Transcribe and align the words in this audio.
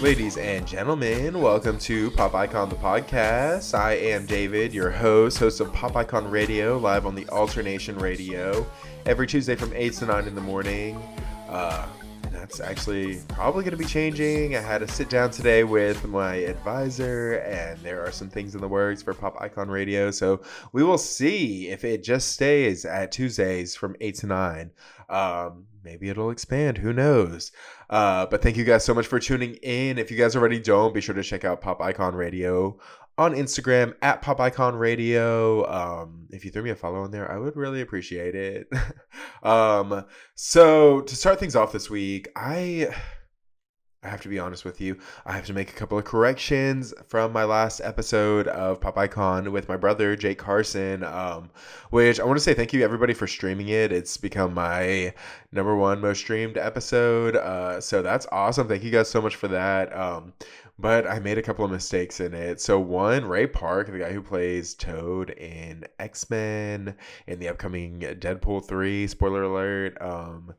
Ladies 0.00 0.36
and 0.36 0.64
gentlemen, 0.64 1.40
welcome 1.40 1.76
to 1.80 2.12
Pop 2.12 2.32
Icon 2.32 2.68
the 2.68 2.76
podcast. 2.76 3.76
I 3.76 3.94
am 3.94 4.26
David, 4.26 4.72
your 4.72 4.90
host, 4.90 5.38
host 5.38 5.58
of 5.58 5.72
Pop 5.72 5.96
Icon 5.96 6.30
Radio, 6.30 6.78
live 6.78 7.04
on 7.04 7.16
the 7.16 7.28
Alternation 7.30 7.98
Radio, 7.98 8.64
every 9.06 9.26
Tuesday 9.26 9.56
from 9.56 9.72
8 9.74 9.92
to 9.94 10.06
9 10.06 10.28
in 10.28 10.36
the 10.36 10.40
morning. 10.40 11.02
Uh, 11.48 11.84
and 12.22 12.32
that's 12.32 12.60
actually 12.60 13.20
probably 13.26 13.64
going 13.64 13.72
to 13.72 13.76
be 13.76 13.84
changing. 13.84 14.54
I 14.54 14.60
had 14.60 14.82
a 14.82 14.88
sit 14.88 15.10
down 15.10 15.32
today 15.32 15.64
with 15.64 16.06
my 16.06 16.36
advisor, 16.36 17.38
and 17.38 17.76
there 17.80 18.00
are 18.00 18.12
some 18.12 18.30
things 18.30 18.54
in 18.54 18.60
the 18.60 18.68
works 18.68 19.02
for 19.02 19.14
Pop 19.14 19.36
Icon 19.40 19.68
Radio. 19.68 20.12
So 20.12 20.42
we 20.72 20.84
will 20.84 20.98
see 20.98 21.70
if 21.70 21.82
it 21.82 22.04
just 22.04 22.34
stays 22.34 22.84
at 22.84 23.10
Tuesdays 23.10 23.74
from 23.74 23.96
8 24.00 24.14
to 24.14 24.26
9. 24.28 24.70
Um, 25.08 25.66
maybe 25.88 26.10
it'll 26.10 26.30
expand. 26.30 26.76
Who 26.78 26.92
knows? 26.92 27.50
Uh, 27.88 28.26
but 28.26 28.42
thank 28.42 28.58
you 28.58 28.64
guys 28.64 28.84
so 28.84 28.92
much 28.92 29.06
for 29.06 29.18
tuning 29.18 29.54
in. 29.62 29.96
If 29.96 30.10
you 30.10 30.18
guys 30.18 30.36
already 30.36 30.60
don't, 30.60 30.92
be 30.92 31.00
sure 31.00 31.14
to 31.14 31.22
check 31.22 31.46
out 31.46 31.62
Pop 31.62 31.80
Icon 31.80 32.14
Radio 32.14 32.78
on 33.16 33.34
Instagram 33.34 33.94
at 34.02 34.20
Pop 34.20 34.38
Icon 34.38 34.76
Radio. 34.76 35.66
Um, 35.66 36.26
if 36.30 36.44
you 36.44 36.50
threw 36.50 36.62
me 36.62 36.70
a 36.70 36.76
follow 36.76 37.00
on 37.00 37.10
there, 37.10 37.30
I 37.30 37.38
would 37.38 37.56
really 37.56 37.80
appreciate 37.80 38.34
it. 38.34 38.68
um, 39.42 40.04
so 40.34 41.00
to 41.00 41.16
start 41.16 41.40
things 41.40 41.56
off 41.56 41.72
this 41.72 41.88
week, 41.88 42.28
I 42.36 42.94
I 44.02 44.08
have 44.08 44.20
to 44.20 44.28
be 44.28 44.38
honest 44.38 44.64
with 44.64 44.80
you. 44.80 44.96
I 45.26 45.32
have 45.32 45.46
to 45.46 45.52
make 45.52 45.70
a 45.70 45.74
couple 45.74 45.98
of 45.98 46.04
corrections 46.04 46.94
from 47.08 47.32
my 47.32 47.42
last 47.42 47.80
episode 47.80 48.46
of 48.46 48.80
Pop 48.80 48.96
Icon 48.96 49.50
with 49.50 49.68
my 49.68 49.76
brother 49.76 50.14
Jake 50.14 50.38
Carson. 50.38 51.02
Um, 51.02 51.50
which 51.90 52.20
I 52.20 52.24
want 52.24 52.38
to 52.38 52.42
say 52.42 52.54
thank 52.54 52.72
you 52.72 52.84
everybody 52.84 53.12
for 53.12 53.26
streaming 53.26 53.70
it. 53.70 53.90
It's 53.90 54.16
become 54.16 54.54
my 54.54 55.12
number 55.50 55.74
one 55.74 56.00
most 56.00 56.18
streamed 56.20 56.58
episode. 56.58 57.34
Uh, 57.34 57.80
so 57.80 58.00
that's 58.00 58.28
awesome. 58.30 58.68
Thank 58.68 58.84
you 58.84 58.92
guys 58.92 59.10
so 59.10 59.20
much 59.20 59.34
for 59.34 59.48
that. 59.48 59.94
Um, 59.96 60.32
but 60.78 61.08
I 61.08 61.18
made 61.18 61.38
a 61.38 61.42
couple 61.42 61.64
of 61.64 61.72
mistakes 61.72 62.20
in 62.20 62.34
it. 62.34 62.60
So 62.60 62.78
one, 62.78 63.24
Ray 63.24 63.48
Park, 63.48 63.90
the 63.90 63.98
guy 63.98 64.12
who 64.12 64.22
plays 64.22 64.74
Toad 64.74 65.30
in 65.30 65.84
X 65.98 66.30
Men 66.30 66.94
in 67.26 67.40
the 67.40 67.48
upcoming 67.48 67.98
Deadpool 67.98 68.64
three. 68.64 69.08
Spoiler 69.08 69.42
alert. 69.42 70.00
Um, 70.00 70.54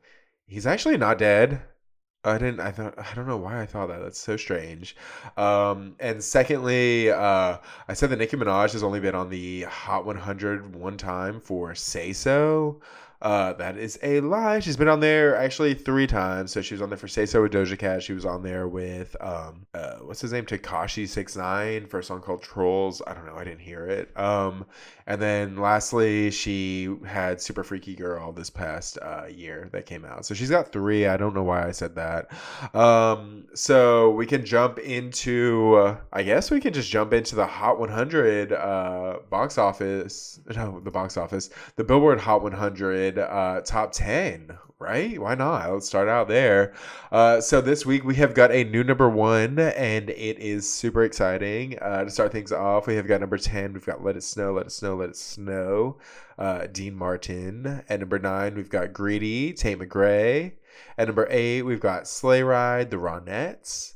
he's 0.45 0.67
actually 0.67 0.97
not 0.97 1.17
dead. 1.17 1.61
I 2.23 2.37
didn't. 2.37 2.59
I 2.59 2.71
thought. 2.71 2.95
I 2.97 3.13
don't 3.15 3.27
know 3.27 3.37
why 3.37 3.61
I 3.61 3.65
thought 3.65 3.87
that. 3.87 4.01
That's 4.01 4.19
so 4.19 4.35
strange. 4.35 4.95
Um, 5.37 5.95
and 6.01 6.21
secondly, 6.21 7.09
uh, 7.09 7.57
I 7.87 7.93
said 7.93 8.09
that 8.09 8.19
Nicki 8.19 8.35
Minaj 8.35 8.73
has 8.73 8.83
only 8.83 8.99
been 8.99 9.15
on 9.15 9.29
the 9.29 9.61
Hot 9.63 10.05
100 10.05 10.75
one 10.75 10.97
time 10.97 11.39
for 11.39 11.73
"Say 11.75 12.11
So." 12.11 12.81
Uh, 13.21 13.51
that 13.53 13.77
is 13.77 13.99
a 14.01 14.21
lie. 14.21 14.59
She's 14.61 14.77
been 14.77 14.87
on 14.87 15.01
there 15.01 15.35
actually 15.35 15.73
three 15.73 16.07
times. 16.07 16.51
So 16.51 16.61
she 16.61 16.73
was 16.73 16.81
on 16.81 16.89
there 16.89 16.97
for 16.97 17.07
"Say 17.07 17.25
So" 17.25 17.41
with 17.41 17.51
Doja 17.51 17.77
Cat. 17.77 18.01
She 18.03 18.13
was 18.13 18.25
on 18.25 18.43
there 18.43 18.67
with 18.67 19.15
um, 19.21 19.65
uh, 19.73 19.97
what's 19.99 20.21
his 20.21 20.31
name, 20.33 20.45
Tekashi 20.45 21.07
Six 21.07 21.35
Nine 21.37 21.85
for 21.85 21.99
a 21.99 22.03
song 22.03 22.21
called 22.21 22.41
"Trolls." 22.41 23.01
I 23.07 23.13
don't 23.13 23.25
know. 23.25 23.35
I 23.35 23.43
didn't 23.43 23.59
hear 23.59 23.85
it. 23.87 24.17
Um, 24.17 24.65
and 25.09 25.19
then 25.19 25.57
lastly, 25.57 26.29
she 26.29 26.95
had 27.03 27.41
Super 27.41 27.63
Freaky 27.63 27.95
Girl 27.95 28.31
this 28.31 28.51
past 28.51 28.99
uh, 29.01 29.25
year 29.25 29.67
that 29.71 29.87
came 29.87 30.05
out. 30.05 30.23
So 30.23 30.35
she's 30.35 30.51
got 30.51 30.71
three. 30.71 31.07
I 31.07 31.17
don't 31.17 31.33
know 31.33 31.41
why 31.41 31.67
I 31.67 31.71
said 31.71 31.95
that. 31.95 32.29
Um, 32.75 33.45
so 33.55 34.11
we 34.11 34.27
can 34.27 34.45
jump 34.45 34.77
into, 34.77 35.73
uh, 35.77 35.97
I 36.13 36.21
guess 36.21 36.51
we 36.51 36.61
can 36.61 36.73
just 36.73 36.91
jump 36.91 37.11
into 37.11 37.35
the 37.35 37.47
Hot 37.47 37.79
100 37.79 38.53
uh, 38.53 39.17
box 39.31 39.57
office. 39.57 40.39
No, 40.59 40.79
the 40.81 40.91
box 40.91 41.15
office. 41.15 41.49
The 41.77 41.85
Billboard 41.85 42.19
Hot 42.19 42.43
100 42.43 43.17
uh, 43.17 43.61
top 43.61 43.91
10, 43.93 44.57
right? 44.79 45.19
Why 45.21 45.35
not? 45.35 45.71
Let's 45.71 45.87
start 45.87 46.07
out 46.07 46.29
there. 46.29 46.73
Uh, 47.11 47.41
so 47.41 47.59
this 47.59 47.85
week 47.85 48.05
we 48.05 48.15
have 48.15 48.33
got 48.33 48.49
a 48.51 48.63
new 48.63 48.81
number 48.81 49.09
one, 49.09 49.59
and 49.59 50.09
it 50.09 50.39
is 50.39 50.71
super 50.71 51.03
exciting. 51.03 51.77
Uh, 51.79 52.05
to 52.05 52.09
start 52.09 52.31
things 52.31 52.53
off, 52.53 52.87
we 52.87 52.95
have 52.95 53.05
got 53.05 53.19
number 53.19 53.37
10. 53.37 53.73
We've 53.73 53.85
got 53.85 54.03
Let 54.03 54.15
It 54.15 54.23
Snow, 54.23 54.53
Let 54.53 54.67
It 54.67 54.71
Snow, 54.71 54.95
Let 54.95 55.09
It 55.09 55.17
Snow. 55.17 55.97
Uh, 56.37 56.67
Dean 56.71 56.95
Martin. 56.95 57.83
At 57.89 57.99
number 57.99 58.19
nine, 58.19 58.55
we've 58.55 58.69
got 58.69 58.93
Greedy, 58.93 59.51
Tate 59.51 59.79
McRae. 59.79 60.53
At 60.97 61.07
number 61.07 61.27
eight, 61.29 61.63
we've 61.63 61.81
got 61.81 62.07
Sleigh 62.07 62.43
Ride, 62.43 62.89
The 62.89 62.97
Ronettes. 62.97 63.95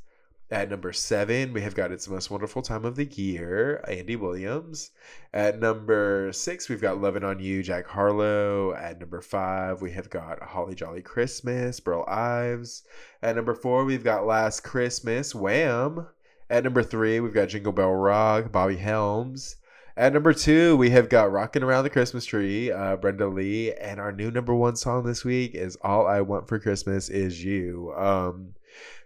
At 0.53 0.69
number 0.69 0.93
seven, 0.93 1.51
we 1.51 1.61
have 1.61 1.73
got 1.73 1.91
It's 1.91 2.05
the 2.05 2.13
Most 2.13 2.29
Wonderful 2.29 2.61
Time 2.61 2.85
of 2.85 2.95
the 2.95 3.05
Year, 3.05 3.83
Andy 3.87 4.15
Williams. 4.15 4.91
At 5.33 5.59
number 5.59 6.31
six, 6.31 6.69
we've 6.69 6.79
got 6.79 7.01
Lovin' 7.01 7.23
on 7.23 7.39
You, 7.39 7.63
Jack 7.63 7.87
Harlow. 7.87 8.71
At 8.75 8.99
number 8.99 9.19
five, 9.19 9.81
we 9.81 9.89
have 9.93 10.11
got 10.11 10.43
Holly 10.43 10.75
Jolly 10.75 11.01
Christmas, 11.01 11.79
Burl 11.79 12.05
Ives. 12.07 12.83
At 13.23 13.35
number 13.35 13.55
four, 13.55 13.83
we've 13.83 14.03
got 14.03 14.27
Last 14.27 14.59
Christmas, 14.59 15.33
Wham. 15.33 16.05
At 16.51 16.65
number 16.65 16.83
three, 16.83 17.19
we've 17.19 17.33
got 17.33 17.49
Jingle 17.49 17.71
Bell 17.71 17.91
Rock, 17.91 18.51
Bobby 18.51 18.77
Helms. 18.77 19.55
At 19.97 20.13
number 20.13 20.33
two, 20.33 20.77
we 20.77 20.91
have 20.91 21.09
got 21.09 21.31
Rockin' 21.31 21.63
Around 21.63 21.85
the 21.85 21.89
Christmas 21.89 22.25
Tree, 22.25 22.71
uh, 22.71 22.97
Brenda 22.97 23.25
Lee. 23.25 23.73
And 23.73 23.99
our 23.99 24.11
new 24.11 24.29
number 24.29 24.53
one 24.53 24.75
song 24.75 25.03
this 25.03 25.25
week 25.25 25.55
is 25.55 25.79
All 25.81 26.05
I 26.05 26.21
Want 26.21 26.47
for 26.47 26.59
Christmas 26.59 27.09
Is 27.09 27.43
You. 27.43 27.91
Um, 27.97 28.53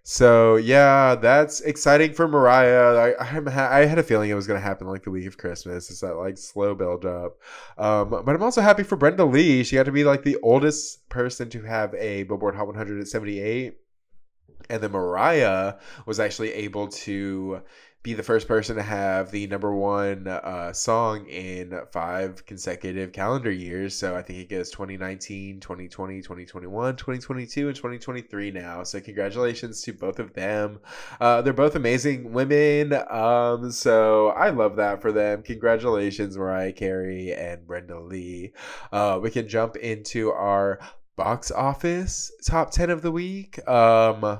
so 0.03 0.55
yeah, 0.55 1.15
that's 1.15 1.59
exciting 1.59 2.13
for 2.13 2.29
Mariah. 2.29 3.13
I 3.19 3.35
I'm 3.35 3.45
ha- 3.45 3.69
I 3.69 3.83
had 3.83 3.99
a 3.99 4.03
feeling 4.03 4.29
it 4.29 4.35
was 4.35 4.47
gonna 4.47 4.61
happen 4.61 4.87
like 4.87 5.03
the 5.03 5.11
week 5.11 5.25
of 5.25 5.37
Christmas. 5.37 5.89
It's 5.89 5.99
that 5.99 6.15
like 6.15 6.37
slow 6.37 6.75
build 6.75 7.03
up. 7.03 7.37
Um, 7.77 8.09
but 8.09 8.29
I'm 8.29 8.41
also 8.41 8.61
happy 8.61 8.83
for 8.83 8.95
Brenda 8.95 9.25
Lee. 9.25 9.65
She 9.65 9.75
got 9.75 9.83
to 9.83 9.91
be 9.91 10.05
like 10.05 10.23
the 10.23 10.37
oldest 10.41 11.09
person 11.09 11.49
to 11.49 11.61
have 11.63 11.93
a 11.95 12.23
Billboard 12.23 12.55
Hot 12.55 12.67
100 12.67 13.01
at 13.01 13.07
78, 13.09 13.75
and 14.69 14.81
then 14.81 14.91
Mariah 14.91 15.73
was 16.05 16.21
actually 16.21 16.53
able 16.53 16.87
to 16.87 17.61
be 18.07 18.13
the 18.13 18.23
first 18.23 18.47
person 18.47 18.77
to 18.77 18.81
have 18.81 19.31
the 19.31 19.45
number 19.47 19.75
one 19.75 20.27
uh, 20.27 20.71
song 20.71 21.27
in 21.27 21.77
five 21.91 22.45
consecutive 22.45 23.11
calendar 23.11 23.51
years. 23.51 23.93
So 23.93 24.15
I 24.15 24.21
think 24.21 24.39
it 24.39 24.47
goes 24.47 24.71
2019, 24.71 25.59
2020, 25.59 26.21
2021, 26.21 26.95
2022, 26.95 27.67
and 27.67 27.75
2023 27.75 28.51
now. 28.51 28.83
So 28.83 29.01
congratulations 29.01 29.81
to 29.81 29.91
both 29.91 30.19
of 30.19 30.33
them. 30.33 30.79
Uh, 31.19 31.41
they're 31.41 31.51
both 31.51 31.75
amazing 31.75 32.31
women. 32.31 32.93
Um, 32.93 33.73
so 33.73 34.29
I 34.29 34.51
love 34.51 34.77
that 34.77 35.01
for 35.01 35.11
them. 35.11 35.43
Congratulations, 35.43 36.37
Mariah 36.37 36.71
Carey 36.71 37.33
and 37.33 37.67
Brenda 37.67 37.99
Lee. 37.99 38.53
Uh, 38.89 39.19
we 39.21 39.31
can 39.31 39.49
jump 39.49 39.75
into 39.75 40.31
our 40.31 40.79
box 41.17 41.51
office 41.51 42.31
top 42.45 42.71
10 42.71 42.89
of 42.89 43.01
the 43.01 43.11
week. 43.11 43.67
Um, 43.67 44.39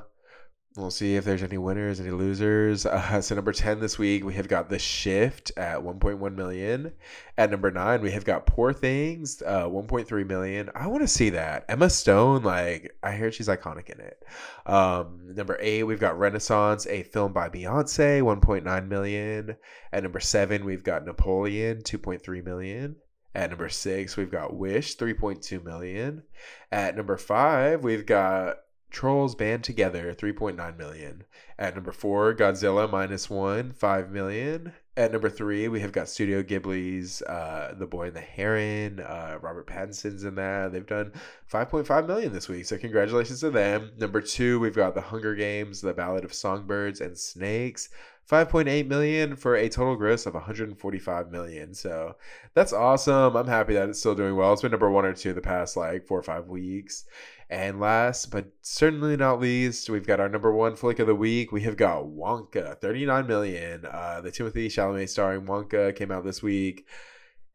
We'll 0.77 0.91
see 0.91 1.15
if 1.15 1.25
there's 1.25 1.41
any 1.41 1.57
winners, 1.57 1.99
any 1.99 2.11
losers. 2.11 2.85
Uh, 2.97 3.21
so 3.21 3.35
number 3.35 3.51
ten 3.51 3.79
this 3.79 3.97
week 3.97 4.23
we 4.23 4.33
have 4.33 4.47
got 4.47 4.69
The 4.69 4.79
Shift 4.79 5.51
at 5.57 5.79
1.1 5.79 6.35
million. 6.35 6.91
At 7.37 7.51
number 7.51 7.71
nine 7.71 8.01
we 8.01 8.11
have 8.11 8.25
got 8.25 8.45
Poor 8.45 8.73
Things, 8.73 9.41
uh, 9.45 9.65
1.3 9.65 10.27
million. 10.27 10.69
I 10.75 10.87
want 10.87 11.03
to 11.03 11.07
see 11.07 11.29
that. 11.31 11.65
Emma 11.69 11.89
Stone, 11.89 12.43
like 12.43 12.95
I 13.01 13.13
hear 13.13 13.31
she's 13.31 13.47
iconic 13.47 13.89
in 13.89 13.99
it. 13.99 14.23
Um, 14.65 15.33
number 15.35 15.57
eight 15.59 15.83
we've 15.83 15.99
got 15.99 16.19
Renaissance, 16.19 16.85
a 16.87 17.03
film 17.03 17.33
by 17.33 17.49
Beyonce, 17.49 18.21
1.9 18.21 18.87
million. 18.87 19.55
At 19.91 20.03
number 20.03 20.19
seven 20.19 20.65
we've 20.65 20.83
got 20.83 21.05
Napoleon, 21.05 21.81
2.3 21.81 22.45
million. 22.45 22.95
At 23.33 23.49
number 23.51 23.69
six, 23.69 24.17
we've 24.17 24.31
got 24.31 24.55
Wish, 24.55 24.97
3.2 24.97 25.63
million. 25.63 26.23
At 26.71 26.95
number 26.95 27.17
five, 27.17 27.83
we've 27.83 28.05
got 28.05 28.57
Trolls 28.89 29.35
Band 29.35 29.63
Together, 29.63 30.13
3.9 30.13 30.77
million. 30.77 31.23
At 31.59 31.75
number 31.75 31.91
four, 31.91 32.33
Godzilla 32.33 32.89
minus 32.89 33.29
one, 33.29 33.71
5 33.73 34.11
million. 34.11 34.73
At 34.95 35.11
number 35.11 35.29
three, 35.29 35.67
we 35.67 35.81
have 35.81 35.91
got 35.91 36.09
Studio 36.09 36.41
Ghibli's 36.41 37.21
uh, 37.21 37.75
The 37.77 37.85
Boy 37.85 38.07
and 38.07 38.15
the 38.15 38.21
Heron. 38.21 38.99
Uh, 38.99 39.37
Robert 39.41 39.67
Pattinson's 39.67 40.23
in 40.23 40.35
that. 40.35 40.71
They've 40.71 40.85
done 40.85 41.11
5.5 41.51 42.07
million 42.07 42.33
this 42.33 42.49
week, 42.49 42.65
so 42.65 42.77
congratulations 42.77 43.41
to 43.41 43.51
them. 43.51 43.91
Number 43.97 44.21
two, 44.21 44.59
we've 44.59 44.75
got 44.75 44.95
The 44.95 45.01
Hunger 45.01 45.35
Games, 45.35 45.81
The 45.81 45.93
Ballad 45.93 46.25
of 46.25 46.33
Songbirds 46.33 47.01
and 47.01 47.17
Snakes. 47.17 47.89
5.8 48.29 48.87
million 48.87 49.37
for 49.37 49.55
a 49.55 49.69
total 49.69 49.95
gross 49.95 50.25
of 50.25 50.33
145 50.33 51.31
million. 51.31 51.73
So 51.73 52.17
that's 52.53 52.73
awesome. 52.73 53.37
I'm 53.37 53.47
happy 53.47 53.73
that 53.75 53.87
it's 53.87 53.99
still 53.99 54.15
doing 54.15 54.35
well. 54.35 54.51
It's 54.51 54.61
been 54.61 54.71
number 54.71 54.91
one 54.91 55.05
or 55.05 55.13
two 55.13 55.33
the 55.33 55.41
past 55.41 55.77
like 55.77 56.05
four 56.05 56.19
or 56.19 56.23
five 56.23 56.47
weeks. 56.47 57.05
And 57.49 57.79
last 57.79 58.29
but 58.29 58.47
certainly 58.61 59.15
not 59.15 59.39
least, 59.39 59.89
we've 59.89 60.05
got 60.05 60.19
our 60.19 60.27
number 60.27 60.51
one 60.51 60.75
flick 60.75 60.99
of 60.99 61.07
the 61.07 61.15
week. 61.15 61.53
We 61.53 61.61
have 61.61 61.77
got 61.77 62.03
Wonka, 62.03 62.81
39 62.81 63.27
million. 63.27 63.85
Uh, 63.85 64.19
the 64.19 64.31
Timothée 64.31 64.65
Chalamet 64.65 65.07
starring 65.07 65.45
Wonka 65.45 65.95
came 65.95 66.11
out 66.11 66.25
this 66.25 66.43
week. 66.43 66.85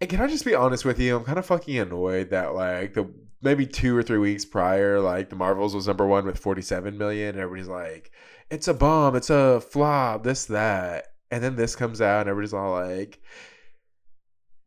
And 0.00 0.08
can 0.08 0.22
I 0.22 0.26
just 0.26 0.46
be 0.46 0.54
honest 0.54 0.86
with 0.86 0.98
you? 0.98 1.16
I'm 1.16 1.24
kind 1.24 1.38
of 1.38 1.44
fucking 1.44 1.78
annoyed 1.78 2.30
that 2.30 2.54
like 2.54 2.94
the 2.94 3.12
maybe 3.42 3.66
two 3.66 3.94
or 3.94 4.02
three 4.02 4.18
weeks 4.18 4.46
prior, 4.46 5.00
like 5.00 5.28
the 5.28 5.36
Marvels 5.36 5.74
was 5.74 5.86
number 5.86 6.06
one 6.06 6.24
with 6.24 6.38
47 6.38 6.96
million. 6.96 7.30
And 7.30 7.38
everybody's 7.38 7.68
like, 7.68 8.10
it's 8.52 8.68
a 8.68 8.74
bomb, 8.74 9.16
it's 9.16 9.30
a 9.30 9.60
flop, 9.60 10.24
this, 10.24 10.44
that. 10.46 11.06
And 11.30 11.42
then 11.42 11.56
this 11.56 11.74
comes 11.74 12.02
out, 12.02 12.20
and 12.20 12.28
everybody's 12.28 12.52
all 12.52 12.72
like, 12.72 13.18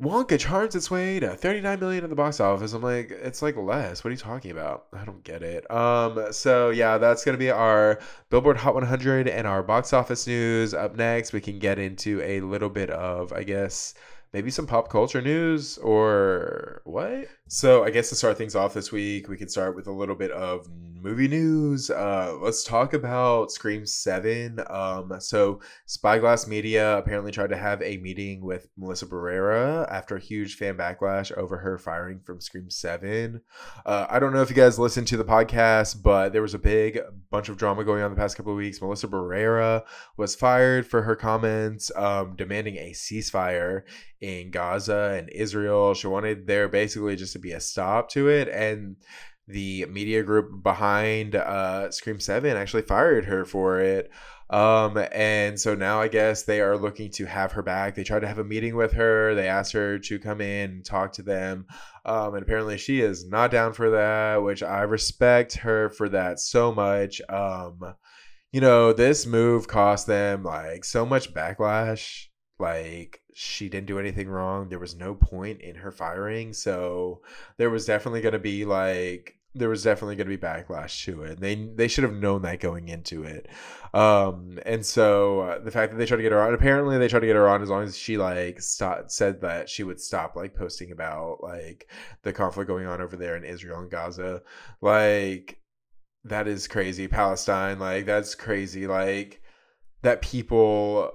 Wonka 0.02 0.40
charms 0.40 0.76
its 0.76 0.90
way 0.90 1.20
to 1.20 1.36
39 1.36 1.80
million 1.80 2.04
in 2.04 2.10
the 2.10 2.16
box 2.16 2.40
office. 2.40 2.74
I'm 2.74 2.82
like, 2.82 3.12
it's 3.12 3.42
like 3.44 3.56
less. 3.56 4.04
What 4.04 4.10
are 4.10 4.12
you 4.12 4.18
talking 4.18 4.52
about? 4.52 4.88
I 4.92 5.06
don't 5.06 5.24
get 5.24 5.42
it. 5.44 5.70
Um, 5.72 6.34
so 6.34 6.72
yeah, 6.72 6.98
that's 6.98 7.24
gonna 7.24 7.38
be 7.38 7.52
our 7.52 8.00
Billboard 8.30 8.58
Hot 8.58 8.74
100 8.74 9.30
and 9.30 9.48
our 9.48 9.64
box 9.64 9.94
office 9.94 10.28
news. 10.28 10.74
Up 10.74 10.96
next, 10.98 11.32
we 11.32 11.40
can 11.40 11.60
get 11.60 11.80
into 11.80 12.22
a 12.24 12.42
little 12.42 12.70
bit 12.70 12.90
of, 12.90 13.32
I 13.32 13.44
guess, 13.44 13.94
maybe 14.34 14.52
some 14.52 14.68
pop 14.68 14.90
culture 14.90 15.22
news 15.22 15.78
or 15.78 16.82
what? 16.84 17.28
So 17.48 17.84
I 17.84 17.92
guess 17.92 18.10
to 18.10 18.16
start 18.16 18.40
things 18.40 18.56
off 18.56 18.74
this 18.74 18.92
week, 18.92 19.30
we 19.30 19.38
can 19.38 19.50
start 19.50 19.76
with 19.76 19.86
a 19.86 19.92
little 19.92 20.16
bit 20.16 20.32
of 20.32 20.68
movie 21.06 21.28
news. 21.28 21.92
Uh, 21.92 22.36
let's 22.42 22.64
talk 22.64 22.96
about 22.96 23.52
Scream 23.52 23.86
Seven. 23.86 24.60
Um, 24.68 25.14
so 25.20 25.60
Spyglass 25.86 26.48
Media 26.48 26.98
apparently 26.98 27.32
tried 27.32 27.52
to 27.52 27.56
have 27.56 27.80
a 27.84 27.98
meeting 27.98 28.42
with 28.44 28.68
Melissa 28.76 29.06
Barrera 29.06 29.88
after 29.92 30.16
a 30.16 30.20
huge 30.20 30.56
fan 30.56 30.76
backlash 30.76 31.32
over 31.38 31.58
her 31.58 31.78
firing 31.78 32.20
from 32.22 32.42
Scream 32.42 32.72
Seven. 32.72 33.42
Uh, 33.86 34.08
I 34.10 34.18
don't 34.18 34.34
know 34.34 34.42
if 34.42 34.50
you 34.50 34.56
guys 34.56 34.80
listened 34.80 35.06
to 35.10 35.18
the 35.18 35.24
podcast, 35.24 36.02
but 36.02 36.34
there 36.34 36.42
was 36.42 36.56
a 36.56 36.60
big 36.60 37.00
bunch 37.30 37.48
of 37.50 37.58
drama 37.58 37.84
going 37.84 38.02
on 38.02 38.10
the 38.10 38.18
past 38.18 38.36
couple 38.36 38.54
of 38.54 38.58
weeks. 38.58 38.82
Melissa 38.82 39.08
Barrera 39.08 39.84
was 40.18 40.34
fired 40.34 40.88
for 40.88 41.04
her 41.04 41.16
comments 41.16 41.92
um, 41.96 42.36
demanding 42.36 42.78
a 42.78 42.94
ceasefire 42.94 43.84
in 44.22 44.50
Gaza 44.50 45.16
and 45.20 45.30
Israel. 45.30 45.94
She 45.94 46.08
wanted 46.08 46.48
there 46.48 46.68
basically 46.68 47.16
just 47.16 47.35
to 47.36 47.40
be 47.40 47.52
a 47.52 47.60
stop 47.60 48.10
to 48.12 48.28
it. 48.30 48.48
And 48.50 48.96
the 49.48 49.86
media 49.86 50.24
group 50.24 50.64
behind 50.64 51.36
uh, 51.36 51.92
Scream 51.92 52.20
7 52.20 52.58
actually 52.58 52.82
fired 52.82 53.26
her 53.26 53.46
for 53.46 53.80
it. 53.80 54.12
Um, 54.50 54.98
and 55.12 55.60
so 55.60 55.74
now 55.74 56.02
I 56.02 56.08
guess 56.08 56.44
they 56.44 56.62
are 56.62 56.78
looking 56.78 57.10
to 57.12 57.26
have 57.26 57.52
her 57.54 57.64
back. 57.64 57.96
They 57.96 58.04
tried 58.04 58.20
to 58.22 58.28
have 58.28 58.40
a 58.40 58.44
meeting 58.44 58.76
with 58.76 58.94
her. 58.94 59.34
They 59.34 59.48
asked 59.48 59.74
her 59.74 59.98
to 60.00 60.20
come 60.20 60.40
in 60.40 60.70
and 60.72 60.86
talk 60.86 61.14
to 61.14 61.24
them. 61.24 61.66
Um, 62.06 62.36
and 62.36 62.44
apparently 62.44 62.78
she 62.78 63.02
is 63.02 63.28
not 63.28 63.52
down 63.52 63.74
for 63.74 63.90
that, 63.92 64.44
which 64.44 64.62
I 64.62 64.82
respect 64.82 65.58
her 65.58 65.90
for 65.90 66.10
that 66.10 66.40
so 66.40 66.72
much. 66.72 67.22
Um, 67.28 67.96
you 68.52 68.62
know, 68.62 68.94
this 68.94 69.26
move 69.26 69.68
cost 69.68 70.08
them 70.08 70.44
like 70.44 70.86
so 70.86 71.06
much 71.06 71.34
backlash. 71.34 72.28
Like 72.60 73.22
she 73.34 73.70
didn't 73.70 73.88
do 73.88 74.00
anything 74.00 74.30
wrong. 74.30 74.70
There 74.70 74.80
was 74.80 74.96
no 74.96 75.14
point 75.14 75.62
in 75.62 75.76
her 75.76 75.92
firing. 75.92 76.54
So 76.54 77.22
there 77.58 77.70
was 77.70 77.86
definitely 77.86 78.22
going 78.22 78.34
to 78.34 78.40
be 78.40 78.66
like 78.66 79.36
there 79.56 79.70
was 79.70 79.84
definitely 79.84 80.18
going 80.18 80.30
to 80.30 80.38
be 80.38 80.42
backlash 80.42 81.06
to 81.06 81.24
it. 81.24 81.40
They 81.40 81.56
they 81.56 81.88
should 81.88 82.04
have 82.04 82.14
known 82.14 82.42
that 82.44 82.60
going 82.60 82.90
into 82.90 83.24
it. 83.24 83.48
Um, 83.94 84.60
and 84.66 84.86
so 84.86 85.40
uh, 85.42 85.60
the 85.60 85.72
fact 85.72 85.92
that 85.92 85.98
they 85.98 86.06
tried 86.06 86.18
to 86.18 86.24
get 86.24 86.34
her 86.34 86.42
on, 86.42 86.54
apparently 86.54 86.98
they 86.98 87.08
tried 87.08 87.22
to 87.22 87.26
get 87.26 87.38
her 87.38 87.48
on 87.48 87.62
as 87.62 87.70
long 87.70 87.84
as 87.84 87.98
she 87.98 88.18
like 88.18 88.62
stop, 88.62 89.10
said 89.10 89.42
that 89.42 89.70
she 89.70 89.84
would 89.84 90.02
stop 90.02 90.36
like 90.36 90.56
posting 90.56 90.92
about 90.92 91.42
like 91.42 91.90
the 92.24 92.34
conflict 92.34 92.68
going 92.68 92.86
on 92.86 93.02
over 93.02 93.16
there 93.16 93.38
in 93.38 93.46
Israel 93.46 93.80
and 93.80 93.90
Gaza. 93.90 94.44
Like 94.82 95.60
that 96.26 96.48
is 96.48 96.68
crazy. 96.68 97.08
Palestine, 97.08 97.80
like 97.80 98.06
that's 98.06 98.36
crazy. 98.36 98.88
Like 98.88 99.42
that 100.02 100.22
people 100.22 101.12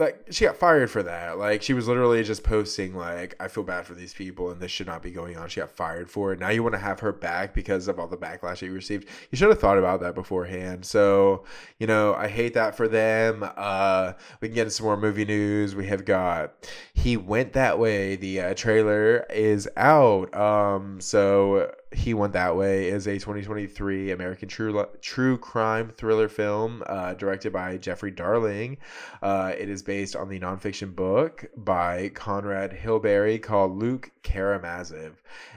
like 0.00 0.26
she 0.30 0.46
got 0.46 0.56
fired 0.56 0.90
for 0.90 1.02
that. 1.02 1.38
Like 1.38 1.62
she 1.62 1.74
was 1.74 1.86
literally 1.86 2.24
just 2.24 2.42
posting 2.42 2.96
like 2.96 3.36
I 3.38 3.48
feel 3.48 3.62
bad 3.62 3.86
for 3.86 3.94
these 3.94 4.14
people 4.14 4.50
and 4.50 4.60
this 4.60 4.70
should 4.70 4.86
not 4.86 5.02
be 5.02 5.10
going 5.10 5.36
on. 5.36 5.48
She 5.48 5.60
got 5.60 5.70
fired 5.70 6.10
for 6.10 6.32
it. 6.32 6.40
Now 6.40 6.48
you 6.48 6.62
want 6.62 6.74
to 6.74 6.80
have 6.80 7.00
her 7.00 7.12
back 7.12 7.54
because 7.54 7.86
of 7.86 8.00
all 8.00 8.08
the 8.08 8.16
backlash 8.16 8.62
you 8.62 8.72
received. 8.72 9.06
You 9.30 9.36
should 9.36 9.50
have 9.50 9.60
thought 9.60 9.78
about 9.78 10.00
that 10.00 10.14
beforehand. 10.14 10.86
So, 10.86 11.44
you 11.78 11.86
know, 11.86 12.14
I 12.14 12.28
hate 12.28 12.54
that 12.54 12.74
for 12.74 12.88
them. 12.88 13.44
Uh 13.56 14.14
we 14.40 14.48
can 14.48 14.54
get 14.54 14.62
into 14.62 14.72
some 14.72 14.86
more 14.86 14.96
movie 14.96 15.26
news. 15.26 15.74
We 15.74 15.86
have 15.86 16.04
got 16.04 16.54
He 16.94 17.16
Went 17.18 17.52
That 17.52 17.78
Way. 17.78 18.16
The 18.16 18.40
uh, 18.40 18.54
trailer 18.54 19.26
is 19.30 19.68
out. 19.76 20.34
Um 20.34 21.00
so 21.00 21.70
he 21.92 22.14
Went 22.14 22.32
That 22.34 22.56
Way 22.56 22.88
is 22.88 23.06
a 23.06 23.14
2023 23.14 24.12
American 24.12 24.48
true 24.48 24.86
true 25.00 25.36
crime 25.38 25.90
thriller 25.96 26.28
film 26.28 26.82
uh, 26.86 27.14
directed 27.14 27.52
by 27.52 27.76
Jeffrey 27.78 28.12
Darling. 28.12 28.78
Uh, 29.22 29.52
it 29.58 29.68
is 29.68 29.82
based 29.82 30.14
on 30.14 30.28
the 30.28 30.38
nonfiction 30.38 30.94
book 30.94 31.46
by 31.56 32.10
Conrad 32.10 32.72
Hilberry 32.72 33.42
called 33.42 33.76
Luke 33.76 34.12
Karamazov 34.22 35.14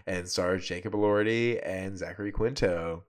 and 0.08 0.28
stars 0.28 0.66
Jacob 0.66 0.94
Elordi 0.94 1.60
and 1.64 1.98
Zachary 1.98 2.32
Quinto. 2.32 3.04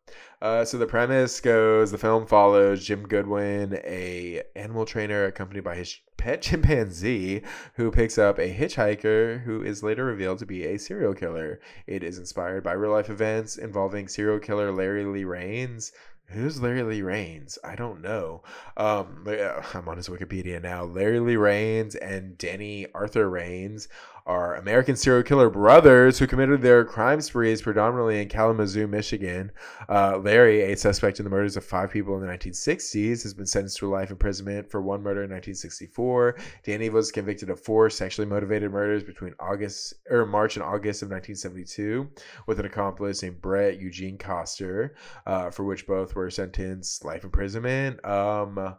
Uh, 0.45 0.63
so 0.63 0.77
the 0.77 0.87
premise 0.87 1.41
goes: 1.41 1.91
the 1.91 1.97
film 1.97 2.27
follows 2.27 2.85
Jim 2.85 3.09
Goodwin, 3.09 3.81
a 3.83 4.43
animal 4.55 4.85
trainer 4.85 5.25
accompanied 5.25 5.65
by 5.65 5.77
his 5.77 5.99
pet 6.19 6.43
chimpanzee, 6.43 7.41
who 7.77 7.91
picks 7.91 8.19
up 8.19 8.39
a 8.39 8.55
hitchhiker 8.55 9.43
who 9.45 9.63
is 9.63 9.83
later 9.83 10.05
revealed 10.05 10.41
to 10.41 10.45
be 10.45 10.67
a 10.67 10.79
serial 10.79 11.15
killer. 11.15 11.61
It 11.87 12.03
is 12.03 12.19
inspired 12.19 12.63
by 12.63 12.73
real 12.73 12.93
life 12.93 13.09
events 13.09 13.57
involving 13.57 14.07
serial 14.07 14.39
killer 14.39 14.71
Larry 14.71 15.07
Lee 15.07 15.25
Ranes. 15.25 15.93
Who's 16.27 16.61
Larry 16.61 16.83
Lee 16.83 17.01
Ranes? 17.01 17.59
I 17.65 17.75
don't 17.75 18.03
know. 18.03 18.43
Um, 18.77 19.27
I'm 19.73 19.89
on 19.89 19.97
his 19.97 20.09
Wikipedia 20.09 20.63
now. 20.63 20.85
Larry 20.85 21.21
Lee 21.21 21.37
Ranes 21.37 21.95
and 21.95 22.37
Danny 22.37 22.87
Arthur 22.95 23.31
Ranes 23.31 23.89
are 24.27 24.55
American 24.55 24.97
serial 24.97 25.23
killer 25.23 25.51
brothers 25.51 26.19
who 26.19 26.27
committed 26.27 26.63
their 26.63 26.85
crime 26.85 27.21
sprees 27.21 27.61
predominantly 27.61 28.23
in 28.23 28.29
Kalamazoo, 28.29 28.87
Michigan. 28.87 29.53
Uh, 29.89 30.19
Larry, 30.19 30.63
a 30.63 30.77
suspect 30.77 31.21
in 31.21 31.25
the 31.25 31.31
murders 31.31 31.59
of 31.59 31.65
five 31.65 31.91
people 31.91 32.15
in 32.17 32.27
the 32.27 32.33
1960s, 32.33 33.23
has 33.23 33.35
been 33.35 33.47
sentenced 33.47 33.77
to 33.79 33.91
life 33.91 34.11
imprisonment 34.11 34.71
for 34.71 34.81
one 34.81 35.03
murder 35.03 35.25
in 35.25 35.31
1964. 35.31 36.37
Danny 36.65 36.89
was 36.89 37.13
convicted 37.13 37.51
of 37.51 37.61
four 37.61 37.91
sexually 37.91 38.27
motivated 38.27 38.71
murders 38.71 39.05
between 39.05 39.35
August 39.39 39.95
or 40.09 40.25
March 40.25 40.57
and 40.57 40.65
August 40.65 41.03
of 41.03 41.11
1972, 41.11 42.09
with 42.47 42.59
an 42.59 42.67
accomplice 42.67 43.23
named 43.23 43.43
Brett 43.43 43.79
Eugene 43.79 44.17
Coster, 44.17 44.95
uh, 45.27 45.51
for 45.51 45.65
which 45.65 45.87
both 45.87 46.15
were 46.15 46.31
sentenced 46.31 47.05
life 47.05 47.25
imprisonment. 47.25 48.03
Um, 48.07 48.75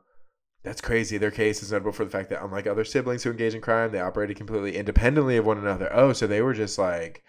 that's 0.65 0.81
crazy. 0.81 1.17
Their 1.17 1.31
case 1.31 1.61
is 1.63 1.71
notable 1.71 1.91
for 1.91 2.03
the 2.03 2.11
fact 2.11 2.29
that, 2.31 2.43
unlike 2.43 2.67
other 2.67 2.83
siblings 2.83 3.23
who 3.23 3.31
engage 3.31 3.53
in 3.53 3.61
crime, 3.61 3.91
they 3.91 3.99
operated 4.01 4.37
completely 4.37 4.75
independently 4.75 5.37
of 5.37 5.45
one 5.45 5.59
another. 5.59 5.89
Oh, 5.93 6.11
so 6.11 6.27
they 6.27 6.41
were 6.41 6.53
just 6.55 6.77
like, 6.79 7.23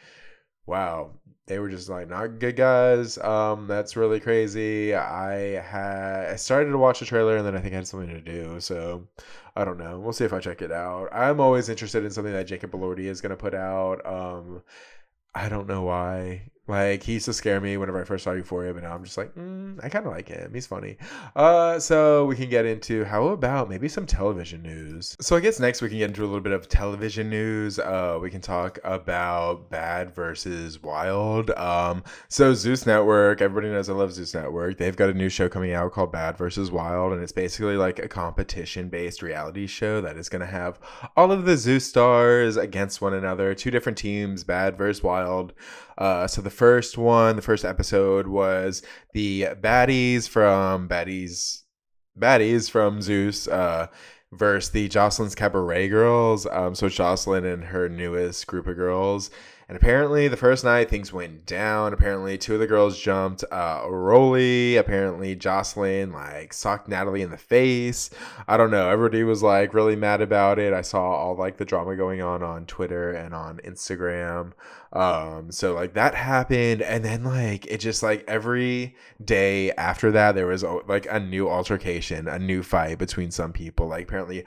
wow, 0.66 1.10
they 1.46 1.58
were 1.58 1.68
just 1.68 1.88
like 1.88 2.08
not 2.08 2.38
good 2.38 2.56
guys. 2.56 3.18
Um, 3.18 3.66
that's 3.66 3.94
really 3.96 4.20
crazy. 4.20 4.94
I 4.94 5.60
had 5.60 6.30
I 6.30 6.36
started 6.36 6.70
to 6.70 6.78
watch 6.78 7.00
the 7.00 7.06
trailer 7.06 7.36
and 7.36 7.46
then 7.46 7.54
I 7.56 7.60
think 7.60 7.74
I 7.74 7.76
had 7.76 7.86
something 7.86 8.08
to 8.08 8.20
do, 8.20 8.58
so 8.60 9.06
I 9.54 9.64
don't 9.64 9.78
know. 9.78 10.00
We'll 10.00 10.12
see 10.12 10.24
if 10.24 10.32
I 10.32 10.40
check 10.40 10.62
it 10.62 10.72
out. 10.72 11.08
I'm 11.12 11.40
always 11.40 11.68
interested 11.68 12.04
in 12.04 12.10
something 12.10 12.32
that 12.32 12.46
Jacob 12.46 12.72
Elordi 12.72 13.04
is 13.04 13.20
gonna 13.20 13.36
put 13.36 13.54
out. 13.54 14.04
Um, 14.06 14.62
I 15.34 15.48
don't 15.48 15.68
know 15.68 15.82
why. 15.82 16.50
Like 16.68 17.04
he 17.04 17.14
used 17.14 17.26
to 17.26 17.32
scare 17.32 17.60
me 17.60 17.76
whenever 17.76 18.00
I 18.00 18.04
first 18.04 18.24
saw 18.24 18.32
Euphoria, 18.32 18.74
but 18.74 18.82
now 18.82 18.94
I'm 18.94 19.04
just 19.04 19.16
like, 19.16 19.34
mm, 19.36 19.78
I 19.84 19.88
kind 19.88 20.04
of 20.04 20.12
like 20.12 20.28
him. 20.28 20.52
He's 20.52 20.66
funny. 20.66 20.96
Uh, 21.36 21.78
so 21.78 22.24
we 22.24 22.34
can 22.34 22.50
get 22.50 22.66
into 22.66 23.04
how 23.04 23.28
about 23.28 23.68
maybe 23.68 23.88
some 23.88 24.04
television 24.04 24.62
news. 24.62 25.16
So 25.20 25.36
I 25.36 25.40
guess 25.40 25.60
next 25.60 25.80
we 25.80 25.88
can 25.88 25.98
get 25.98 26.08
into 26.10 26.22
a 26.22 26.26
little 26.26 26.40
bit 26.40 26.52
of 26.52 26.68
television 26.68 27.30
news. 27.30 27.78
Uh, 27.78 28.18
we 28.20 28.30
can 28.30 28.40
talk 28.40 28.80
about 28.82 29.70
Bad 29.70 30.12
versus 30.12 30.82
Wild. 30.82 31.50
Um, 31.50 32.02
so 32.28 32.52
Zeus 32.52 32.84
Network, 32.84 33.40
everybody 33.40 33.72
knows 33.72 33.88
I 33.88 33.92
love 33.92 34.12
Zeus 34.12 34.34
Network. 34.34 34.78
They've 34.78 34.96
got 34.96 35.10
a 35.10 35.14
new 35.14 35.28
show 35.28 35.48
coming 35.48 35.72
out 35.72 35.92
called 35.92 36.10
Bad 36.10 36.36
versus 36.36 36.72
Wild, 36.72 37.12
and 37.12 37.22
it's 37.22 37.32
basically 37.32 37.76
like 37.76 38.00
a 38.00 38.08
competition-based 38.08 39.22
reality 39.22 39.68
show 39.68 40.00
that 40.00 40.16
is 40.16 40.28
going 40.28 40.40
to 40.40 40.46
have 40.46 40.80
all 41.16 41.30
of 41.30 41.44
the 41.44 41.56
Zeus 41.56 41.86
stars 41.86 42.56
against 42.56 43.00
one 43.00 43.14
another, 43.14 43.54
two 43.54 43.70
different 43.70 43.98
teams, 43.98 44.42
Bad 44.42 44.76
versus 44.76 45.02
Wild. 45.02 45.52
Uh, 45.98 46.26
so 46.26 46.42
the 46.42 46.50
first 46.56 46.98
one, 46.98 47.36
the 47.36 47.42
first 47.42 47.64
episode 47.64 48.26
was 48.26 48.82
the 49.12 49.48
baddies 49.60 50.28
from 50.28 50.88
baddies, 50.88 51.62
baddies 52.18 52.70
from 52.70 53.02
Zeus. 53.02 53.46
Uh, 53.46 53.88
versus 54.32 54.70
the 54.70 54.88
Jocelyn's 54.88 55.34
Cabaret 55.36 55.88
girls. 55.88 56.46
Um, 56.46 56.74
so 56.74 56.88
Jocelyn 56.88 57.44
and 57.44 57.64
her 57.64 57.88
newest 57.88 58.46
group 58.46 58.66
of 58.66 58.76
girls 58.76 59.30
and 59.68 59.76
apparently, 59.76 60.28
the 60.28 60.36
first 60.36 60.62
night 60.62 60.88
things 60.88 61.12
went 61.12 61.44
down. 61.44 61.92
Apparently, 61.92 62.38
two 62.38 62.54
of 62.54 62.60
the 62.60 62.68
girls 62.68 62.96
jumped 62.96 63.42
uh, 63.50 63.84
Rolly. 63.88 64.76
Apparently, 64.76 65.34
Jocelyn 65.34 66.12
like 66.12 66.52
socked 66.52 66.86
Natalie 66.88 67.22
in 67.22 67.30
the 67.30 67.36
face. 67.36 68.10
I 68.46 68.56
don't 68.56 68.70
know. 68.70 68.88
Everybody 68.88 69.24
was 69.24 69.42
like 69.42 69.74
really 69.74 69.96
mad 69.96 70.20
about 70.20 70.60
it. 70.60 70.72
I 70.72 70.82
saw 70.82 71.02
all 71.02 71.34
like 71.36 71.56
the 71.56 71.64
drama 71.64 71.96
going 71.96 72.22
on 72.22 72.44
on 72.44 72.66
Twitter 72.66 73.10
and 73.10 73.34
on 73.34 73.58
Instagram. 73.64 74.52
Um, 74.92 75.50
so 75.50 75.74
like 75.74 75.94
that 75.94 76.14
happened, 76.14 76.80
and 76.80 77.04
then 77.04 77.24
like 77.24 77.66
it 77.66 77.78
just 77.78 78.04
like 78.04 78.24
every 78.28 78.94
day 79.24 79.72
after 79.72 80.12
that, 80.12 80.36
there 80.36 80.46
was 80.46 80.62
like 80.86 81.08
a 81.10 81.18
new 81.18 81.48
altercation, 81.48 82.28
a 82.28 82.38
new 82.38 82.62
fight 82.62 82.98
between 82.98 83.32
some 83.32 83.52
people. 83.52 83.88
Like 83.88 84.04
apparently, 84.04 84.44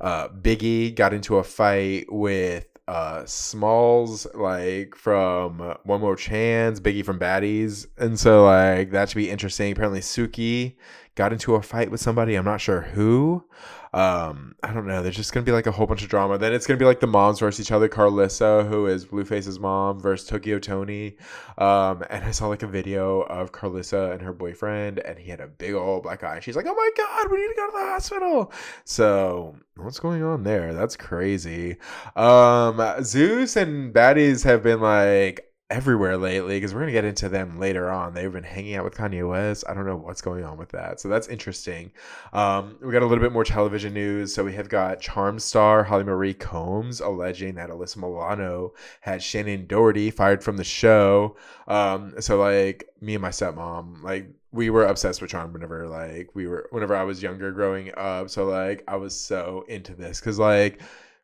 uh, 0.00 0.28
Biggie 0.28 0.94
got 0.94 1.12
into 1.12 1.38
a 1.38 1.44
fight 1.44 2.06
with 2.08 2.69
uh 2.90 3.24
Smalls 3.24 4.26
like 4.34 4.96
from 4.96 5.76
One 5.84 6.00
More 6.00 6.16
Chance, 6.16 6.80
Biggie 6.80 7.04
from 7.04 7.20
Baddies, 7.20 7.86
and 7.96 8.18
so 8.18 8.44
like 8.44 8.90
that 8.90 9.08
should 9.08 9.16
be 9.16 9.30
interesting. 9.30 9.70
Apparently, 9.70 10.00
Suki 10.00 10.74
got 11.14 11.32
into 11.32 11.54
a 11.54 11.62
fight 11.62 11.90
with 11.90 12.00
somebody. 12.00 12.34
I'm 12.34 12.44
not 12.44 12.60
sure 12.60 12.82
who. 12.82 13.44
Um, 13.92 14.54
I 14.62 14.72
don't 14.72 14.86
know. 14.86 15.02
There's 15.02 15.16
just 15.16 15.32
gonna 15.32 15.44
be 15.44 15.52
like 15.52 15.66
a 15.66 15.72
whole 15.72 15.86
bunch 15.86 16.02
of 16.02 16.08
drama. 16.08 16.38
Then 16.38 16.52
it's 16.52 16.66
gonna 16.66 16.78
be 16.78 16.84
like 16.84 17.00
the 17.00 17.08
moms 17.08 17.40
versus 17.40 17.66
each 17.66 17.72
other. 17.72 17.88
Karlissa, 17.88 18.68
who 18.68 18.86
is 18.86 19.04
Blueface's 19.04 19.58
mom, 19.58 19.98
versus 19.98 20.28
Tokyo 20.28 20.58
Tony. 20.60 21.16
Um, 21.58 22.04
and 22.08 22.24
I 22.24 22.30
saw 22.30 22.46
like 22.46 22.62
a 22.62 22.68
video 22.68 23.22
of 23.22 23.50
Karlissa 23.50 24.12
and 24.12 24.22
her 24.22 24.32
boyfriend, 24.32 25.00
and 25.00 25.18
he 25.18 25.30
had 25.30 25.40
a 25.40 25.48
big 25.48 25.74
old 25.74 26.04
black 26.04 26.22
eye. 26.22 26.38
She's 26.40 26.54
like, 26.54 26.66
"Oh 26.68 26.74
my 26.74 26.90
god, 26.96 27.30
we 27.30 27.38
need 27.38 27.48
to 27.48 27.54
go 27.56 27.66
to 27.66 27.72
the 27.72 27.90
hospital." 27.90 28.52
So 28.84 29.56
what's 29.76 29.98
going 29.98 30.22
on 30.22 30.44
there? 30.44 30.72
That's 30.72 30.96
crazy. 30.96 31.76
Um, 32.14 32.80
Zeus 33.02 33.56
and 33.56 33.92
Baddies 33.92 34.44
have 34.44 34.62
been 34.62 34.80
like 34.80 35.49
everywhere 35.70 36.16
lately 36.16 36.56
because 36.56 36.74
we're 36.74 36.80
gonna 36.80 36.92
get 36.92 37.04
into 37.04 37.28
them 37.28 37.58
later 37.58 37.88
on. 37.88 38.12
They've 38.12 38.32
been 38.32 38.42
hanging 38.44 38.74
out 38.74 38.84
with 38.84 38.96
Kanye 38.96 39.26
West. 39.28 39.64
I 39.68 39.74
don't 39.74 39.86
know 39.86 39.96
what's 39.96 40.20
going 40.20 40.44
on 40.44 40.58
with 40.58 40.70
that, 40.70 41.00
so 41.00 41.08
that's 41.08 41.28
interesting. 41.28 41.92
Um, 42.32 42.76
we 42.82 42.92
got 42.92 43.02
a 43.02 43.06
little 43.06 43.22
bit 43.22 43.32
more 43.32 43.44
television 43.44 43.94
news. 43.94 44.34
So 44.34 44.44
we 44.44 44.54
have 44.54 44.68
got 44.68 45.00
Charm 45.00 45.38
star 45.38 45.84
Holly 45.84 46.04
Marie 46.04 46.34
Combs 46.34 47.00
alleging 47.00 47.54
that 47.54 47.70
Alyssa 47.70 47.98
Milano 47.98 48.74
had 49.00 49.20
Shannen 49.20 49.68
Doherty 49.68 50.10
fired 50.10 50.42
from 50.42 50.56
the 50.56 50.64
show. 50.64 51.36
Um, 51.68 52.14
so 52.20 52.38
like 52.38 52.88
me 53.00 53.14
and 53.14 53.22
my 53.22 53.30
stepmom, 53.30 54.02
like 54.02 54.28
we 54.52 54.70
were 54.70 54.84
obsessed 54.84 55.22
with 55.22 55.30
Charm 55.30 55.52
whenever 55.52 55.86
like 55.86 56.30
we 56.34 56.46
were 56.46 56.66
whenever 56.70 56.96
I 56.96 57.04
was 57.04 57.22
younger 57.22 57.52
growing 57.52 57.92
up. 57.96 58.30
So 58.30 58.44
like 58.44 58.82
I 58.88 58.96
was 58.96 59.14
so 59.14 59.64
into 59.68 59.94
this 59.94 60.20
because 60.20 60.38
like 60.38 60.80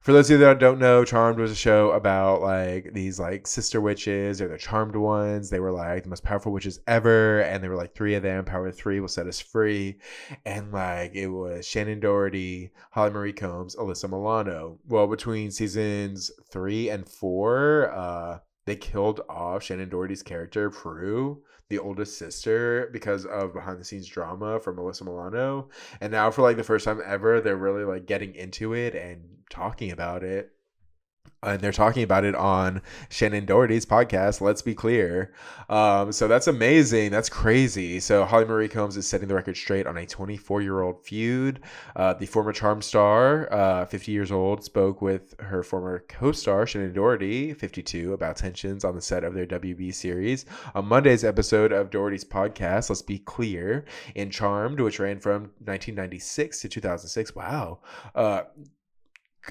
for 0.06 0.12
those 0.12 0.30
of 0.30 0.38
you 0.38 0.46
that 0.46 0.60
don't 0.60 0.78
know, 0.78 1.04
Charmed 1.04 1.40
was 1.40 1.50
a 1.50 1.56
show 1.56 1.90
about 1.90 2.40
like 2.40 2.92
these 2.92 3.18
like 3.18 3.44
sister 3.44 3.80
witches 3.80 4.40
or 4.40 4.46
the 4.46 4.56
charmed 4.56 4.94
ones. 4.94 5.50
They 5.50 5.58
were 5.58 5.72
like 5.72 6.04
the 6.04 6.08
most 6.08 6.22
powerful 6.22 6.52
witches 6.52 6.78
ever, 6.86 7.40
and 7.40 7.60
there 7.60 7.70
were 7.70 7.76
like 7.76 7.92
three 7.92 8.14
of 8.14 8.22
them. 8.22 8.44
Power 8.44 8.70
three 8.70 9.00
will 9.00 9.08
set 9.08 9.26
us 9.26 9.40
free, 9.40 9.98
and 10.44 10.70
like 10.70 11.16
it 11.16 11.26
was 11.26 11.66
Shannen 11.66 11.98
Doherty, 11.98 12.70
Holly 12.92 13.10
Marie 13.10 13.32
Combs, 13.32 13.74
Alyssa 13.74 14.08
Milano. 14.08 14.78
Well, 14.86 15.08
between 15.08 15.50
seasons 15.50 16.30
three 16.52 16.88
and 16.88 17.08
four, 17.08 17.90
uh, 17.92 18.38
they 18.64 18.76
killed 18.76 19.22
off 19.28 19.62
Shannen 19.62 19.90
Doherty's 19.90 20.22
character 20.22 20.70
Prue 20.70 21.42
the 21.68 21.78
oldest 21.78 22.18
sister 22.18 22.88
because 22.92 23.26
of 23.26 23.52
behind 23.52 23.80
the 23.80 23.84
scenes 23.84 24.06
drama 24.06 24.60
from 24.60 24.76
Melissa 24.76 25.04
Milano. 25.04 25.68
And 26.00 26.12
now 26.12 26.30
for 26.30 26.42
like 26.42 26.56
the 26.56 26.64
first 26.64 26.84
time 26.84 27.00
ever, 27.04 27.40
they're 27.40 27.56
really 27.56 27.84
like 27.84 28.06
getting 28.06 28.34
into 28.34 28.74
it 28.74 28.94
and 28.94 29.22
talking 29.50 29.90
about 29.90 30.22
it 30.22 30.55
and 31.46 31.60
they're 31.60 31.72
talking 31.72 32.02
about 32.02 32.24
it 32.24 32.34
on 32.34 32.82
Shannen 33.08 33.46
Doherty's 33.46 33.86
podcast. 33.86 34.40
Let's 34.40 34.62
be 34.62 34.74
clear. 34.74 35.32
Um, 35.68 36.12
so 36.12 36.28
that's 36.28 36.46
amazing. 36.46 37.10
That's 37.10 37.28
crazy. 37.28 38.00
So 38.00 38.24
Holly 38.24 38.44
Marie 38.44 38.68
Combs 38.68 38.96
is 38.96 39.06
setting 39.06 39.28
the 39.28 39.34
record 39.34 39.56
straight 39.56 39.86
on 39.86 39.96
a 39.96 40.06
24 40.06 40.62
year 40.62 40.82
old 40.82 41.04
feud. 41.04 41.60
Uh, 41.94 42.14
the 42.14 42.26
former 42.26 42.52
Charm 42.52 42.82
star, 42.82 43.52
uh, 43.52 43.84
50 43.86 44.12
years 44.12 44.32
old, 44.32 44.64
spoke 44.64 45.00
with 45.00 45.38
her 45.40 45.62
former 45.62 46.04
co 46.08 46.32
star 46.32 46.66
Shannen 46.66 46.94
Doherty, 46.94 47.54
52, 47.54 48.12
about 48.12 48.36
tensions 48.36 48.84
on 48.84 48.94
the 48.94 49.02
set 49.02 49.24
of 49.24 49.34
their 49.34 49.46
WB 49.46 49.94
series. 49.94 50.46
On 50.74 50.86
Monday's 50.86 51.24
episode 51.24 51.72
of 51.72 51.90
Doherty's 51.90 52.24
podcast, 52.24 52.90
Let's 52.90 53.02
Be 53.02 53.18
Clear, 53.18 53.84
in 54.14 54.30
Charmed, 54.30 54.80
which 54.80 54.98
ran 54.98 55.20
from 55.20 55.42
1996 55.64 56.60
to 56.60 56.68
2006. 56.68 57.34
Wow. 57.34 57.78
Uh, 58.14 58.42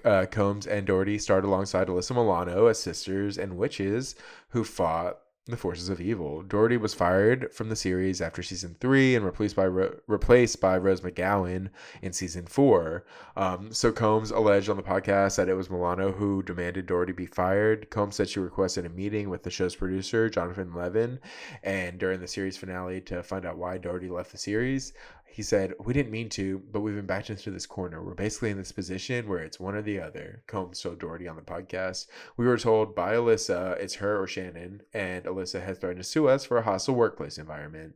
uh, 0.03 0.25
Combs 0.25 0.67
and 0.67 0.85
Doherty 0.85 1.17
starred 1.17 1.45
alongside 1.45 1.87
Alyssa 1.87 2.15
Milano 2.15 2.67
as 2.67 2.79
sisters 2.79 3.37
and 3.37 3.57
witches 3.57 4.15
who 4.49 4.63
fought 4.63 5.19
the 5.47 5.57
forces 5.57 5.89
of 5.89 6.01
evil. 6.01 6.41
Doherty 6.41 6.75
was 6.75 6.95
fired 6.95 7.53
from 7.53 7.69
the 7.69 7.75
series 7.75 8.19
after 8.19 8.41
season 8.41 8.75
three 8.79 9.15
and 9.15 9.23
replaced 9.23 9.55
by 9.55 9.67
Ro- 9.67 9.95
replaced 10.07 10.59
by 10.59 10.75
Rose 10.75 11.01
McGowan 11.01 11.69
in 12.01 12.13
season 12.13 12.47
four. 12.47 13.05
Um, 13.37 13.71
so 13.71 13.91
Combs 13.91 14.31
alleged 14.31 14.69
on 14.69 14.77
the 14.77 14.81
podcast 14.83 15.35
that 15.35 15.47
it 15.47 15.53
was 15.53 15.69
Milano 15.69 16.11
who 16.11 16.41
demanded 16.41 16.87
Doherty 16.87 17.13
be 17.13 17.27
fired. 17.27 17.91
Combs 17.91 18.15
said 18.15 18.27
she 18.27 18.39
requested 18.39 18.87
a 18.87 18.89
meeting 18.89 19.29
with 19.29 19.43
the 19.43 19.51
show's 19.51 19.75
producer 19.75 20.29
Jonathan 20.31 20.73
Levin, 20.73 21.19
and 21.61 21.99
during 21.99 22.19
the 22.19 22.27
series 22.27 22.57
finale 22.57 22.99
to 23.01 23.21
find 23.21 23.45
out 23.45 23.57
why 23.57 23.77
Doherty 23.77 24.09
left 24.09 24.31
the 24.31 24.39
series. 24.39 24.93
He 25.35 25.43
said, 25.43 25.73
We 25.83 25.91
didn't 25.91 26.13
mean 26.13 26.29
to, 26.29 26.59
but 26.71 26.79
we've 26.79 26.95
been 26.95 27.05
backed 27.05 27.29
into 27.29 27.51
this 27.51 27.65
corner. 27.65 28.01
We're 28.01 28.13
basically 28.13 28.51
in 28.51 28.57
this 28.57 28.71
position 28.71 29.27
where 29.27 29.39
it's 29.39 29.59
one 29.59 29.75
or 29.75 29.81
the 29.81 29.99
other. 29.99 30.43
Combs 30.47 30.79
told 30.79 30.99
Doherty 30.99 31.27
on 31.27 31.35
the 31.35 31.41
podcast. 31.41 32.07
We 32.37 32.45
were 32.45 32.57
told 32.57 32.95
by 32.95 33.15
Alyssa 33.15 33.77
it's 33.77 33.95
her 33.95 34.17
or 34.17 34.27
Shannon, 34.27 34.83
and 34.93 35.25
Alyssa 35.25 35.61
has 35.65 35.77
threatened 35.77 36.01
to 36.01 36.09
sue 36.09 36.29
us 36.29 36.45
for 36.45 36.55
a 36.55 36.61
hostile 36.61 36.95
workplace 36.95 37.37
environment. 37.37 37.95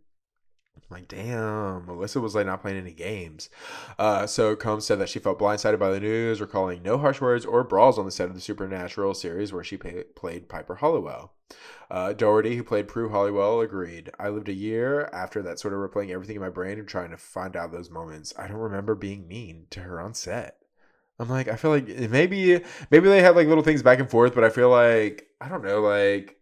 I'm 0.90 0.96
like, 0.98 1.08
damn, 1.08 1.86
Melissa 1.86 2.20
was 2.20 2.36
like 2.36 2.46
not 2.46 2.62
playing 2.62 2.78
any 2.78 2.94
games. 2.94 3.50
Uh, 3.98 4.26
so 4.26 4.56
Combs 4.56 4.86
said 4.86 5.00
that 5.00 5.10
she 5.10 5.20
felt 5.20 5.40
blindsided 5.40 5.80
by 5.80 5.90
the 5.92 6.00
news, 6.00 6.42
recalling 6.42 6.82
no 6.84 6.98
harsh 6.98 7.22
words 7.22 7.46
or 7.46 7.64
brawls 7.64 8.00
on 8.00 8.06
the 8.06 8.12
set 8.12 8.30
of 8.30 8.36
the 8.36 8.42
Supernatural 8.42 9.14
series 9.14 9.52
where 9.54 9.64
she 9.64 9.78
pay- 9.78 10.04
played 10.16 10.50
Piper 10.50 10.76
Halliwell. 10.76 11.34
Uh, 11.90 12.14
Doherty, 12.14 12.56
who 12.56 12.64
played 12.64 12.88
Prue 12.88 13.10
Halliwell, 13.10 13.62
agreed. 13.62 14.12
I 14.20 14.30
lived 14.30 14.50
a 14.50 14.54
year 14.54 15.10
after 15.12 15.42
that, 15.42 15.60
sort 15.60 15.74
of 15.74 15.80
replaying 15.80 16.12
everything 16.12 16.36
in 16.36 16.42
my 16.42 16.50
brain 16.50 16.78
and 16.80 16.88
trying 16.88 17.10
to 17.10 17.18
find 17.18 17.56
out 17.56 17.72
those 17.72 17.90
moments. 17.90 18.34
I 18.38 18.48
don't 18.48 18.58
remember 18.58 18.96
being 18.96 19.28
mean 19.28 19.66
to 19.72 19.82
her 19.82 20.00
on 20.00 20.14
set. 20.14 20.58
I'm 21.20 21.30
like, 21.30 21.50
I 21.50 21.56
feel 21.56 21.72
like 21.72 21.88
maybe 21.88 22.62
maybe 22.92 23.10
they 23.10 23.22
had 23.22 23.36
like 23.36 23.48
little 23.48 23.64
things 23.64 23.84
back 23.84 24.00
and 24.00 24.10
forth, 24.10 24.34
but 24.34 24.46
I 24.46 24.50
feel 24.50 24.70
like 24.70 25.28
I 25.42 25.50
don't 25.50 25.64
know, 25.64 25.82
like 25.82 26.39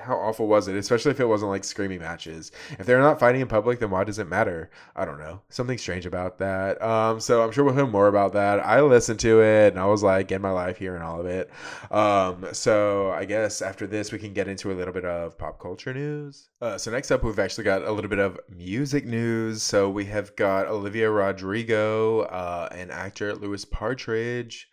how 0.00 0.16
awful 0.16 0.46
was 0.46 0.68
it? 0.68 0.76
Especially 0.76 1.10
if 1.10 1.20
it 1.20 1.26
wasn't 1.26 1.50
like 1.50 1.64
screaming 1.64 2.00
matches. 2.00 2.50
If 2.78 2.86
they're 2.86 3.00
not 3.00 3.20
fighting 3.20 3.40
in 3.40 3.48
public, 3.48 3.78
then 3.78 3.90
why 3.90 4.04
does 4.04 4.18
it 4.18 4.28
matter? 4.28 4.70
I 4.96 5.04
don't 5.04 5.18
know. 5.18 5.42
Something 5.48 5.78
strange 5.78 6.06
about 6.06 6.38
that. 6.38 6.82
Um, 6.82 7.20
so 7.20 7.42
I'm 7.42 7.52
sure 7.52 7.64
we'll 7.64 7.74
hear 7.74 7.86
more 7.86 8.08
about 8.08 8.32
that. 8.32 8.60
I 8.60 8.80
listened 8.80 9.20
to 9.20 9.42
it 9.42 9.68
and 9.68 9.78
I 9.78 9.86
was 9.86 10.02
like, 10.02 10.28
get 10.28 10.40
my 10.40 10.50
life 10.50 10.78
here 10.78 10.94
and 10.94 11.04
all 11.04 11.20
of 11.20 11.26
it. 11.26 11.50
Um, 11.90 12.46
so 12.52 13.10
I 13.10 13.24
guess 13.24 13.62
after 13.62 13.86
this, 13.86 14.12
we 14.12 14.18
can 14.18 14.32
get 14.32 14.48
into 14.48 14.72
a 14.72 14.74
little 14.74 14.94
bit 14.94 15.04
of 15.04 15.36
pop 15.38 15.60
culture 15.60 15.92
news. 15.92 16.48
Uh, 16.60 16.78
so 16.78 16.90
next 16.90 17.10
up, 17.10 17.22
we've 17.22 17.38
actually 17.38 17.64
got 17.64 17.82
a 17.82 17.92
little 17.92 18.10
bit 18.10 18.18
of 18.18 18.38
music 18.48 19.04
news. 19.04 19.62
So 19.62 19.90
we 19.90 20.06
have 20.06 20.34
got 20.36 20.66
Olivia 20.66 21.10
Rodrigo 21.10 22.20
uh, 22.22 22.68
and 22.72 22.90
actor 22.90 23.34
Louis 23.34 23.64
Partridge 23.64 24.68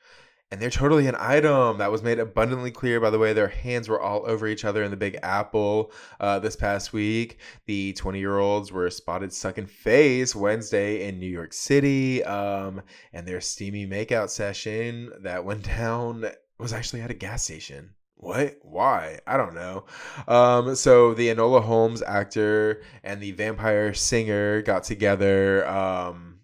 and 0.51 0.59
they're 0.61 0.69
totally 0.69 1.07
an 1.07 1.15
item 1.19 1.77
that 1.77 1.91
was 1.91 2.01
made 2.01 2.19
abundantly 2.19 2.71
clear 2.71 2.99
by 2.99 3.09
the 3.09 3.19
way 3.19 3.33
their 3.33 3.47
hands 3.47 3.87
were 3.87 4.01
all 4.01 4.23
over 4.25 4.47
each 4.47 4.65
other 4.65 4.83
in 4.83 4.91
the 4.91 4.97
big 4.97 5.17
apple 5.21 5.91
uh, 6.19 6.39
this 6.39 6.55
past 6.55 6.93
week 6.93 7.39
the 7.65 7.93
20 7.93 8.19
year 8.19 8.37
olds 8.37 8.71
were 8.71 8.89
spotted 8.89 9.31
sucking 9.31 9.65
face 9.65 10.35
wednesday 10.35 11.07
in 11.07 11.19
new 11.19 11.27
york 11.27 11.53
city 11.53 12.23
um, 12.23 12.81
and 13.13 13.27
their 13.27 13.41
steamy 13.41 13.85
makeout 13.85 14.29
session 14.29 15.11
that 15.21 15.43
went 15.43 15.63
down 15.77 16.25
was 16.57 16.73
actually 16.73 17.01
at 17.01 17.11
a 17.11 17.15
gas 17.15 17.43
station 17.43 17.91
what? 18.21 18.57
Why? 18.63 19.19
I 19.25 19.37
don't 19.37 19.55
know. 19.55 19.85
Um, 20.27 20.75
so 20.75 21.13
the 21.13 21.29
Enola 21.29 21.63
Holmes 21.63 22.01
actor 22.01 22.81
and 23.01 23.21
the 23.21 23.31
vampire 23.31 23.93
singer 23.93 24.61
got 24.61 24.83
together. 24.83 25.65
Um, 25.65 26.39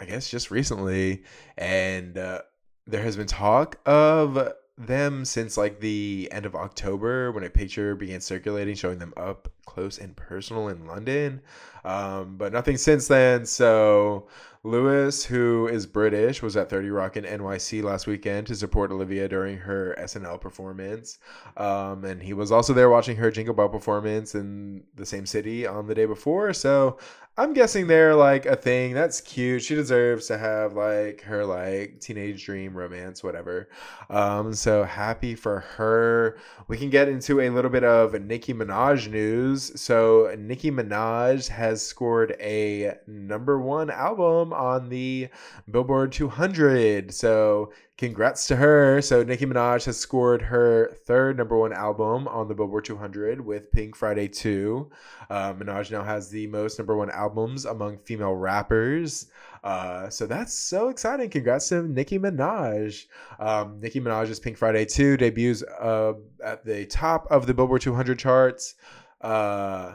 I 0.00 0.06
guess 0.06 0.30
just 0.30 0.50
recently, 0.50 1.24
and 1.58 2.16
uh, 2.16 2.40
there 2.88 3.02
has 3.02 3.16
been 3.16 3.26
talk 3.26 3.78
of 3.86 4.52
them 4.78 5.24
since 5.24 5.56
like 5.56 5.80
the 5.80 6.28
end 6.32 6.46
of 6.46 6.54
October 6.54 7.30
when 7.30 7.44
a 7.44 7.50
picture 7.50 7.94
began 7.94 8.20
circulating 8.20 8.74
showing 8.74 8.98
them 8.98 9.12
up 9.16 9.48
close 9.78 9.98
and 9.98 10.16
personal 10.16 10.68
in 10.68 10.86
London. 10.86 11.40
Um, 11.84 12.36
but 12.36 12.52
nothing 12.52 12.76
since 12.76 13.06
then. 13.06 13.46
So 13.46 14.26
Louis, 14.64 15.24
who 15.24 15.68
is 15.68 15.86
British, 15.86 16.42
was 16.42 16.56
at 16.56 16.68
30 16.68 16.90
Rock 16.90 17.16
in 17.16 17.24
NYC 17.24 17.82
last 17.82 18.06
weekend 18.06 18.48
to 18.48 18.56
support 18.56 18.90
Olivia 18.90 19.28
during 19.28 19.56
her 19.58 19.94
SNL 20.00 20.40
performance. 20.40 21.18
Um, 21.56 22.04
and 22.04 22.20
he 22.20 22.32
was 22.32 22.50
also 22.50 22.74
there 22.74 22.90
watching 22.90 23.16
her 23.18 23.30
Jingle 23.30 23.54
Bell 23.54 23.68
performance 23.68 24.34
in 24.34 24.82
the 24.96 25.06
same 25.06 25.26
city 25.26 25.66
on 25.66 25.86
the 25.86 25.94
day 25.94 26.06
before. 26.06 26.52
So 26.52 26.98
I'm 27.38 27.52
guessing 27.52 27.86
they're 27.86 28.16
like 28.16 28.46
a 28.46 28.56
thing. 28.56 28.94
That's 28.94 29.20
cute. 29.20 29.62
She 29.62 29.76
deserves 29.76 30.26
to 30.26 30.36
have 30.36 30.72
like 30.72 31.20
her 31.20 31.46
like 31.46 32.00
teenage 32.00 32.44
dream 32.44 32.76
romance, 32.76 33.22
whatever. 33.22 33.68
Um, 34.10 34.52
so 34.54 34.82
happy 34.82 35.36
for 35.36 35.60
her. 35.60 36.36
We 36.66 36.76
can 36.76 36.90
get 36.90 37.08
into 37.08 37.40
a 37.40 37.48
little 37.50 37.70
bit 37.70 37.84
of 37.84 38.20
Nicki 38.20 38.54
Minaj 38.54 39.08
news. 39.08 39.67
So 39.76 40.34
Nicki 40.38 40.70
Minaj 40.70 41.48
has 41.48 41.82
scored 41.82 42.36
a 42.40 42.94
number 43.06 43.60
one 43.60 43.90
album 43.90 44.52
on 44.52 44.88
the 44.88 45.28
Billboard 45.70 46.12
200. 46.12 47.12
So 47.12 47.72
congrats 47.98 48.46
to 48.46 48.56
her. 48.56 49.02
So 49.02 49.22
Nicki 49.22 49.44
Minaj 49.44 49.84
has 49.86 49.98
scored 49.98 50.40
her 50.42 50.92
third 51.04 51.36
number 51.36 51.58
one 51.58 51.72
album 51.72 52.28
on 52.28 52.48
the 52.48 52.54
Billboard 52.54 52.84
200 52.84 53.40
with 53.40 53.70
Pink 53.72 53.96
Friday 53.96 54.28
2. 54.28 54.88
Uh, 55.28 55.54
Minaj 55.54 55.90
now 55.90 56.02
has 56.02 56.30
the 56.30 56.46
most 56.46 56.78
number 56.78 56.96
one 56.96 57.10
albums 57.10 57.64
among 57.64 57.98
female 57.98 58.34
rappers. 58.34 59.26
Uh, 59.64 60.08
so 60.08 60.26
that's 60.26 60.54
so 60.54 60.88
exciting. 60.88 61.28
Congrats 61.28 61.68
to 61.70 61.82
Nicki 61.82 62.18
Minaj. 62.18 63.06
Um, 63.40 63.80
Nicki 63.80 64.00
Minaj's 64.00 64.38
Pink 64.38 64.56
Friday 64.56 64.84
2 64.84 65.16
debuts 65.16 65.64
uh, 65.80 66.14
at 66.44 66.64
the 66.64 66.86
top 66.86 67.26
of 67.30 67.46
the 67.46 67.54
Billboard 67.54 67.82
200 67.82 68.18
charts. 68.18 68.76
Uh, 69.20 69.92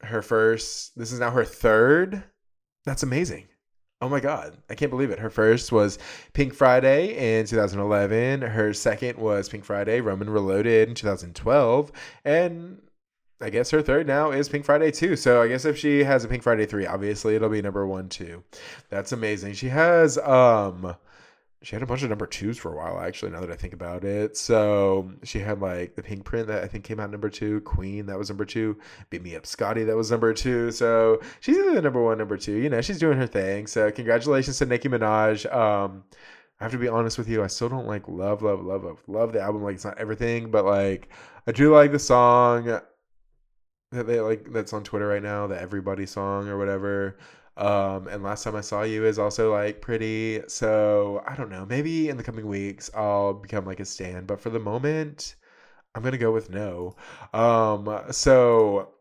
her 0.00 0.22
first, 0.22 0.98
this 0.98 1.12
is 1.12 1.20
now 1.20 1.30
her 1.30 1.44
third. 1.44 2.22
That's 2.84 3.02
amazing. 3.02 3.46
Oh 4.00 4.08
my 4.08 4.18
God, 4.18 4.56
I 4.68 4.74
can't 4.74 4.90
believe 4.90 5.10
it. 5.10 5.20
Her 5.20 5.30
first 5.30 5.70
was 5.70 5.98
Pink 6.32 6.54
Friday 6.54 7.38
in 7.38 7.46
2011. 7.46 8.42
Her 8.42 8.74
second 8.74 9.16
was 9.16 9.48
Pink 9.48 9.64
Friday 9.64 10.00
Roman 10.00 10.28
Reloaded 10.28 10.88
in 10.88 10.94
2012. 10.96 11.92
And 12.24 12.82
I 13.40 13.50
guess 13.50 13.70
her 13.70 13.80
third 13.80 14.08
now 14.08 14.32
is 14.32 14.48
Pink 14.48 14.64
Friday 14.64 14.90
2. 14.90 15.14
So 15.14 15.40
I 15.40 15.46
guess 15.46 15.64
if 15.64 15.78
she 15.78 16.02
has 16.02 16.24
a 16.24 16.28
Pink 16.28 16.42
Friday 16.42 16.66
3, 16.66 16.86
obviously 16.86 17.36
it'll 17.36 17.48
be 17.48 17.62
number 17.62 17.86
1 17.86 18.08
too. 18.08 18.42
That's 18.88 19.12
amazing. 19.12 19.54
She 19.54 19.68
has 19.68 20.18
um 20.18 20.96
she 21.62 21.76
had 21.76 21.82
a 21.82 21.86
bunch 21.86 22.02
of 22.02 22.08
number 22.08 22.26
2s 22.26 22.56
for 22.56 22.72
a 22.72 22.76
while 22.76 22.98
actually 23.00 23.30
now 23.30 23.40
that 23.40 23.50
I 23.50 23.56
think 23.56 23.72
about 23.72 24.04
it. 24.04 24.36
So 24.36 25.12
she 25.22 25.38
had 25.38 25.60
like 25.60 25.94
the 25.94 26.02
Pinkprint 26.02 26.48
that 26.48 26.64
I 26.64 26.66
think 26.66 26.84
came 26.84 27.00
out 27.00 27.10
number 27.10 27.30
2, 27.30 27.60
Queen 27.62 28.06
that 28.06 28.18
was 28.18 28.28
number 28.28 28.44
2, 28.44 28.76
Beat 29.10 29.22
Me 29.22 29.36
Up 29.36 29.46
Scotty 29.46 29.84
that 29.84 29.96
was 29.96 30.10
number 30.10 30.34
2. 30.34 30.72
So 30.72 31.20
she's 31.40 31.56
either 31.56 31.74
the 31.74 31.82
number 31.82 32.02
1 32.02 32.18
number 32.18 32.36
2. 32.36 32.52
You 32.52 32.68
know, 32.68 32.80
she's 32.80 32.98
doing 32.98 33.18
her 33.18 33.26
thing. 33.26 33.66
So 33.66 33.90
congratulations 33.90 34.58
to 34.58 34.66
Nicki 34.66 34.88
Minaj. 34.88 35.52
Um 35.54 36.04
I 36.60 36.64
have 36.64 36.72
to 36.72 36.78
be 36.78 36.88
honest 36.88 37.18
with 37.18 37.28
you. 37.28 37.42
I 37.42 37.48
still 37.48 37.68
don't 37.68 37.88
like 37.88 38.06
love, 38.06 38.42
love, 38.42 38.62
love, 38.62 38.84
love, 38.84 39.02
love 39.08 39.32
the 39.32 39.40
album. 39.40 39.62
Like 39.64 39.74
it's 39.74 39.84
not 39.84 39.98
everything, 39.98 40.50
but 40.50 40.64
like 40.64 41.08
I 41.46 41.52
do 41.52 41.74
like 41.74 41.90
the 41.90 41.98
song 41.98 42.66
that 43.92 44.06
they 44.06 44.20
like 44.20 44.52
that's 44.52 44.72
on 44.72 44.84
Twitter 44.84 45.06
right 45.06 45.22
now, 45.22 45.46
the 45.46 45.60
Everybody 45.60 46.06
song 46.06 46.48
or 46.48 46.56
whatever. 46.58 47.18
Um, 47.56 48.08
and 48.08 48.22
last 48.22 48.44
time 48.44 48.56
I 48.56 48.62
saw 48.62 48.82
you 48.82 49.04
is 49.04 49.18
also 49.18 49.52
like 49.52 49.80
pretty. 49.80 50.42
So 50.48 51.22
I 51.26 51.36
don't 51.36 51.50
know. 51.50 51.66
Maybe 51.66 52.08
in 52.08 52.16
the 52.16 52.22
coming 52.22 52.46
weeks 52.46 52.90
I'll 52.94 53.34
become 53.34 53.66
like 53.66 53.80
a 53.80 53.84
stan, 53.84 54.24
but 54.26 54.40
for 54.40 54.50
the 54.50 54.58
moment, 54.58 55.36
I'm 55.94 56.02
gonna 56.02 56.18
go 56.18 56.32
with 56.32 56.50
no. 56.50 56.96
Um, 57.34 58.04
so 58.10 58.92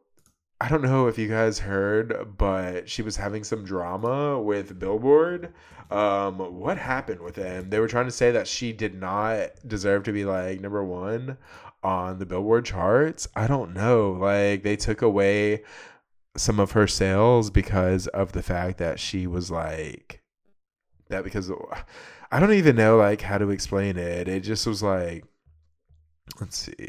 I 0.62 0.67
don't 0.70 0.84
know 0.84 1.08
if 1.08 1.17
you 1.17 1.27
guys 1.27 1.58
heard, 1.58 2.38
but 2.38 2.88
she 2.88 3.01
was 3.01 3.15
having 3.15 3.43
some 3.43 3.63
drama 3.65 4.39
with 4.39 4.77
Billboard. 4.77 5.53
Um, 5.89 6.38
what 6.60 6.77
happened 6.77 7.22
with 7.22 7.36
them? 7.36 7.70
They 7.70 7.79
were 7.79 7.88
trying 7.88 8.05
to 8.05 8.12
say 8.12 8.31
that 8.31 8.48
she 8.48 8.72
did 8.72 8.93
not 8.93 9.50
deserve 9.67 10.03
to 10.03 10.13
be 10.13 10.24
like 10.24 10.62
number 10.62 10.84
one 10.84 11.38
on 11.84 12.20
the 12.20 12.25
Billboard 12.25 12.65
charts. 12.65 13.27
I 13.36 13.48
don't 13.48 13.74
know. 13.74 14.12
Like 14.12 14.63
they 14.63 14.75
took 14.75 15.01
away 15.01 15.63
some 16.36 16.60
of 16.60 16.72
her 16.72 16.88
sales 16.88 17.50
because 17.50 18.08
of 18.08 18.32
the 18.32 18.44
fact 18.44 18.78
that 18.78 19.00
she 19.00 19.28
was 19.28 19.52
like 19.52 20.22
that 21.10 21.24
because 21.24 21.52
I 22.32 22.40
don't 22.40 22.54
even 22.54 22.76
know 22.76 22.98
like 22.98 23.22
how 23.22 23.38
to 23.38 23.50
explain 23.50 23.98
it. 23.98 24.28
It 24.28 24.42
just 24.42 24.66
was 24.66 24.82
like 24.82 25.26
let's 26.40 26.58
see. 26.58 26.88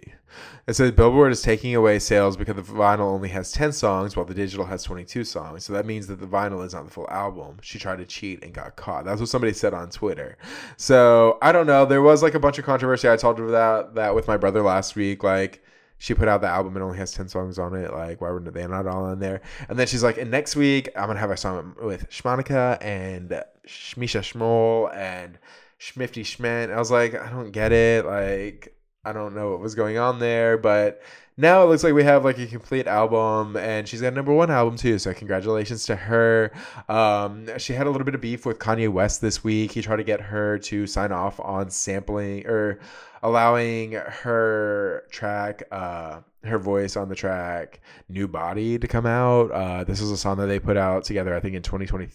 It 0.66 0.74
says 0.74 0.92
Billboard 0.92 1.32
is 1.32 1.42
taking 1.42 1.74
away 1.74 1.98
sales 1.98 2.36
because 2.36 2.54
the 2.54 2.62
vinyl 2.62 3.00
only 3.00 3.28
has 3.30 3.50
10 3.52 3.72
songs 3.72 4.16
while 4.16 4.24
the 4.24 4.34
digital 4.34 4.64
has 4.66 4.82
22 4.84 5.24
songs. 5.24 5.64
So 5.64 5.72
that 5.72 5.84
means 5.84 6.06
that 6.06 6.20
the 6.20 6.26
vinyl 6.26 6.64
is 6.64 6.74
not 6.74 6.84
the 6.84 6.90
full 6.90 7.10
album. 7.10 7.58
She 7.60 7.78
tried 7.78 7.98
to 7.98 8.06
cheat 8.06 8.44
and 8.44 8.54
got 8.54 8.76
caught. 8.76 9.04
That's 9.04 9.20
what 9.20 9.28
somebody 9.28 9.52
said 9.52 9.74
on 9.74 9.90
Twitter. 9.90 10.38
So 10.76 11.38
I 11.42 11.52
don't 11.52 11.66
know. 11.66 11.84
There 11.84 12.02
was 12.02 12.22
like 12.22 12.34
a 12.34 12.40
bunch 12.40 12.58
of 12.58 12.64
controversy. 12.64 13.08
I 13.08 13.16
talked 13.16 13.40
about 13.40 13.50
that, 13.50 13.94
that 13.96 14.14
with 14.14 14.28
my 14.28 14.36
brother 14.36 14.62
last 14.62 14.94
week. 14.94 15.22
Like, 15.24 15.62
she 16.02 16.14
put 16.14 16.26
out 16.26 16.40
the 16.40 16.48
album 16.48 16.74
and 16.74 16.82
only 16.82 16.98
has 16.98 17.12
10 17.12 17.28
songs 17.28 17.60
on 17.60 17.76
it. 17.76 17.92
Like, 17.92 18.20
why 18.20 18.32
were 18.32 18.40
they 18.40 18.66
not 18.66 18.88
all 18.88 19.04
on 19.04 19.20
there? 19.20 19.40
And 19.68 19.78
then 19.78 19.86
she's 19.86 20.02
like, 20.02 20.18
and 20.18 20.32
next 20.32 20.56
week, 20.56 20.88
I'm 20.96 21.04
going 21.04 21.14
to 21.14 21.20
have 21.20 21.30
a 21.30 21.36
song 21.36 21.76
with 21.80 22.10
Shmonica 22.10 22.76
and 22.82 23.30
Shmisha 23.68 24.20
Shmol 24.20 24.92
and 24.96 25.38
Schmifty 25.78 26.24
Schment. 26.24 26.72
I 26.72 26.78
was 26.80 26.90
like, 26.90 27.14
I 27.14 27.30
don't 27.30 27.52
get 27.52 27.70
it. 27.70 28.04
Like, 28.04 28.76
I 29.04 29.12
don't 29.12 29.32
know 29.36 29.52
what 29.52 29.60
was 29.60 29.76
going 29.76 29.96
on 29.96 30.18
there, 30.18 30.58
but 30.58 31.02
now 31.36 31.62
it 31.62 31.66
looks 31.66 31.84
like 31.84 31.94
we 31.94 32.02
have 32.02 32.24
like 32.24 32.38
a 32.38 32.48
complete 32.48 32.88
album 32.88 33.56
and 33.56 33.86
she's 33.86 34.00
got 34.00 34.12
a 34.12 34.16
number 34.16 34.34
one 34.34 34.50
album 34.50 34.76
too 34.76 34.98
so 34.98 35.14
congratulations 35.14 35.86
to 35.86 35.96
her 35.96 36.52
um, 36.90 37.48
she 37.58 37.72
had 37.72 37.86
a 37.86 37.90
little 37.90 38.04
bit 38.04 38.14
of 38.14 38.20
beef 38.20 38.44
with 38.44 38.58
kanye 38.58 38.88
west 38.88 39.22
this 39.22 39.42
week 39.42 39.72
he 39.72 39.80
tried 39.80 39.96
to 39.96 40.04
get 40.04 40.20
her 40.20 40.58
to 40.58 40.86
sign 40.86 41.10
off 41.10 41.40
on 41.40 41.70
sampling 41.70 42.46
or 42.46 42.78
allowing 43.22 43.92
her 43.92 45.04
track 45.10 45.62
uh, 45.70 46.20
her 46.44 46.58
voice 46.58 46.96
on 46.96 47.08
the 47.08 47.14
track 47.14 47.80
new 48.08 48.26
body 48.26 48.78
to 48.78 48.88
come 48.88 49.06
out. 49.06 49.50
Uh, 49.50 49.84
this 49.84 50.00
is 50.00 50.10
a 50.10 50.16
song 50.16 50.36
that 50.38 50.46
they 50.46 50.58
put 50.58 50.76
out 50.76 51.04
together 51.04 51.34
i 51.34 51.40
think 51.40 51.54
in 51.54 51.62
2020 51.62 52.08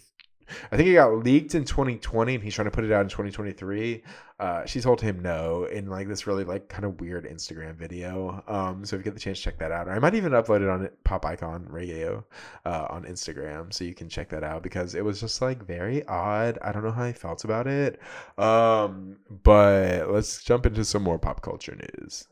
I 0.72 0.78
think 0.78 0.90
it 0.90 0.94
got 0.94 1.24
leaked 1.24 1.56
in 1.56 1.66
2020 1.66 2.36
and 2.36 2.44
he's 2.44 2.54
trying 2.54 2.66
to 2.66 2.72
put 2.72 2.84
it 2.84 2.92
out 2.92 3.02
in 3.02 3.10
2023. 3.10 4.04
Uh, 4.40 4.66
she 4.66 4.82
told 4.82 5.02
him 5.02 5.22
no 5.22 5.66
in 5.66 5.88
like 5.88 6.08
this 6.08 6.28
really 6.28 6.44
like 6.44 6.70
kind 6.70 6.86
of 6.86 7.00
weird 7.02 7.26
Instagram 7.26 7.76
video. 7.76 8.44
Um, 8.48 8.86
so 8.86 8.96
if 8.96 9.00
you 9.00 9.04
get 9.04 9.14
the 9.14 9.20
chance, 9.20 9.40
check 9.40 9.58
that 9.60 9.72
out. 9.72 9.88
Or 9.88 9.92
I 9.92 10.00
might 10.00 10.16
even 10.16 10.34
upload 10.34 10.62
it 10.62 10.70
on 10.70 10.90
Pop 11.04 11.26
Icon 11.26 11.66
Radio 11.70 12.26
uh, 12.66 12.88
on 12.90 13.04
Instagram 13.06 13.74
so 13.74 13.84
you 13.84 13.96
can 13.96 14.10
check 14.10 14.30
that 14.30 14.44
out 14.44 14.64
because 14.64 14.96
it 14.96 15.04
was 15.04 15.20
just 15.20 15.42
like 15.42 15.66
very 15.66 16.06
odd. 16.08 16.60
I 16.62 16.72
don't 16.72 16.84
know 16.84 16.92
how 16.92 17.04
I 17.04 17.14
felt 17.14 17.44
about 17.44 17.68
it. 17.68 18.00
Um, 18.38 19.18
but 19.44 20.10
let's 20.12 20.44
jump 20.44 20.66
into 20.66 20.86
some 20.86 21.04
more 21.04 21.20
pop 21.20 21.42
culture 21.42 21.76
news. 21.76 22.28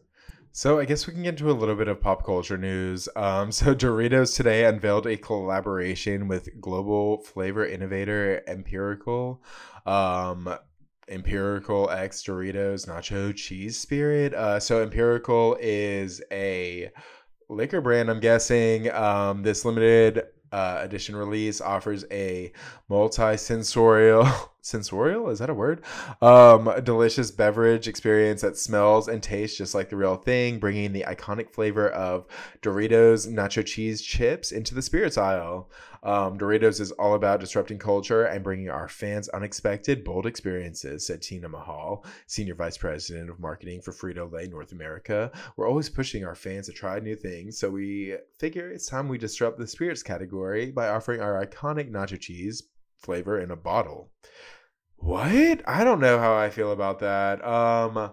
So 0.57 0.79
I 0.79 0.85
guess 0.85 1.05
we 1.05 1.11
can 1.11 1.23
get 1.23 1.31
into 1.31 1.51
a 1.51 1.59
little 1.59 1.75
bit 1.75 1.89
of 1.89 1.99
pop 1.99 2.23
culture 2.23 2.57
news. 2.57 3.09
Um, 3.17 3.51
so 3.51 3.75
Doritos 3.75 4.37
today 4.37 4.63
unveiled 4.63 5.05
a 5.05 5.17
collaboration 5.17 6.29
with 6.29 6.61
global 6.61 7.17
flavor 7.23 7.65
innovator 7.65 8.41
Empirical. 8.47 9.43
Um, 9.85 10.57
Empirical 11.09 11.89
X 11.89 12.23
Doritos 12.23 12.87
Nacho 12.87 13.35
Cheese 13.35 13.77
Spirit. 13.77 14.33
Uh, 14.33 14.57
so 14.57 14.81
Empirical 14.81 15.57
is 15.59 16.23
a 16.31 16.89
liquor 17.49 17.81
brand, 17.81 18.09
I'm 18.09 18.21
guessing. 18.21 18.89
Um, 18.91 19.43
this 19.43 19.65
limited 19.65 20.23
uh, 20.53 20.77
edition 20.79 21.17
release 21.17 21.59
offers 21.59 22.05
a 22.11 22.53
multi-sensorial 22.87 24.25
sensorial? 24.65 25.29
Is 25.29 25.39
that 25.39 25.49
a 25.49 25.53
word? 25.53 25.83
Um 26.21 26.67
a 26.67 26.81
delicious 26.81 27.31
beverage 27.31 27.87
experience 27.87 28.41
that 28.41 28.57
smells 28.57 29.07
and 29.07 29.21
tastes 29.21 29.57
just 29.57 29.75
like 29.75 29.89
the 29.89 29.95
real 29.95 30.15
thing 30.15 30.59
bringing 30.59 30.91
the 30.91 31.05
iconic 31.07 31.51
flavor 31.51 31.89
of 31.89 32.25
doritos 32.61 33.27
nacho 33.27 33.65
cheese 33.65 34.01
chips 34.01 34.51
into 34.51 34.73
the 34.73 34.81
spirits 34.81 35.17
aisle. 35.17 35.69
Um, 36.03 36.37
doritos 36.37 36.79
is 36.79 36.91
all 36.91 37.15
about 37.15 37.39
disrupting 37.39 37.79
culture 37.79 38.25
and 38.25 38.43
bringing 38.43 38.69
our 38.69 38.87
fans 38.87 39.27
unexpected 39.29 40.03
bold 40.03 40.27
experiences 40.27 41.05
said 41.07 41.21
tina 41.21 41.49
mahal 41.49 42.05
senior 42.27 42.53
vice 42.55 42.77
president 42.77 43.29
of 43.29 43.39
marketing 43.39 43.81
for 43.81 43.91
frito-lay 43.91 44.47
north 44.47 44.71
america. 44.71 45.31
We're 45.57 45.67
always 45.67 45.89
pushing 45.89 46.25
our 46.25 46.35
fans 46.35 46.67
to 46.67 46.73
try 46.73 46.99
new 46.99 47.15
things 47.15 47.57
so 47.57 47.69
we 47.69 48.17
figure 48.39 48.69
it's 48.69 48.87
time 48.87 49.07
we 49.07 49.17
disrupt 49.17 49.57
the 49.57 49.67
spirits 49.67 50.03
category 50.03 50.71
by 50.71 50.89
offering 50.89 51.21
our 51.21 51.43
iconic 51.45 51.91
nacho 51.91 52.19
cheese 52.19 52.63
flavor 52.97 53.39
in 53.39 53.51
a 53.51 53.55
bottle 53.55 54.11
what? 55.05 55.61
I 55.67 55.83
don't 55.83 55.99
know 55.99 56.19
how 56.19 56.35
I 56.35 56.49
feel 56.49 56.71
about 56.71 56.99
that. 56.99 57.45
Um, 57.45 58.11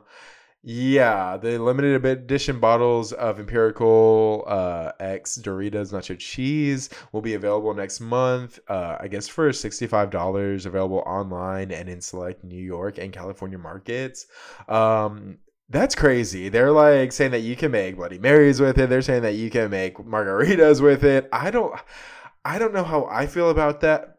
yeah, 0.63 1.39
the 1.39 1.59
limited 1.59 2.05
edition 2.05 2.61
bottles 2.61 3.13
of 3.13 3.41
Empirical 3.41 4.45
uh, 4.47 4.93
X 5.01 5.39
Doritos 5.43 5.93
Nacho 5.93 6.17
Cheese 6.17 6.91
will 7.11 7.23
be 7.23 7.35
available 7.35 7.75
next 7.75 8.01
month. 8.01 8.61
Uh, 8.69 8.97
I 9.01 9.09
guess 9.09 9.27
for 9.27 9.53
sixty-five 9.53 10.11
dollars, 10.11 10.67
available 10.67 11.03
online 11.07 11.73
and 11.73 11.89
in 11.89 12.01
select 12.01 12.45
New 12.45 12.63
York 12.63 12.99
and 12.99 13.13
California 13.13 13.59
markets. 13.59 14.27
Um, 14.69 15.39
that's 15.69 15.95
crazy. 15.95 16.51
They're 16.51 16.71
like 16.71 17.11
saying 17.13 17.31
that 17.31 17.41
you 17.41 17.57
can 17.57 17.73
make 17.73 17.97
Bloody 17.97 18.19
Marys 18.19 18.61
with 18.61 18.79
it. 18.79 18.91
They're 18.91 19.03
saying 19.03 19.23
that 19.23 19.35
you 19.35 19.51
can 19.51 19.71
make 19.71 19.97
margaritas 19.97 20.83
with 20.83 21.03
it. 21.03 21.29
I 21.33 21.51
don't, 21.51 21.75
I 22.45 22.59
don't 22.59 22.75
know 22.75 22.85
how 22.85 23.07
I 23.07 23.27
feel 23.27 23.49
about 23.51 23.81
that 23.81 24.12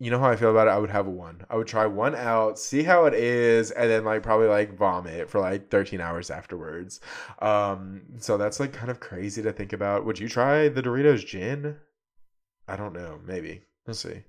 you 0.00 0.10
know 0.10 0.18
how 0.18 0.30
I 0.30 0.36
feel 0.36 0.50
about 0.50 0.68
it. 0.68 0.70
I 0.70 0.78
would 0.78 0.90
have 0.90 1.06
one. 1.06 1.44
I 1.50 1.56
would 1.56 1.66
try 1.66 1.86
one 1.86 2.14
out, 2.14 2.58
see 2.58 2.84
how 2.84 3.06
it 3.06 3.14
is, 3.14 3.72
and 3.72 3.90
then 3.90 4.04
like 4.04 4.22
probably 4.22 4.46
like 4.46 4.76
vomit 4.76 5.28
for 5.28 5.40
like 5.40 5.70
13 5.70 6.00
hours 6.00 6.30
afterwards. 6.30 7.00
Um, 7.40 8.02
so 8.18 8.36
that's 8.36 8.60
like 8.60 8.72
kind 8.72 8.90
of 8.90 9.00
crazy 9.00 9.42
to 9.42 9.52
think 9.52 9.72
about. 9.72 10.04
Would 10.04 10.20
you 10.20 10.28
try 10.28 10.68
the 10.68 10.82
Doritos 10.82 11.26
gin? 11.26 11.76
I 12.68 12.76
don't 12.76 12.92
know. 12.92 13.18
Maybe 13.26 13.62
we'll 13.86 13.94
see. 13.94 14.22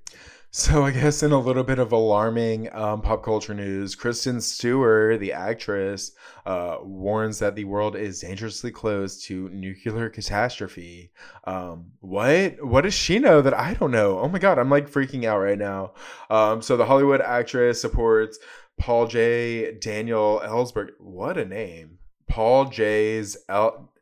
So 0.52 0.84
I 0.84 0.90
guess 0.90 1.22
in 1.22 1.32
a 1.32 1.38
little 1.38 1.64
bit 1.64 1.78
of 1.78 1.92
alarming 1.92 2.74
um, 2.74 3.04
pop 3.04 3.22
culture 3.24 3.54
news, 3.54 3.94
Kristen 3.94 4.42
Stewart, 4.42 5.20
the 5.20 5.32
actress, 5.32 6.14
uh, 6.44 6.78
warns 6.82 7.38
that 7.38 7.54
the 7.54 7.66
world 7.66 7.96
is 7.96 8.22
dangerously 8.22 8.72
close 8.72 9.22
to 9.26 9.48
nuclear 9.50 10.10
catastrophe. 10.10 11.12
Um, 11.44 11.92
what? 12.00 12.66
What 12.66 12.82
does 12.82 12.96
she 12.96 13.20
know 13.20 13.44
that 13.44 13.54
I 13.54 13.76
don't 13.76 13.92
know? 13.92 14.18
Oh 14.18 14.28
my 14.28 14.40
god, 14.40 14.58
I'm 14.58 14.72
like 14.72 14.90
freaking 14.90 15.26
out 15.26 15.38
right 15.38 15.58
now. 15.58 15.94
Um, 16.32 16.64
so 16.64 16.78
the 16.78 16.86
Hollywood 16.86 17.22
actress 17.22 17.80
supports 17.80 18.40
Paul 18.80 19.06
J. 19.06 19.74
Daniel 19.74 20.42
Ellsberg. 20.44 20.94
What 20.98 21.38
a 21.38 21.46
name, 21.46 22.00
Paul 22.28 22.66
J's 22.66 23.38
El. 23.48 23.94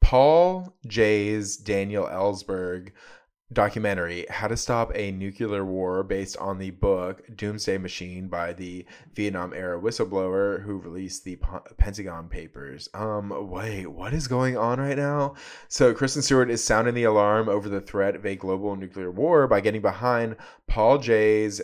Paul 0.00 0.76
J's 0.86 1.56
Daniel 1.56 2.06
Ellsberg 2.06 2.92
documentary 3.52 4.26
how 4.30 4.46
to 4.46 4.56
stop 4.56 4.92
a 4.94 5.10
nuclear 5.10 5.64
war 5.64 6.04
based 6.04 6.36
on 6.36 6.58
the 6.58 6.70
book 6.70 7.22
doomsday 7.36 7.76
machine 7.78 8.28
by 8.28 8.52
the 8.52 8.84
vietnam 9.14 9.52
era 9.52 9.80
whistleblower 9.80 10.62
who 10.62 10.78
released 10.78 11.24
the 11.24 11.36
pentagon 11.76 12.28
papers 12.28 12.88
um 12.94 13.32
wait 13.50 13.88
what 13.88 14.14
is 14.14 14.28
going 14.28 14.56
on 14.56 14.78
right 14.78 14.96
now 14.96 15.34
so 15.68 15.92
kristen 15.92 16.22
stewart 16.22 16.48
is 16.48 16.62
sounding 16.62 16.94
the 16.94 17.02
alarm 17.02 17.48
over 17.48 17.68
the 17.68 17.80
threat 17.80 18.14
of 18.14 18.24
a 18.24 18.36
global 18.36 18.76
nuclear 18.76 19.10
war 19.10 19.48
by 19.48 19.60
getting 19.60 19.82
behind 19.82 20.36
paul 20.68 20.98
j's 20.98 21.60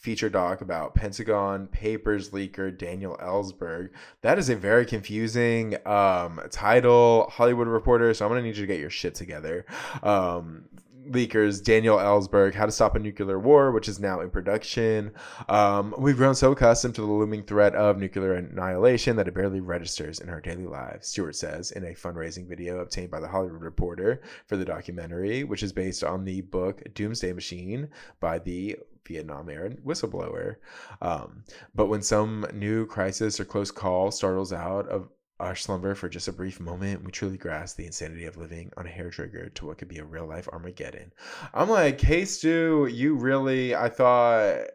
feature 0.00 0.30
doc 0.30 0.62
about 0.62 0.94
Pentagon 0.94 1.66
Papers 1.66 2.30
leaker 2.30 2.76
Daniel 2.76 3.18
Ellsberg. 3.22 3.90
That 4.22 4.38
is 4.38 4.48
a 4.48 4.56
very 4.56 4.86
confusing 4.86 5.76
um, 5.86 6.40
title, 6.50 7.28
Hollywood 7.30 7.68
Reporter. 7.68 8.14
So 8.14 8.24
I'm 8.24 8.30
gonna 8.30 8.40
need 8.40 8.56
you 8.56 8.62
to 8.62 8.66
get 8.66 8.80
your 8.80 8.88
shit 8.88 9.14
together. 9.14 9.66
Um, 10.02 10.64
leakers 11.10 11.62
Daniel 11.62 11.98
Ellsberg, 11.98 12.54
How 12.54 12.66
to 12.66 12.72
Stop 12.72 12.96
a 12.96 12.98
Nuclear 12.98 13.38
War, 13.38 13.72
which 13.72 13.88
is 13.88 14.00
now 14.00 14.20
in 14.20 14.30
production. 14.30 15.12
Um, 15.48 15.94
we've 15.98 16.16
grown 16.16 16.34
so 16.34 16.52
accustomed 16.52 16.94
to 16.94 17.00
the 17.00 17.06
looming 17.06 17.42
threat 17.42 17.74
of 17.74 17.98
nuclear 17.98 18.34
annihilation 18.34 19.16
that 19.16 19.28
it 19.28 19.34
barely 19.34 19.60
registers 19.60 20.20
in 20.20 20.28
our 20.28 20.40
daily 20.40 20.66
lives, 20.66 21.08
Stewart 21.08 21.36
says 21.36 21.72
in 21.72 21.84
a 21.84 21.94
fundraising 21.94 22.48
video 22.48 22.78
obtained 22.80 23.10
by 23.10 23.20
the 23.20 23.28
Hollywood 23.28 23.62
Reporter 23.62 24.22
for 24.46 24.56
the 24.56 24.64
documentary, 24.64 25.44
which 25.44 25.62
is 25.62 25.72
based 25.72 26.04
on 26.04 26.24
the 26.24 26.40
book 26.42 26.82
Doomsday 26.94 27.32
Machine 27.32 27.88
by 28.20 28.38
the 28.38 28.76
Vietnam 29.06 29.48
era 29.50 29.70
whistleblower. 29.84 30.56
Um, 31.02 31.44
but 31.74 31.86
when 31.86 32.02
some 32.02 32.46
new 32.54 32.86
crisis 32.86 33.40
or 33.40 33.44
close 33.44 33.70
call 33.70 34.10
startles 34.10 34.52
out 34.52 34.88
of 34.88 35.08
our 35.40 35.56
slumber 35.56 35.94
for 35.94 36.08
just 36.08 36.28
a 36.28 36.32
brief 36.32 36.60
moment, 36.60 37.02
we 37.02 37.10
truly 37.10 37.38
grasp 37.38 37.76
the 37.76 37.86
insanity 37.86 38.26
of 38.26 38.36
living 38.36 38.70
on 38.76 38.86
a 38.86 38.90
hair 38.90 39.10
trigger 39.10 39.48
to 39.48 39.66
what 39.66 39.78
could 39.78 39.88
be 39.88 39.98
a 39.98 40.04
real 40.04 40.26
life 40.26 40.48
Armageddon. 40.52 41.12
I'm 41.54 41.68
like, 41.68 42.00
Hey 42.00 42.24
Stu, 42.26 42.88
you 42.92 43.14
really 43.14 43.74
I 43.74 43.88
thought 43.88 44.66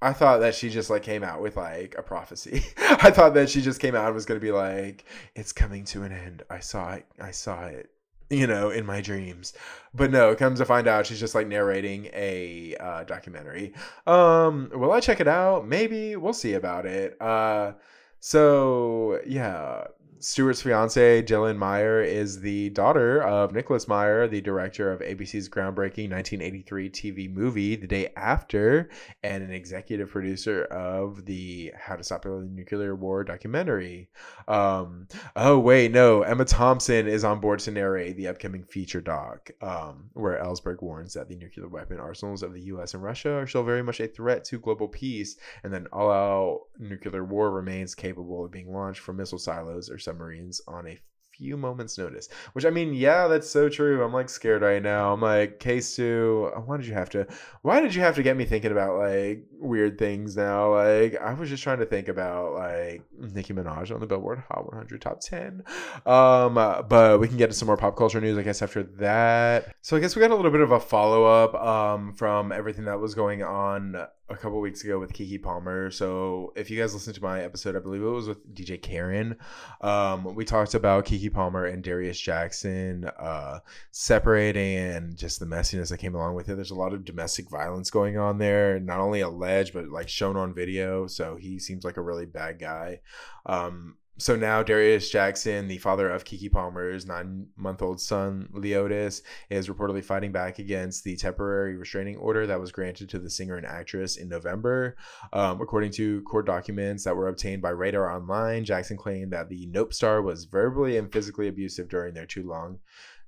I 0.00 0.12
thought 0.12 0.38
that 0.40 0.54
she 0.54 0.70
just 0.70 0.90
like 0.90 1.02
came 1.02 1.24
out 1.24 1.42
with 1.42 1.56
like 1.56 1.96
a 1.98 2.02
prophecy. 2.02 2.64
I 2.78 3.10
thought 3.10 3.34
that 3.34 3.50
she 3.50 3.60
just 3.60 3.80
came 3.80 3.94
out 3.94 4.06
and 4.06 4.14
was 4.14 4.26
gonna 4.26 4.40
be 4.40 4.52
like, 4.52 5.04
It's 5.34 5.52
coming 5.52 5.84
to 5.86 6.04
an 6.04 6.12
end. 6.12 6.44
I 6.48 6.60
saw 6.60 6.94
it 6.94 7.06
I 7.20 7.32
saw 7.32 7.64
it, 7.64 7.90
you 8.30 8.46
know, 8.46 8.70
in 8.70 8.86
my 8.86 9.00
dreams. 9.00 9.54
But 9.92 10.12
no, 10.12 10.34
comes 10.36 10.60
to 10.60 10.64
find 10.64 10.86
out 10.86 11.06
she's 11.06 11.20
just 11.20 11.34
like 11.34 11.48
narrating 11.48 12.06
a 12.12 12.76
uh, 12.78 13.04
documentary. 13.04 13.74
Um, 14.06 14.70
will 14.72 14.92
I 14.92 15.00
check 15.00 15.20
it 15.20 15.28
out? 15.28 15.66
Maybe. 15.66 16.14
We'll 16.14 16.32
see 16.32 16.54
about 16.54 16.86
it. 16.86 17.20
Uh 17.20 17.72
so 18.20 19.20
yeah, 19.26 19.84
Stewart's 20.18 20.62
fiance, 20.62 21.22
Dylan 21.22 21.58
Meyer, 21.58 22.00
is 22.00 22.40
the 22.40 22.70
daughter 22.70 23.22
of 23.22 23.52
Nicholas 23.52 23.86
Meyer, 23.86 24.26
the 24.26 24.40
director 24.40 24.90
of 24.90 25.00
ABC's 25.00 25.48
groundbreaking 25.48 26.10
1983 26.10 26.90
TV 26.90 27.32
movie 27.32 27.76
The 27.76 27.86
Day 27.86 28.08
After, 28.16 28.88
and 29.22 29.42
an 29.42 29.50
executive 29.50 30.10
producer 30.10 30.64
of 30.64 31.26
the 31.26 31.72
How 31.78 31.96
to 31.96 32.04
Stop 32.04 32.22
the 32.22 32.48
Nuclear 32.50 32.94
War 32.94 33.24
documentary. 33.24 34.08
Um, 34.48 35.06
oh, 35.34 35.58
wait, 35.58 35.92
no. 35.92 36.22
Emma 36.22 36.46
Thompson 36.46 37.06
is 37.06 37.24
on 37.24 37.40
board 37.40 37.58
to 37.60 37.70
narrate 37.70 38.16
the 38.16 38.28
upcoming 38.28 38.64
feature 38.64 39.02
doc, 39.02 39.50
um, 39.60 40.10
where 40.14 40.42
Ellsberg 40.42 40.82
warns 40.82 41.12
that 41.14 41.28
the 41.28 41.36
nuclear 41.36 41.68
weapon 41.68 42.00
arsenals 42.00 42.42
of 42.42 42.54
the 42.54 42.62
US 42.62 42.94
and 42.94 43.02
Russia 43.02 43.34
are 43.34 43.46
still 43.46 43.64
very 43.64 43.82
much 43.82 44.00
a 44.00 44.08
threat 44.08 44.44
to 44.44 44.58
global 44.58 44.88
peace, 44.88 45.36
and 45.62 45.74
that 45.74 45.86
all 45.92 46.10
out 46.10 46.60
nuclear 46.78 47.24
war 47.24 47.50
remains 47.50 47.94
capable 47.94 48.44
of 48.44 48.50
being 48.50 48.72
launched 48.72 49.00
from 49.00 49.16
missile 49.16 49.38
silos 49.38 49.90
or 49.90 49.98
submarines 50.06 50.60
on 50.66 50.86
a 50.86 50.98
few 51.36 51.56
moments 51.56 51.98
notice 51.98 52.30
which 52.54 52.64
i 52.64 52.70
mean 52.70 52.94
yeah 52.94 53.28
that's 53.28 53.50
so 53.50 53.68
true. 53.68 54.02
I'm 54.02 54.12
like 54.12 54.30
scared 54.30 54.62
right 54.62 54.82
now. 54.82 55.12
I'm 55.12 55.20
like 55.20 55.60
case 55.60 55.94
2 55.96 56.52
why 56.64 56.78
did 56.78 56.86
you 56.86 56.94
have 56.94 57.10
to 57.10 57.26
why 57.60 57.80
did 57.80 57.94
you 57.94 58.00
have 58.00 58.14
to 58.16 58.22
get 58.22 58.38
me 58.38 58.46
thinking 58.46 58.72
about 58.72 58.96
like 58.96 59.44
weird 59.52 59.98
things 59.98 60.34
now? 60.36 60.74
Like 60.74 61.20
i 61.20 61.34
was 61.34 61.50
just 61.50 61.62
trying 61.62 61.80
to 61.80 61.86
think 61.86 62.08
about 62.08 62.54
like 62.54 63.02
nicki 63.34 63.52
minaj 63.52 63.94
on 63.94 64.00
the 64.00 64.06
billboard 64.06 64.42
hot 64.48 64.64
100 64.66 65.00
top 65.02 65.20
10 65.20 65.62
um 66.06 66.54
but 66.54 67.20
we 67.20 67.28
can 67.28 67.36
get 67.36 67.50
to 67.50 67.56
some 67.56 67.66
more 67.66 67.76
pop 67.76 67.96
culture 67.96 68.20
news 68.20 68.38
i 68.38 68.42
guess 68.42 68.62
after 68.62 68.82
that. 68.82 69.74
So 69.82 69.96
i 69.96 70.00
guess 70.00 70.16
we 70.16 70.20
got 70.20 70.30
a 70.30 70.36
little 70.36 70.50
bit 70.50 70.62
of 70.62 70.70
a 70.72 70.80
follow-up 70.80 71.54
um 71.54 72.14
from 72.14 72.50
everything 72.50 72.86
that 72.86 72.98
was 72.98 73.14
going 73.14 73.42
on 73.42 74.06
a 74.28 74.36
couple 74.36 74.60
weeks 74.60 74.82
ago 74.82 74.98
with 74.98 75.12
Keke 75.12 75.40
Palmer. 75.40 75.90
So 75.90 76.52
if 76.56 76.68
you 76.68 76.78
guys 76.80 76.94
listened 76.94 77.14
to 77.14 77.22
my 77.22 77.42
episode, 77.42 77.76
I 77.76 77.78
believe 77.78 78.02
it 78.02 78.06
was 78.06 78.26
with 78.26 78.54
DJ 78.54 78.80
Karen. 78.80 79.36
Um, 79.80 80.34
we 80.34 80.44
talked 80.44 80.74
about 80.74 81.06
Keke 81.06 81.32
Palmer 81.32 81.64
and 81.64 81.82
Darius 81.82 82.18
Jackson 82.18 83.04
uh, 83.18 83.60
separating 83.92 84.78
and 84.78 85.16
just 85.16 85.38
the 85.38 85.46
messiness 85.46 85.90
that 85.90 85.98
came 85.98 86.16
along 86.16 86.34
with 86.34 86.48
it. 86.48 86.56
There's 86.56 86.72
a 86.72 86.76
lot 86.76 86.92
of 86.92 87.04
domestic 87.04 87.48
violence 87.48 87.90
going 87.90 88.18
on 88.18 88.38
there, 88.38 88.80
not 88.80 88.98
only 88.98 89.20
alleged 89.20 89.72
but 89.72 89.88
like 89.88 90.08
shown 90.08 90.36
on 90.36 90.54
video. 90.54 91.06
So 91.06 91.36
he 91.36 91.58
seems 91.60 91.84
like 91.84 91.96
a 91.96 92.02
really 92.02 92.26
bad 92.26 92.58
guy. 92.58 93.00
Um, 93.46 93.96
so 94.18 94.34
now 94.34 94.62
Darius 94.62 95.10
Jackson, 95.10 95.68
the 95.68 95.78
father 95.78 96.08
of 96.08 96.24
Keke 96.24 96.50
Palmer's 96.50 97.06
nine-month-old 97.06 98.00
son 98.00 98.48
Leodis, 98.54 99.22
is 99.50 99.68
reportedly 99.68 100.04
fighting 100.04 100.32
back 100.32 100.58
against 100.58 101.04
the 101.04 101.16
temporary 101.16 101.76
restraining 101.76 102.16
order 102.16 102.46
that 102.46 102.60
was 102.60 102.72
granted 102.72 103.08
to 103.10 103.18
the 103.18 103.28
singer 103.28 103.56
and 103.56 103.66
actress 103.66 104.16
in 104.16 104.28
November. 104.28 104.96
Um, 105.32 105.60
according 105.60 105.92
to 105.92 106.22
court 106.22 106.46
documents 106.46 107.04
that 107.04 107.16
were 107.16 107.28
obtained 107.28 107.60
by 107.60 107.70
Radar 107.70 108.10
Online, 108.10 108.64
Jackson 108.64 108.96
claimed 108.96 109.32
that 109.32 109.48
the 109.48 109.66
Nope 109.66 109.92
star 109.92 110.22
was 110.22 110.44
verbally 110.44 110.96
and 110.96 111.12
physically 111.12 111.48
abusive 111.48 111.88
during 111.88 112.14
their 112.14 112.26
too 112.26 112.46
long 112.46 112.78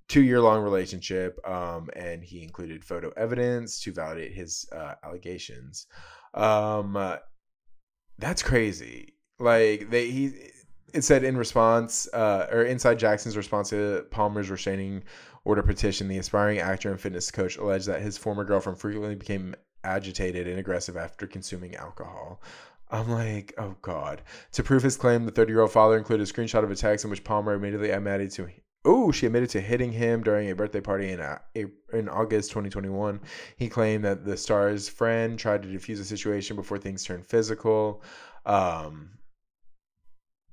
two 0.08 0.22
year 0.22 0.40
long 0.40 0.62
relationship, 0.62 1.38
um, 1.46 1.88
and 1.94 2.24
he 2.24 2.42
included 2.42 2.84
photo 2.84 3.12
evidence 3.16 3.80
to 3.82 3.92
validate 3.92 4.32
his 4.32 4.66
uh, 4.72 4.94
allegations. 5.04 5.86
Um, 6.34 6.96
uh, 6.96 7.16
that's 8.18 8.42
crazy. 8.42 9.14
Like 9.38 9.90
they 9.90 10.10
he 10.10 10.32
it 10.94 11.02
said 11.02 11.24
in 11.24 11.36
response, 11.36 12.08
uh, 12.12 12.48
or 12.50 12.62
inside 12.62 12.98
Jackson's 12.98 13.36
response 13.36 13.70
to 13.70 14.06
Palmer's 14.10 14.50
restraining 14.50 15.04
order 15.44 15.62
petition, 15.62 16.08
the 16.08 16.18
aspiring 16.18 16.58
actor 16.58 16.90
and 16.90 17.00
fitness 17.00 17.30
coach 17.30 17.56
alleged 17.56 17.86
that 17.86 18.02
his 18.02 18.18
former 18.18 18.44
girlfriend 18.44 18.78
frequently 18.78 19.14
became 19.14 19.54
agitated 19.84 20.46
and 20.46 20.58
aggressive 20.58 20.96
after 20.96 21.26
consuming 21.26 21.74
alcohol. 21.76 22.42
I'm 22.90 23.10
like, 23.10 23.54
oh 23.58 23.76
god. 23.82 24.22
To 24.52 24.62
prove 24.62 24.82
his 24.82 24.96
claim, 24.96 25.24
the 25.24 25.30
30 25.30 25.52
year 25.52 25.60
old 25.60 25.72
father 25.72 25.96
included 25.96 26.28
a 26.28 26.32
screenshot 26.32 26.64
of 26.64 26.70
a 26.70 26.76
text 26.76 27.04
in 27.04 27.10
which 27.10 27.24
Palmer 27.24 27.54
immediately 27.54 27.90
admitted 27.90 28.30
to. 28.32 28.48
Oh, 28.84 29.12
she 29.12 29.26
admitted 29.26 29.50
to 29.50 29.60
hitting 29.60 29.92
him 29.92 30.22
during 30.22 30.50
a 30.50 30.54
birthday 30.54 30.80
party 30.80 31.10
in 31.10 31.20
uh, 31.20 31.38
in 31.54 32.08
August 32.08 32.50
2021. 32.50 33.20
He 33.56 33.68
claimed 33.68 34.04
that 34.04 34.24
the 34.24 34.36
star's 34.36 34.88
friend 34.88 35.38
tried 35.38 35.62
to 35.64 35.68
defuse 35.68 35.98
the 35.98 36.04
situation 36.04 36.56
before 36.56 36.78
things 36.78 37.04
turned 37.04 37.26
physical. 37.26 38.02
Um, 38.46 39.17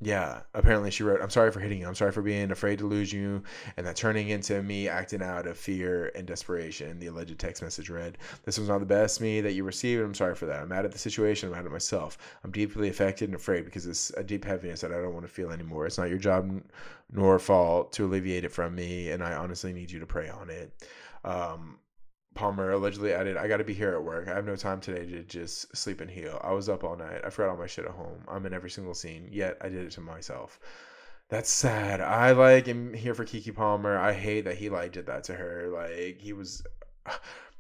yeah, 0.02 0.42
apparently 0.54 0.92
she 0.92 1.04
wrote, 1.04 1.22
I'm 1.22 1.30
sorry 1.30 1.52
for 1.52 1.62
hitting 1.62 1.80
you. 1.80 1.88
I'm 1.88 1.96
sorry 1.96 2.12
for 2.12 2.22
being 2.22 2.52
afraid 2.52 2.80
to 2.80 2.86
lose 2.86 3.14
you. 3.14 3.42
And 3.78 3.88
that 3.88 3.96
turning 3.96 4.28
into 4.28 4.62
me 4.62 4.90
acting 4.90 5.22
out 5.22 5.48
of 5.48 5.58
fear 5.58 6.12
and 6.16 6.28
desperation. 6.28 7.00
The 7.00 7.08
alleged 7.08 7.40
text 7.40 7.64
message 7.64 7.90
read, 7.90 8.18
This 8.44 8.60
was 8.60 8.68
not 8.68 8.80
the 8.80 8.86
best 8.86 9.22
me 9.22 9.40
that 9.40 9.54
you 9.54 9.64
received. 9.64 10.04
I'm 10.04 10.14
sorry 10.14 10.36
for 10.36 10.48
that. 10.48 10.60
I'm 10.60 10.68
mad 10.68 10.84
at 10.84 10.92
the 10.92 11.00
situation. 11.00 11.48
I'm 11.48 11.56
mad 11.56 11.66
at 11.66 11.72
myself. 11.72 12.18
I'm 12.44 12.52
deeply 12.52 12.90
affected 12.90 13.30
and 13.30 13.36
afraid 13.36 13.64
because 13.64 13.86
it's 13.86 14.10
a 14.12 14.24
deep 14.24 14.44
heaviness 14.44 14.82
that 14.82 14.92
I 14.92 14.96
don't 15.02 15.14
want 15.14 15.26
to 15.26 15.32
feel 15.32 15.52
anymore. 15.52 15.86
It's 15.86 15.98
not 15.98 16.10
your 16.10 16.20
job 16.20 16.62
nor 17.14 17.40
fault 17.40 17.94
to 17.94 18.06
alleviate 18.06 18.44
it 18.44 18.52
from 18.52 18.76
me. 18.76 19.12
And 19.12 19.24
I 19.24 19.36
honestly 19.36 19.72
need 19.72 19.92
you 19.92 20.00
to 20.00 20.06
pray 20.06 20.28
on 20.28 20.50
it. 20.50 20.74
Um, 21.24 21.80
Palmer 22.36 22.72
allegedly 22.72 23.14
added, 23.14 23.38
I 23.38 23.48
got 23.48 23.58
to 23.58 23.64
be 23.64 23.74
here 23.74 23.94
at 23.94 24.04
work. 24.04 24.28
I 24.28 24.36
have 24.36 24.46
no 24.46 24.56
time 24.56 24.82
today 24.82 25.06
to 25.06 25.24
just 25.24 25.76
sleep 25.76 26.02
and 26.02 26.12
heal. 26.12 26.40
I 26.44 26.52
was 26.52 26.70
up 26.70 26.84
all 26.84 26.96
night. 26.96 27.22
I 27.26 27.30
forgot 27.30 27.52
all 27.52 27.58
my 27.58 27.66
shit 27.66 27.86
at 27.86 27.92
home. 27.92 28.24
I'm 28.28 28.46
in 28.46 28.54
every 28.54 28.70
single 28.70 28.94
scene, 28.94 29.28
yet 29.32 29.58
I 29.62 29.70
did 29.70 29.86
it 29.86 29.92
to 29.92 30.02
myself. 30.02 30.60
That's 31.30 31.50
sad. 31.50 32.02
I 32.02 32.34
like 32.34 32.68
am 32.68 32.94
here 32.94 33.16
for 33.16 33.26
Keke 33.26 33.56
Palmer. 33.56 33.98
I 33.98 34.14
hate 34.14 34.42
that 34.42 34.58
he 34.58 34.70
like 34.70 34.92
did 34.92 35.08
that 35.08 35.24
to 35.26 35.34
her. 35.34 35.70
Like 35.74 36.20
he 36.20 36.34
was 36.34 36.62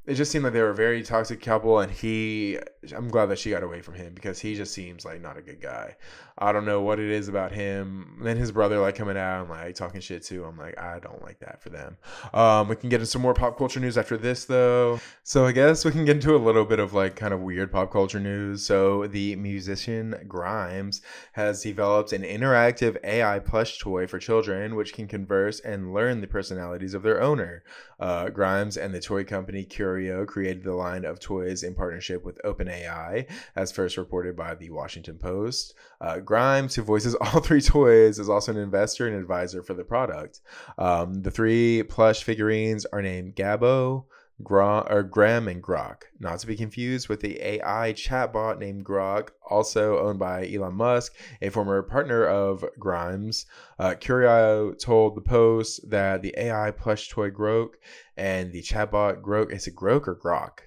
it 0.08 0.16
just 0.16 0.32
seemed 0.32 0.44
like 0.44 0.54
they 0.54 0.62
were 0.62 0.70
a 0.70 0.76
very 0.76 1.02
toxic 1.04 1.42
couple 1.42 1.80
and 1.80 1.92
he 1.92 2.60
I'm 2.96 3.10
glad 3.10 3.28
that 3.28 3.40
she 3.40 3.50
got 3.50 3.64
away 3.64 3.82
from 3.82 3.96
him 3.96 4.14
because 4.14 4.40
he 4.40 4.56
just 4.56 4.74
seems 4.74 5.06
like 5.06 5.22
not 5.22 5.38
a 5.38 5.42
good 5.42 5.62
guy. 5.62 5.96
I 6.38 6.52
don't 6.52 6.66
know 6.66 6.82
what 6.82 7.00
it 7.00 7.10
is 7.10 7.30
about 7.30 7.54
him. 7.54 8.20
then 8.22 8.36
his 8.36 8.52
brother 8.52 8.80
like 8.80 8.96
coming 8.96 9.18
out 9.18 9.42
and 9.42 9.50
like 9.50 9.76
talking 9.76 10.02
shit 10.02 10.24
too. 10.24 10.44
I'm 10.44 10.58
like, 10.58 10.78
I 10.78 11.00
don't 11.00 11.22
like 11.24 11.40
that 11.40 11.62
for 11.62 11.70
them. 11.70 11.98
Um, 12.34 12.68
we 12.68 12.76
can 12.76 12.90
get 12.90 12.98
into 12.98 13.06
some 13.06 13.22
more 13.22 13.34
pop 13.34 13.58
culture 13.58 13.80
news 13.80 13.98
after 13.98 14.18
this 14.18 14.46
though. 14.46 15.00
So 15.24 15.46
I 15.46 15.54
guess 15.54 15.86
we 15.86 15.92
can 15.92 16.06
get 16.06 16.18
into 16.18 16.36
a 16.36 16.38
little 16.38 16.66
bit 16.66 16.80
of 16.80 16.94
like 16.94 17.16
kind 17.16 17.34
of 17.34 17.42
weird 17.42 17.72
pop 17.72 17.92
culture 17.92 18.20
news. 18.20 18.66
So 18.66 19.08
the 19.08 19.36
musician 19.38 20.16
Grimes 20.28 21.02
has 21.34 21.64
developed 21.64 22.12
an 22.12 22.24
interactive 22.24 22.98
AI 23.04 23.40
plush 23.40 23.80
toy 23.80 24.06
for 24.06 24.20
children 24.20 24.76
which 24.76 24.94
can 24.94 25.08
converse 25.08 25.60
and 25.62 25.94
learn 25.94 26.22
the 26.22 26.28
personalities 26.28 26.94
of 26.94 27.02
their 27.02 27.22
owner. 27.22 27.64
Uh, 27.98 28.30
Grimes 28.30 28.76
and 28.76 28.94
the 28.94 29.00
toy 29.00 29.24
company 29.24 29.64
Curio 29.96 30.26
created 30.26 30.64
the 30.64 30.74
line 30.74 31.06
of 31.06 31.22
toys 31.22 31.64
in 31.64 31.74
partnership 31.74 32.26
with 32.26 32.38
OpenAI, 32.44 33.30
as 33.56 33.72
first 33.72 33.96
reported 33.96 34.36
by 34.36 34.54
the 34.54 34.70
Washington 34.70 35.18
Post. 35.18 35.74
Uh, 36.02 36.20
Grimes, 36.20 36.76
who 36.76 36.82
voices 36.82 37.16
all 37.22 37.40
three 37.40 37.62
toys, 37.62 38.20
is 38.20 38.28
also 38.28 38.52
an 38.52 38.58
investor 38.58 39.08
and 39.08 39.16
advisor 39.16 39.64
for 39.64 39.74
the 39.74 39.86
product. 39.86 40.42
Um, 40.78 41.22
the 41.22 41.32
three 41.32 41.84
plush 41.84 42.24
figurines 42.24 42.86
are 42.88 43.02
named 43.02 43.38
Gabo, 43.38 44.04
Gra- 44.44 44.86
or 44.90 45.04
Graham 45.04 45.48
and 45.48 45.64
Grok, 45.64 46.04
not 46.20 46.40
to 46.40 46.48
be 46.48 46.58
confused 46.58 47.08
with 47.08 47.22
the 47.22 47.40
AI 47.42 47.94
chatbot 47.94 48.60
named 48.60 48.86
Grok, 48.86 49.30
also 49.50 50.00
owned 50.00 50.20
by 50.20 50.50
Elon 50.52 50.76
Musk, 50.76 51.14
a 51.42 51.50
former 51.50 51.82
partner 51.82 52.26
of 52.26 52.66
Grimes. 52.78 53.46
Uh, 53.80 53.96
Curio 53.96 54.74
told 54.74 55.16
the 55.16 55.22
Post 55.22 55.90
that 55.90 56.22
the 56.22 56.34
AI 56.38 56.72
plush 56.72 57.10
toy 57.10 57.30
Grok 57.30 57.76
and 58.18 58.52
the 58.52 58.62
chatbot 58.62 59.22
Grok 59.22 59.52
is 59.52 59.68
it 59.68 59.76
Grok 59.76 60.08
or 60.08 60.16
Grok? 60.16 60.60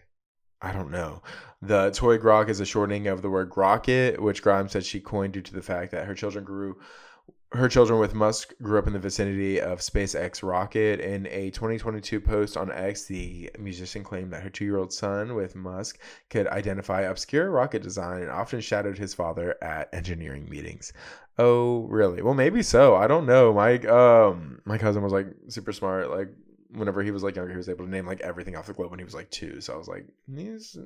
I 0.61 0.73
don't 0.73 0.91
know. 0.91 1.23
The 1.61 1.91
toy 1.91 2.19
Grok 2.19 2.49
is 2.49 2.61
a 2.61 2.65
shortening 2.65 3.07
of 3.07 3.23
the 3.23 3.31
word 3.31 3.51
Grocket, 3.51 4.21
which 4.21 4.43
Grimes 4.43 4.73
said 4.73 4.85
she 4.85 5.01
coined 5.01 5.35
due 5.35 5.43
to 5.43 5.53
the 5.53 5.63
fact 5.63 5.93
that 5.93 6.07
her 6.07 6.15
children 6.15 6.45
grew 6.45 6.77
her 7.53 7.69
children 7.69 7.99
with 7.99 8.15
Musk 8.15 8.53
grew 8.63 8.79
up 8.79 8.87
in 8.87 8.93
the 8.93 8.99
vicinity 8.99 9.61
of 9.61 9.81
SpaceX 9.81 10.43
rocket. 10.43 11.01
In 11.01 11.27
a 11.29 11.51
2022 11.51 12.21
post 12.21 12.57
on 12.57 12.71
X, 12.71 13.07
the 13.07 13.51
musician 13.59 14.05
claimed 14.05 14.33
that 14.33 14.43
her 14.43 14.51
two-year-old 14.51 14.93
son 14.93 15.35
with 15.35 15.57
Musk 15.57 15.99
could 16.29 16.47
identify 16.49 17.03
obscure 17.03 17.51
rocket 17.51 17.83
design 17.83 18.21
and 18.21 18.31
often 18.31 18.61
shadowed 18.61 18.99
his 18.99 19.15
father 19.15 19.57
at 19.63 19.89
engineering 19.95 20.47
meetings. 20.51 20.93
Oh, 21.39 21.87
really? 21.89 22.21
Well, 22.21 22.35
maybe 22.35 22.63
so. 22.63 22.97
I 22.97 23.07
don't 23.07 23.25
know. 23.25 23.55
My 23.55 23.79
um, 23.79 24.61
my 24.67 24.77
cousin 24.77 25.03
was 25.03 25.13
like 25.13 25.29
super 25.49 25.73
smart, 25.73 26.11
like 26.11 26.29
whenever 26.71 27.03
he 27.03 27.11
was 27.11 27.23
like 27.23 27.37
younger, 27.37 27.51
he 27.51 27.57
was 27.57 27.69
able 27.69 27.85
to 27.85 27.91
name 27.91 28.07
like 28.07 28.21
everything 28.21 28.57
off 28.57 28.67
the 28.67 28.75
globe 28.75 28.91
when 28.91 28.99
he 28.99 29.05
was 29.05 29.15
like 29.15 29.31
two. 29.31 29.61
So 29.61 29.75
I 29.75 29.77
was 29.77 29.89
like, 29.89 30.07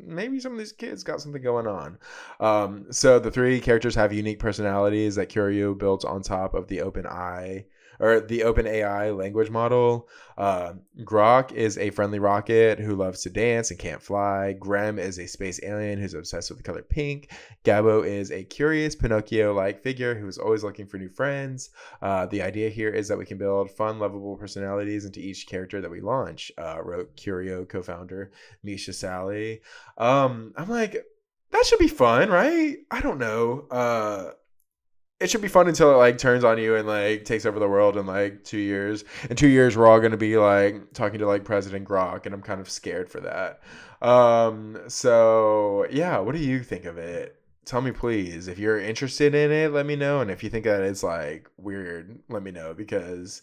maybe 0.05 0.41
some 0.41 0.53
of 0.53 0.59
these 0.59 0.73
kids 0.73 1.03
got 1.03 1.21
something 1.21 1.43
going 1.43 1.67
on. 1.67 1.99
Um, 2.41 2.87
so 2.91 3.19
the 3.19 3.31
three 3.31 3.61
characters 3.61 3.95
have 3.95 4.13
unique 4.13 4.39
personalities 4.39 5.17
that 5.17 5.29
Curio 5.29 5.75
built 5.75 6.05
on 6.05 6.23
top 6.23 6.55
of 6.55 6.69
the 6.69 6.83
Open 6.83 7.07
Eye 7.07 7.67
or 7.99 8.21
the 8.21 8.45
Open 8.45 8.67
AI 8.67 9.11
language 9.11 9.51
model. 9.51 10.09
Uh, 10.37 10.75
Grok 11.01 11.53
is 11.53 11.79
a 11.79 11.91
friendly 11.91 12.19
rocket 12.19 12.79
who 12.79 12.95
loves 12.95 13.23
to 13.23 13.31
dance 13.31 13.71
and 13.71 13.79
can't 13.79 14.03
fly. 14.03 14.57
Grem 14.59 14.99
is 14.99 15.19
a 15.19 15.27
space 15.27 15.61
alien 15.63 16.01
who's 16.01 16.15
obsessed 16.15 16.51
with 16.51 16.59
the 16.59 16.65
color 16.65 16.83
pink. 16.83 17.31
Gabo 17.65 18.07
is 18.07 18.31
a 18.31 18.45
curious 18.45 18.97
Pinocchio 18.97 19.53
like 19.53 19.83
figure 19.83 20.15
who 20.15 20.27
is 20.27 20.39
always 20.39 20.65
looking 20.65 20.87
for 20.87 20.99
new 20.99 21.09
friends. 21.09 21.71
Uh, 22.01 22.27
the 22.27 22.43
idea 22.43 22.71
here 22.71 22.91
is 22.91 23.09
that 23.09 23.19
we 23.19 23.27
can 23.27 23.39
build 23.39 23.71
fun, 23.71 23.99
lovable 23.99 24.37
personalities 24.37 25.05
into 25.05 25.21
each 25.21 25.47
character 25.47 25.81
that 25.81 25.91
we 25.91 26.01
launch, 26.01 26.51
uh, 26.59 26.79
wrote 26.83 27.15
Curio 27.17 27.65
co 27.65 27.83
founder 27.83 28.33
Misha 28.63 28.93
Sallee. 28.93 29.61
Um, 29.99 30.53
I'm 30.57 30.69
like, 30.69 31.05
that 31.51 31.67
should 31.67 31.79
be 31.79 31.89
fun, 31.89 32.31
right? 32.31 32.79
I 32.91 33.01
don't 33.01 33.19
know. 33.19 33.67
Uh, 33.71 34.33
it 35.23 35.31
should 35.31 35.41
be 35.41 35.49
fun 35.49 35.69
until 35.69 35.93
it 35.93 35.97
like 35.97 36.19
turns 36.19 36.43
on 36.43 36.59
you 36.59 36.75
and 36.75 36.87
like 36.87 37.25
takes 37.25 37.47
over 37.47 37.59
the 37.59 37.69
world 37.69 37.97
in 37.97 38.07
like 38.07 38.43
two 38.45 38.59
years. 38.59 39.05
In 39.31 39.37
two 39.37 39.49
years, 39.49 39.77
we're 39.77 39.87
all 39.87 40.01
gonna 40.01 40.17
be 40.17 40.37
like 40.37 40.93
talking 40.93 41.21
to 41.21 41.27
like 41.27 41.45
President 41.45 41.87
Grok, 41.87 42.27
and 42.27 42.35
I'm 42.35 42.43
kind 42.43 42.61
of 42.61 42.69
scared 42.69 43.09
for 43.09 43.21
that. 43.21 43.61
Um, 44.07 44.81
so 44.89 45.87
yeah, 45.91 46.19
what 46.19 46.35
do 46.35 46.41
you 46.41 46.63
think 46.63 46.85
of 46.85 46.99
it? 46.99 47.37
Tell 47.65 47.81
me 47.81 47.93
please. 47.93 48.49
If 48.49 48.59
you're 48.59 48.81
interested 48.81 49.35
in 49.35 49.53
it, 49.53 49.73
let 49.73 49.87
me 49.87 49.95
know. 49.95 50.21
And 50.21 50.31
if 50.31 50.43
you 50.43 50.51
think 50.51 50.65
that 50.65 50.83
it's 50.83 51.05
like 51.05 51.49
weird, 51.57 52.19
let 52.29 52.43
me 52.43 52.51
know 52.51 52.75
because 52.75 53.43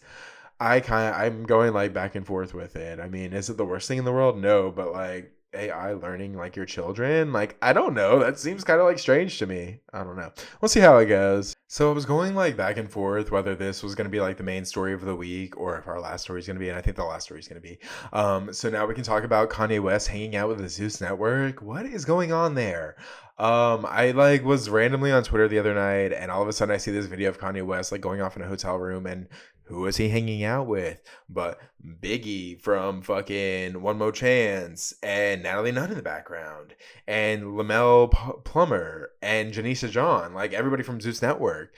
I 0.60 0.80
kind 0.80 1.08
of 1.08 1.20
I'm 1.20 1.44
going 1.44 1.72
like 1.72 1.94
back 1.94 2.14
and 2.14 2.26
forth 2.26 2.52
with 2.52 2.76
it. 2.76 3.00
I 3.00 3.08
mean, 3.08 3.32
is 3.32 3.48
it 3.48 3.56
the 3.56 3.64
worst 3.64 3.88
thing 3.88 3.98
in 3.98 4.04
the 4.04 4.12
world? 4.12 4.38
No, 4.38 4.70
but 4.70 4.92
like 4.92 5.32
AI 5.54 5.92
learning 5.94 6.36
like 6.36 6.56
your 6.56 6.66
children? 6.66 7.32
Like, 7.32 7.56
I 7.62 7.72
don't 7.72 7.94
know. 7.94 8.18
That 8.18 8.38
seems 8.38 8.64
kind 8.64 8.80
of 8.80 8.86
like 8.86 8.98
strange 8.98 9.38
to 9.38 9.46
me. 9.46 9.80
I 9.92 10.04
don't 10.04 10.16
know. 10.16 10.32
We'll 10.60 10.68
see 10.68 10.80
how 10.80 10.98
it 10.98 11.06
goes. 11.06 11.54
So 11.68 11.90
I 11.90 11.94
was 11.94 12.04
going 12.04 12.34
like 12.34 12.56
back 12.56 12.78
and 12.78 12.90
forth 12.90 13.30
whether 13.30 13.54
this 13.54 13.82
was 13.82 13.94
going 13.94 14.06
to 14.06 14.10
be 14.10 14.20
like 14.20 14.36
the 14.36 14.42
main 14.42 14.64
story 14.64 14.92
of 14.92 15.02
the 15.02 15.14
week 15.14 15.56
or 15.56 15.78
if 15.78 15.86
our 15.86 16.00
last 16.00 16.22
story 16.22 16.40
is 16.40 16.46
going 16.46 16.56
to 16.56 16.60
be, 16.60 16.68
and 16.68 16.78
I 16.78 16.82
think 16.82 16.96
the 16.96 17.04
last 17.04 17.24
story 17.24 17.40
is 17.40 17.48
going 17.48 17.62
to 17.62 17.68
be. 17.68 17.78
Um, 18.12 18.52
so 18.52 18.70
now 18.70 18.86
we 18.86 18.94
can 18.94 19.04
talk 19.04 19.24
about 19.24 19.50
Kanye 19.50 19.80
West 19.80 20.08
hanging 20.08 20.36
out 20.36 20.48
with 20.48 20.58
the 20.58 20.68
Zeus 20.68 21.00
Network. 21.00 21.62
What 21.62 21.86
is 21.86 22.04
going 22.04 22.32
on 22.32 22.54
there? 22.54 22.96
Um, 23.40 23.86
I 23.88 24.10
like 24.10 24.44
was 24.44 24.68
randomly 24.68 25.12
on 25.12 25.22
Twitter 25.22 25.48
the 25.48 25.58
other 25.58 25.74
night, 25.74 26.12
and 26.12 26.30
all 26.30 26.42
of 26.42 26.48
a 26.48 26.52
sudden 26.52 26.74
I 26.74 26.76
see 26.76 26.90
this 26.90 27.06
video 27.06 27.30
of 27.30 27.40
Kanye 27.40 27.64
West 27.64 27.90
like 27.90 28.02
going 28.02 28.20
off 28.20 28.36
in 28.36 28.42
a 28.42 28.46
hotel 28.46 28.76
room 28.76 29.06
and 29.06 29.28
who 29.70 29.82
was 29.82 29.96
he 29.96 30.08
hanging 30.08 30.42
out 30.42 30.66
with? 30.66 31.00
But 31.28 31.60
Biggie 32.02 32.60
from 32.60 33.02
fucking 33.02 33.80
One 33.80 33.98
More 33.98 34.10
Chance 34.10 34.94
and 35.00 35.44
Natalie 35.44 35.70
Nunn 35.70 35.90
in 35.90 35.96
the 35.96 36.02
background 36.02 36.74
and 37.06 37.56
Lemuel 37.56 38.08
P- 38.08 38.32
Plummer 38.44 39.10
and 39.22 39.54
Janessa 39.54 39.88
John, 39.88 40.34
like 40.34 40.52
everybody 40.52 40.82
from 40.82 41.00
Zeus 41.00 41.22
Network 41.22 41.72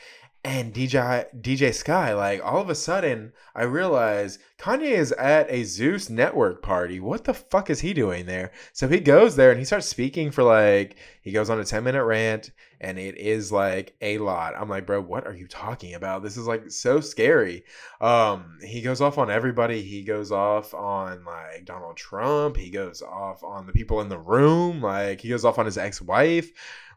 and 0.45 0.73
DJ 0.73 1.27
DJ 1.41 1.73
Sky. 1.73 2.15
Like 2.15 2.43
all 2.43 2.61
of 2.61 2.71
a 2.71 2.75
sudden, 2.75 3.33
I 3.55 3.65
realize 3.65 4.39
Kanye 4.59 4.93
is 4.93 5.13
at 5.13 5.51
a 5.51 5.65
Zeus 5.65 6.09
Network 6.09 6.63
party. 6.63 6.99
What 6.99 7.25
the 7.25 7.35
fuck 7.35 7.71
is 7.71 7.81
he 7.81 7.93
doing 7.93 8.27
there? 8.27 8.53
So 8.73 8.89
he 8.89 9.01
goes 9.01 9.37
there 9.37 9.51
and 9.51 9.59
he 9.59 9.65
starts 9.65 9.87
speaking 9.87 10.31
for 10.31 10.43
like 10.43 10.97
he 11.21 11.31
goes 11.31 11.51
on 11.51 11.61
a 11.61 11.65
ten 11.65 11.85
minute 11.85 12.05
rant, 12.05 12.53
and 12.83 12.99
it 12.99 13.17
is 13.17 13.53
like 13.53 13.95
a 14.01 14.19
lot. 14.19 14.55
I'm 14.57 14.69
like, 14.69 14.87
bro, 14.87 15.01
what 15.01 15.27
are 15.27 15.35
you 15.35 15.47
talking 15.47 15.95
about? 15.95 16.23
This 16.23 16.37
is 16.37 16.47
like 16.47 16.71
so 16.71 17.01
scary. 17.01 17.65
Um, 18.01 18.59
he 18.63 18.83
goes 18.83 19.01
off 19.01 19.19
on 19.19 19.31
everybody. 19.31 19.83
He 19.83 20.03
goes 20.03 20.33
off 20.33 20.75
on 20.75 21.25
like 21.25 21.65
Donald 21.65 21.97
Trump. 21.97 22.57
He 22.57 22.71
goes 22.71 23.01
off 23.01 23.45
on 23.45 23.67
the 23.67 23.73
people 23.73 24.01
in 24.01 24.09
the 24.09 24.19
room. 24.19 24.83
Like 24.83 25.21
he 25.21 25.29
goes 25.29 25.45
off 25.45 25.59
on 25.59 25.67
his 25.67 25.79
ex 25.79 26.03
wife 26.03 26.51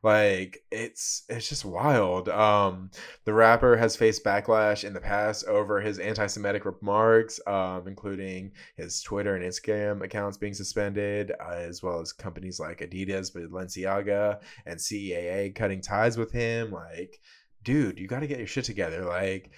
like 0.05 0.63
it's 0.71 1.23
it's 1.29 1.49
just 1.49 1.65
wild. 1.65 2.29
Um 2.29 2.91
the 3.23 3.33
rapper 3.33 3.75
has 3.75 3.95
faced 3.95 4.23
backlash 4.23 4.83
in 4.83 4.93
the 4.93 5.01
past 5.01 5.45
over 5.47 5.81
his 5.81 5.97
anti-semitic 5.97 6.63
remarks 6.63 7.39
um 7.47 7.87
including 7.87 8.51
his 8.77 9.01
twitter 9.01 9.35
and 9.35 9.43
instagram 9.43 10.03
accounts 10.03 10.37
being 10.37 10.53
suspended 10.53 11.31
uh, 11.43 11.53
as 11.53 11.81
well 11.81 11.99
as 11.99 12.13
companies 12.13 12.59
like 12.59 12.81
adidas 12.81 13.35
balenciaga 13.35 14.39
and 14.67 14.79
CAA 14.79 15.55
cutting 15.55 15.81
ties 15.81 16.17
with 16.17 16.31
him. 16.31 16.71
Like 16.71 17.19
dude 17.63 17.97
you 17.97 18.07
got 18.07 18.19
to 18.19 18.27
get 18.27 18.37
your 18.37 18.47
shit 18.47 18.65
together. 18.65 19.03
Like 19.03 19.49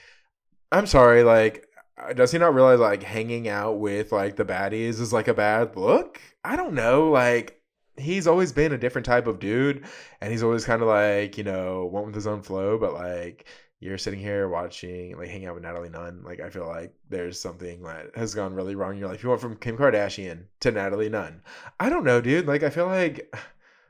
i'm 0.72 0.86
sorry 0.88 1.24
like 1.24 1.68
uh, 1.98 2.14
does 2.14 2.32
he 2.32 2.38
not 2.38 2.54
realize 2.54 2.80
like 2.80 3.04
hanging 3.04 3.50
out 3.50 3.80
with 3.80 4.14
like 4.14 4.38
the 4.38 4.46
baddies 4.46 5.02
is 5.02 5.12
like 5.12 5.28
a 5.28 5.34
bad 5.34 5.76
look? 5.76 6.22
I 6.46 6.56
don't 6.56 6.74
know 6.74 7.10
like 7.10 7.58
he's 7.98 8.28
always 8.28 8.52
been 8.52 8.72
a 8.72 8.78
different 8.78 9.06
type 9.06 9.28
of 9.28 9.40
dude 9.40 9.86
and 10.22 10.32
he's 10.32 10.44
always 10.44 10.66
kind 10.66 10.82
of 10.82 10.88
like 10.88 11.38
you 11.38 11.44
know 11.44 11.86
went 11.92 12.06
with 12.06 12.16
his 12.16 12.28
own 12.28 12.42
flow 12.42 12.78
but 12.78 12.94
like 12.94 13.48
you're 13.80 13.98
sitting 13.98 14.20
here 14.20 14.48
watching 14.48 15.18
like 15.18 15.30
hanging 15.30 15.48
out 15.48 15.56
with 15.56 15.64
natalie 15.64 15.90
nunn 15.90 16.22
like 16.24 16.40
i 16.40 16.50
feel 16.50 16.68
like 16.68 16.94
there's 17.10 17.40
something 17.40 17.82
that 17.82 18.06
has 18.16 18.34
gone 18.34 18.54
really 18.54 18.76
wrong 18.76 18.94
in 18.94 19.00
your 19.00 19.10
life 19.10 19.24
you 19.24 19.30
went 19.30 19.42
from 19.42 19.56
kim 19.58 19.78
kardashian 19.78 20.44
to 20.60 20.72
natalie 20.72 21.10
nunn 21.10 21.42
i 21.80 21.90
don't 21.90 22.04
know 22.06 22.22
dude 22.22 22.48
like 22.48 22.64
i 22.64 22.70
feel 22.70 22.88
like 22.88 23.34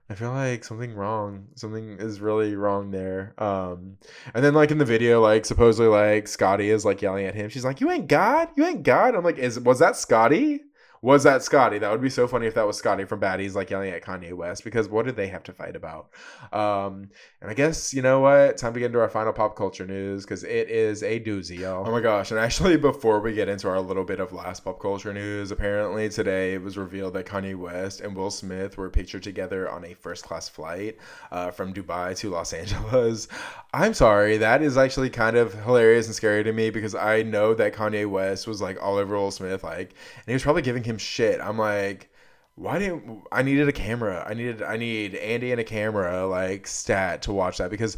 I 0.09 0.15
feel 0.15 0.31
like 0.31 0.63
something 0.63 0.95
wrong. 0.95 1.47
Something 1.55 1.97
is 1.99 2.21
really 2.21 2.55
wrong 2.55 2.91
there. 2.91 3.33
Um, 3.37 3.97
and 4.33 4.41
then 4.41 4.53
like 4.53 4.71
in 4.71 4.77
the 4.77 4.85
video, 4.85 5.21
like 5.21 5.45
supposedly 5.45 5.89
like 5.89 6.29
Scotty 6.29 6.69
is 6.69 6.85
like 6.85 7.01
yelling 7.01 7.25
at 7.25 7.35
him. 7.35 7.49
She's 7.49 7.65
like, 7.65 7.81
"You 7.81 7.91
ain't 7.91 8.07
God. 8.07 8.47
You 8.55 8.65
ain't 8.65 8.83
God." 8.83 9.15
I'm 9.15 9.25
like, 9.25 9.37
"Is 9.37 9.59
was 9.59 9.79
that 9.79 9.97
Scotty?" 9.97 10.61
Was 11.01 11.23
that 11.23 11.43
Scotty? 11.43 11.77
That 11.79 11.91
would 11.91 12.01
be 12.01 12.09
so 12.09 12.27
funny 12.27 12.47
if 12.47 12.55
that 12.55 12.65
was 12.65 12.77
Scotty 12.77 13.05
from 13.05 13.19
Baddies 13.19 13.53
like 13.53 13.69
yelling 13.69 13.91
at 13.91 14.03
Kanye 14.03 14.33
West 14.33 14.63
because 14.63 14.89
what 14.89 15.05
did 15.05 15.15
they 15.15 15.27
have 15.27 15.43
to 15.43 15.53
fight 15.53 15.75
about? 15.75 16.09
Um, 16.51 17.09
and 17.41 17.51
I 17.51 17.53
guess 17.53 17.93
you 17.93 18.01
know 18.01 18.19
what? 18.21 18.57
Time 18.57 18.73
to 18.73 18.79
get 18.79 18.87
into 18.87 18.99
our 18.99 19.09
final 19.09 19.33
pop 19.33 19.55
culture 19.55 19.85
news 19.85 20.25
because 20.25 20.43
it 20.43 20.69
is 20.69 21.03
a 21.03 21.19
doozy, 21.19 21.59
y'all. 21.59 21.87
Oh 21.87 21.91
my 21.91 22.01
gosh! 22.01 22.31
And 22.31 22.39
actually, 22.39 22.77
before 22.77 23.19
we 23.19 23.33
get 23.33 23.47
into 23.47 23.69
our 23.69 23.79
little 23.79 24.03
bit 24.03 24.19
of 24.19 24.33
last 24.33 24.63
pop 24.63 24.79
culture 24.79 25.13
news, 25.13 25.51
apparently 25.51 26.09
today 26.09 26.53
it 26.53 26.61
was 26.61 26.77
revealed 26.77 27.13
that 27.13 27.25
Kanye 27.25 27.55
West 27.55 28.01
and 28.01 28.15
Will 28.15 28.31
Smith 28.31 28.77
were 28.77 28.89
pictured 28.89 29.23
together 29.23 29.69
on 29.69 29.85
a 29.85 29.93
first 29.93 30.23
class 30.23 30.49
flight 30.49 30.97
uh, 31.31 31.51
from 31.51 31.73
Dubai 31.73 32.17
to 32.17 32.29
Los 32.29 32.53
Angeles. 32.57 33.27
I'm 33.73 33.93
sorry, 33.93 34.37
that 34.37 34.61
is 34.61 34.77
actually 34.77 35.09
kind 35.09 35.37
of 35.37 35.53
hilarious 35.63 36.07
and 36.07 36.15
scary 36.15 36.43
to 36.43 36.53
me 36.53 36.69
because 36.69 36.95
I 36.95 37.21
know 37.23 37.53
that 37.53 37.73
Kanye 37.73 38.09
West 38.09 38.47
was 38.47 38.61
like 38.61 38.81
all 38.81 38.97
over 38.97 39.15
Will 39.15 39.31
Smith, 39.31 39.63
like, 39.63 39.89
and 40.15 40.25
he 40.25 40.33
was 40.33 40.43
probably 40.43 40.61
giving 40.61 40.83
him 40.83 40.96
shit. 40.97 41.39
I'm 41.41 41.57
like, 41.57 42.09
why 42.55 42.79
didn't 42.79 43.23
I 43.31 43.43
needed 43.43 43.67
a 43.69 43.71
camera? 43.71 44.25
I 44.27 44.33
needed 44.33 44.61
I 44.63 44.77
need 44.77 45.15
Andy 45.15 45.51
and 45.51 45.61
a 45.61 45.63
camera 45.63 46.25
like 46.27 46.67
stat 46.67 47.21
to 47.23 47.33
watch 47.33 47.59
that 47.59 47.69
because 47.69 47.97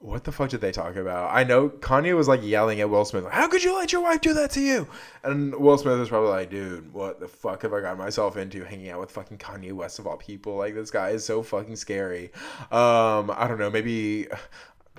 what 0.00 0.24
the 0.24 0.32
fuck 0.32 0.48
did 0.48 0.62
they 0.62 0.72
talk 0.72 0.96
about? 0.96 1.34
I 1.34 1.44
know 1.44 1.68
Kanye 1.68 2.16
was 2.16 2.26
like 2.26 2.42
yelling 2.42 2.80
at 2.80 2.88
Will 2.88 3.04
Smith, 3.04 3.24
like, 3.24 3.34
"How 3.34 3.48
could 3.48 3.62
you 3.62 3.76
let 3.76 3.92
your 3.92 4.00
wife 4.02 4.22
do 4.22 4.32
that 4.32 4.50
to 4.52 4.60
you?" 4.60 4.88
And 5.22 5.54
Will 5.54 5.76
Smith 5.76 5.98
was 5.98 6.08
probably 6.08 6.30
like, 6.30 6.50
"Dude, 6.50 6.94
what 6.94 7.20
the 7.20 7.28
fuck 7.28 7.62
have 7.62 7.74
I 7.74 7.82
got 7.82 7.98
myself 7.98 8.38
into 8.38 8.64
hanging 8.64 8.88
out 8.88 9.00
with 9.00 9.10
fucking 9.10 9.36
Kanye 9.36 9.72
West 9.74 9.98
of 9.98 10.06
all 10.06 10.16
people? 10.16 10.56
Like 10.56 10.74
this 10.74 10.90
guy 10.90 11.10
is 11.10 11.24
so 11.24 11.42
fucking 11.42 11.76
scary." 11.76 12.32
Um, 12.72 13.30
I 13.36 13.46
don't 13.46 13.58
know, 13.58 13.70
maybe 13.70 14.26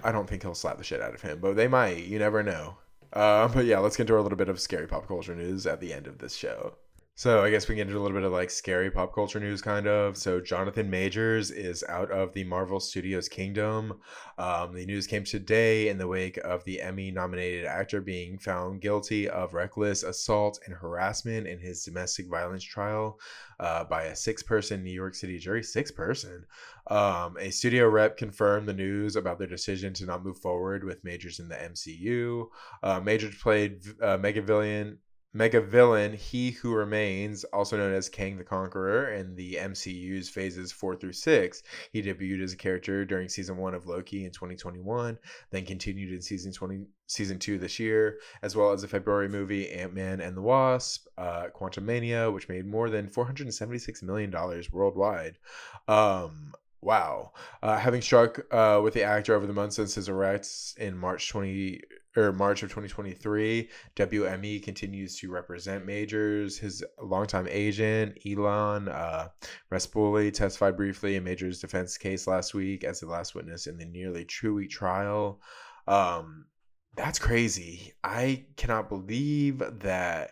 I 0.03 0.11
don't 0.11 0.29
think 0.29 0.43
he'll 0.43 0.55
slap 0.55 0.77
the 0.77 0.83
shit 0.83 1.01
out 1.01 1.15
of 1.15 1.21
him, 1.21 1.39
but 1.39 1.55
they 1.55 1.67
might. 1.67 2.03
You 2.05 2.19
never 2.19 2.43
know. 2.43 2.77
Uh, 3.13 3.47
but 3.47 3.65
yeah, 3.65 3.79
let's 3.79 3.97
get 3.97 4.03
into 4.03 4.17
a 4.17 4.21
little 4.21 4.37
bit 4.37 4.49
of 4.49 4.59
scary 4.59 4.87
pop 4.87 5.07
culture 5.07 5.35
news 5.35 5.65
at 5.65 5.79
the 5.79 5.93
end 5.93 6.07
of 6.07 6.19
this 6.19 6.35
show. 6.35 6.75
So 7.21 7.43
I 7.43 7.51
guess 7.51 7.67
we 7.67 7.75
can 7.75 7.85
get 7.85 7.87
into 7.89 7.99
a 7.99 8.01
little 8.01 8.17
bit 8.17 8.25
of 8.25 8.31
like 8.31 8.49
scary 8.49 8.89
pop 8.89 9.13
culture 9.13 9.39
news, 9.39 9.61
kind 9.61 9.85
of. 9.85 10.17
So 10.17 10.41
Jonathan 10.41 10.89
Majors 10.89 11.51
is 11.51 11.83
out 11.87 12.09
of 12.09 12.33
the 12.33 12.43
Marvel 12.45 12.79
Studios 12.79 13.29
kingdom. 13.29 13.99
Um, 14.39 14.73
the 14.73 14.87
news 14.87 15.05
came 15.05 15.23
today 15.23 15.89
in 15.89 15.99
the 15.99 16.07
wake 16.07 16.37
of 16.37 16.63
the 16.63 16.81
Emmy-nominated 16.81 17.63
actor 17.63 18.01
being 18.01 18.39
found 18.39 18.81
guilty 18.81 19.29
of 19.29 19.53
reckless 19.53 20.01
assault 20.01 20.61
and 20.65 20.73
harassment 20.73 21.45
in 21.45 21.59
his 21.59 21.83
domestic 21.83 22.27
violence 22.27 22.63
trial 22.63 23.19
uh, 23.59 23.83
by 23.83 24.05
a 24.05 24.15
six-person 24.15 24.83
New 24.83 24.89
York 24.89 25.13
City 25.13 25.37
jury. 25.37 25.61
Six-person. 25.61 26.43
Um, 26.87 27.37
a 27.39 27.51
studio 27.51 27.87
rep 27.87 28.17
confirmed 28.17 28.67
the 28.67 28.73
news 28.73 29.15
about 29.15 29.37
their 29.37 29.45
decision 29.45 29.93
to 29.93 30.07
not 30.07 30.25
move 30.25 30.39
forward 30.39 30.83
with 30.83 31.03
Majors 31.03 31.39
in 31.39 31.49
the 31.49 31.55
MCU. 31.55 32.47
Uh, 32.81 32.99
Majors 32.99 33.35
played 33.35 33.83
uh, 34.01 34.17
mega 35.33 35.61
villain 35.61 36.13
He 36.13 36.51
Who 36.51 36.73
Remains, 36.73 37.43
also 37.45 37.77
known 37.77 37.93
as 37.93 38.09
Kang 38.09 38.37
the 38.37 38.43
Conqueror, 38.43 39.13
in 39.13 39.35
the 39.35 39.55
MCU's 39.55 40.29
phases 40.29 40.71
four 40.71 40.95
through 40.95 41.13
six. 41.13 41.63
He 41.91 42.01
debuted 42.01 42.43
as 42.43 42.53
a 42.53 42.57
character 42.57 43.05
during 43.05 43.29
season 43.29 43.57
one 43.57 43.73
of 43.73 43.87
Loki 43.87 44.25
in 44.25 44.31
2021, 44.31 45.17
then 45.51 45.65
continued 45.65 46.11
in 46.11 46.21
season 46.21 46.51
20, 46.51 46.85
season 47.07 47.39
two 47.39 47.57
this 47.57 47.79
year, 47.79 48.19
as 48.41 48.55
well 48.55 48.71
as 48.71 48.81
the 48.81 48.87
February 48.87 49.29
movie 49.29 49.69
Ant 49.71 49.93
Man 49.93 50.19
and 50.21 50.35
the 50.35 50.41
Wasp, 50.41 51.07
uh, 51.17 51.47
Quantumania, 51.55 52.33
which 52.33 52.49
made 52.49 52.65
more 52.65 52.89
than 52.89 53.07
476 53.07 54.03
million 54.03 54.29
dollars 54.29 54.71
worldwide. 54.71 55.37
Um, 55.87 56.53
wow. 56.81 57.31
Uh, 57.61 57.77
having 57.77 58.01
struck 58.01 58.41
uh, 58.51 58.81
with 58.83 58.93
the 58.93 59.03
actor 59.03 59.35
over 59.35 59.45
the 59.45 59.53
months 59.53 59.75
since 59.77 59.95
his 59.95 60.09
arrest 60.09 60.77
in 60.77 60.97
March 60.97 61.29
20 61.29 61.81
or 62.15 62.31
March 62.33 62.63
of 62.63 62.69
2023, 62.69 63.69
WME 63.95 64.63
continues 64.63 65.17
to 65.17 65.31
represent 65.31 65.85
Majors. 65.85 66.57
His 66.57 66.83
longtime 67.01 67.47
agent, 67.49 68.17
Elon 68.25 68.89
uh, 68.89 69.29
Respoli, 69.71 70.33
testified 70.33 70.75
briefly 70.75 71.15
in 71.15 71.23
Majors' 71.23 71.61
defense 71.61 71.97
case 71.97 72.27
last 72.27 72.53
week 72.53 72.83
as 72.83 72.99
the 72.99 73.07
last 73.07 73.35
witness 73.35 73.67
in 73.67 73.77
the 73.77 73.85
nearly 73.85 74.25
two 74.25 74.53
week 74.53 74.69
trial. 74.69 75.41
Um, 75.87 76.45
that's 76.95 77.19
crazy. 77.19 77.93
I 78.03 78.45
cannot 78.57 78.89
believe 78.89 79.63
that 79.79 80.31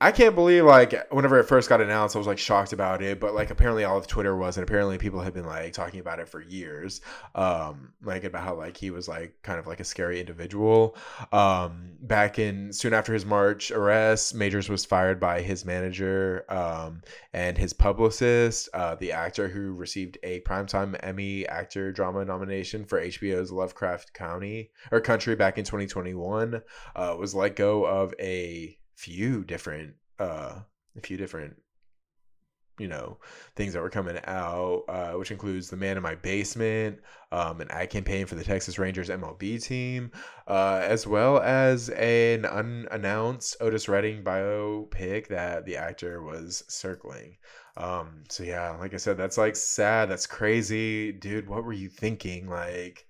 I 0.00 0.10
can't 0.10 0.34
believe 0.34 0.64
like 0.64 1.10
whenever 1.12 1.38
it 1.38 1.44
first 1.44 1.68
got 1.68 1.80
announced, 1.80 2.16
I 2.16 2.18
was 2.18 2.26
like 2.26 2.38
shocked 2.38 2.72
about 2.72 3.00
it. 3.00 3.20
But 3.20 3.34
like 3.34 3.50
apparently 3.50 3.84
all 3.84 3.96
of 3.96 4.06
Twitter 4.06 4.36
was, 4.36 4.56
and 4.56 4.68
apparently 4.68 4.98
people 4.98 5.20
had 5.20 5.32
been 5.32 5.46
like 5.46 5.72
talking 5.72 6.00
about 6.00 6.18
it 6.18 6.28
for 6.28 6.42
years. 6.42 7.00
Um, 7.34 7.92
like 8.02 8.24
about 8.24 8.42
how 8.42 8.56
like 8.56 8.76
he 8.76 8.90
was 8.90 9.06
like 9.06 9.36
kind 9.42 9.58
of 9.58 9.66
like 9.66 9.80
a 9.80 9.84
scary 9.84 10.18
individual. 10.18 10.96
Um, 11.32 11.92
back 12.00 12.40
in 12.40 12.72
soon 12.72 12.92
after 12.92 13.14
his 13.14 13.24
March 13.24 13.70
arrest, 13.70 14.34
Majors 14.34 14.68
was 14.68 14.84
fired 14.84 15.20
by 15.20 15.42
his 15.42 15.64
manager 15.64 16.44
um, 16.48 17.02
and 17.32 17.56
his 17.56 17.72
publicist. 17.72 18.68
Uh, 18.74 18.96
the 18.96 19.12
actor 19.12 19.48
who 19.48 19.74
received 19.74 20.18
a 20.24 20.40
primetime 20.40 20.96
Emmy 21.04 21.46
actor 21.46 21.92
drama 21.92 22.24
nomination 22.24 22.84
for 22.84 23.00
HBO's 23.00 23.52
Lovecraft 23.52 24.12
County 24.12 24.70
or 24.90 25.00
Country 25.00 25.36
back 25.36 25.56
in 25.56 25.64
2021 25.64 26.60
uh, 26.96 27.16
was 27.16 27.34
let 27.34 27.54
go 27.54 27.84
of 27.86 28.12
a 28.18 28.76
few 28.96 29.44
different 29.44 29.94
uh 30.18 30.60
a 30.96 31.00
few 31.00 31.16
different 31.16 31.56
you 32.78 32.88
know 32.88 33.18
things 33.54 33.72
that 33.72 33.82
were 33.82 33.90
coming 33.90 34.18
out 34.24 34.84
uh, 34.88 35.12
which 35.12 35.30
includes 35.30 35.70
the 35.70 35.76
man 35.76 35.96
in 35.96 36.02
my 36.02 36.14
basement 36.16 36.98
um, 37.30 37.60
an 37.60 37.70
ad 37.70 37.90
campaign 37.90 38.26
for 38.26 38.34
the 38.34 38.42
texas 38.42 38.78
rangers 38.78 39.08
mlb 39.08 39.62
team 39.62 40.10
uh, 40.48 40.80
as 40.82 41.06
well 41.06 41.40
as 41.40 41.88
an 41.90 42.44
unannounced 42.44 43.56
otis 43.60 43.88
redding 43.88 44.22
biopic 44.24 45.28
that 45.28 45.64
the 45.64 45.76
actor 45.76 46.22
was 46.22 46.64
circling. 46.68 47.36
Um, 47.76 48.24
so 48.28 48.42
yeah 48.42 48.70
like 48.78 48.94
i 48.94 48.98
said 48.98 49.16
that's 49.16 49.38
like 49.38 49.56
sad 49.56 50.10
that's 50.10 50.26
crazy. 50.26 51.12
Dude 51.12 51.48
what 51.48 51.64
were 51.64 51.72
you 51.72 51.88
thinking? 51.88 52.48
Like 52.48 53.06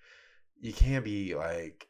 you 0.60 0.72
can't 0.72 1.04
be 1.04 1.34
like 1.34 1.86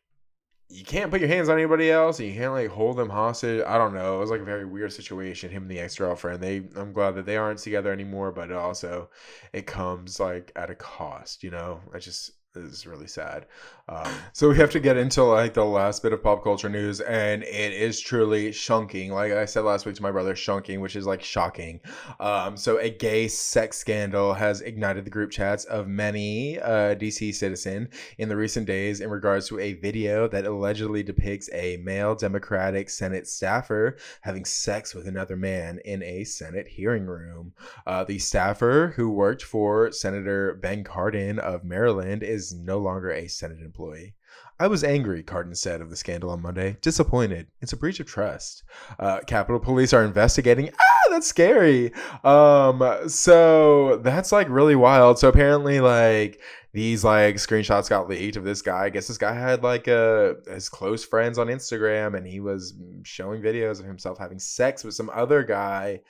you 0.75 0.85
can't 0.85 1.11
put 1.11 1.21
your 1.21 1.29
hands 1.29 1.49
on 1.49 1.57
anybody 1.57 1.89
else 1.89 2.19
and 2.19 2.29
you 2.29 2.35
can't 2.35 2.53
like 2.53 2.69
hold 2.69 2.97
them 2.97 3.09
hostage. 3.09 3.63
I 3.65 3.79
don't 3.79 3.95
know. 3.95 4.17
It 4.17 4.21
was 4.21 4.31
like 4.31 4.41
a 4.41 4.45
very 4.45 4.65
weird 4.65 4.93
situation. 4.93 5.51
Him 5.51 5.63
and 5.63 5.71
the 5.71 5.79
ex 5.79 5.97
girlfriend. 5.97 6.43
They 6.43 6.57
I'm 6.77 6.93
glad 6.93 7.15
that 7.15 7.27
they 7.27 7.37
aren't 7.37 7.61
together 7.61 7.93
anymore, 7.93 8.33
but 8.33 8.51
it 8.51 8.57
also 8.57 9.09
it 9.53 9.67
comes 9.67 10.19
like 10.19 10.51
at 10.57 10.71
a 10.71 10.75
cost, 10.75 11.45
you 11.45 11.51
know? 11.51 11.81
I 11.95 12.01
just 12.01 12.33
is 12.57 12.87
really 12.87 13.07
sad. 13.07 13.47
Um, 13.89 14.11
so 14.33 14.49
we 14.49 14.57
have 14.57 14.71
to 14.71 14.81
get 14.81 14.97
into 14.97 15.23
like 15.25 15.55
the 15.55 15.65
last 15.65 16.03
bit 16.03 16.13
of 16.13 16.23
pop 16.23 16.43
culture 16.43 16.69
news, 16.69 17.01
and 17.01 17.43
it 17.43 17.73
is 17.73 18.01
truly 18.01 18.51
shunking. 18.51 19.11
Like 19.11 19.33
I 19.33 19.45
said 19.45 19.65
last 19.65 19.85
week 19.85 19.97
to 19.97 20.03
my 20.03 20.11
brother, 20.11 20.35
shunking, 20.35 20.81
which 20.81 20.97
is 20.97 21.07
like 21.07 21.23
shocking. 21.23 21.81
Um, 22.19 22.57
so 22.57 22.79
a 22.79 22.91
gay 22.91 23.29
sex 23.29 23.77
scandal 23.77 24.33
has 24.35 24.63
ignited 24.63 25.05
the 25.05 25.11
group 25.11 25.31
chats 25.31 25.65
of 25.65 25.87
many 25.87 26.59
uh, 26.61 26.95
DC 26.95 27.35
citizen 27.35 27.89
in 28.19 28.29
the 28.29 28.37
recent 28.37 28.67
days 28.67 29.01
in 29.01 29.11
regards 29.11 29.49
to 29.49 29.59
a 29.59 29.75
video 29.75 30.29
that 30.29 30.47
allegedly 30.47 31.03
depicts 31.03 31.51
a 31.53 31.77
male 31.79 32.15
Democratic 32.15 32.89
Senate 32.89 33.27
staffer 33.27 33.97
having 34.23 34.45
sex 34.45 34.95
with 34.95 35.07
another 35.07 35.37
man 35.37 35.79
in 35.85 36.03
a 36.03 36.25
Senate 36.25 36.69
hearing 36.69 37.05
room. 37.05 37.53
Uh, 37.87 38.05
the 38.05 38.19
staffer 38.19 38.95
who 38.97 39.11
worked 39.11 39.43
for 39.43 39.93
Senator 39.93 40.55
Ben 40.55 40.85
Cardin 40.85 41.39
of 41.39 41.65
Maryland 41.65 42.23
is 42.23 42.44
is 42.53 42.55
no 42.55 42.79
longer 42.79 43.11
a 43.11 43.29
Senate 43.29 43.61
employee. 43.61 44.15
I 44.59 44.69
was 44.69 44.85
angry, 44.85 45.23
Cardin 45.25 45.57
said 45.57 45.81
of 45.81 45.91
the 45.91 45.97
scandal 45.97 46.31
on 46.31 46.43
Monday. 46.43 46.77
Disappointed. 46.81 47.49
It's 47.61 47.73
a 47.73 47.77
breach 47.77 47.99
of 47.99 48.07
trust. 48.07 48.63
Uh, 49.01 49.21
Capitol 49.27 49.59
Police 49.59 49.93
are 49.93 50.05
investigating. 50.05 50.71
Ah, 50.71 51.11
that's 51.11 51.27
scary. 51.27 51.93
Um, 52.23 53.09
so 53.09 53.97
that's 53.99 54.31
like 54.31 54.49
really 54.49 54.77
wild. 54.77 55.19
So 55.19 55.29
apparently, 55.29 55.81
like 55.81 56.41
these 56.73 57.05
like 57.05 57.37
screenshots 57.37 57.89
got 57.89 58.09
leaked 58.09 58.37
of 58.37 58.45
this 58.45 58.63
guy. 58.63 58.85
I 58.85 58.91
guess 58.91 59.09
this 59.09 59.19
guy 59.19 59.33
had 59.33 59.63
like 59.63 59.89
uh 59.89 60.35
his 60.49 60.69
close 60.69 61.05
friends 61.05 61.39
on 61.39 61.49
Instagram, 61.49 62.17
and 62.17 62.27
he 62.27 62.41
was 62.41 62.75
showing 63.03 63.43
videos 63.43 63.81
of 63.81 63.87
himself 63.87 64.19
having 64.19 64.39
sex 64.39 64.85
with 64.85 64.95
some 64.95 65.11
other 65.13 65.43
guy 65.43 66.01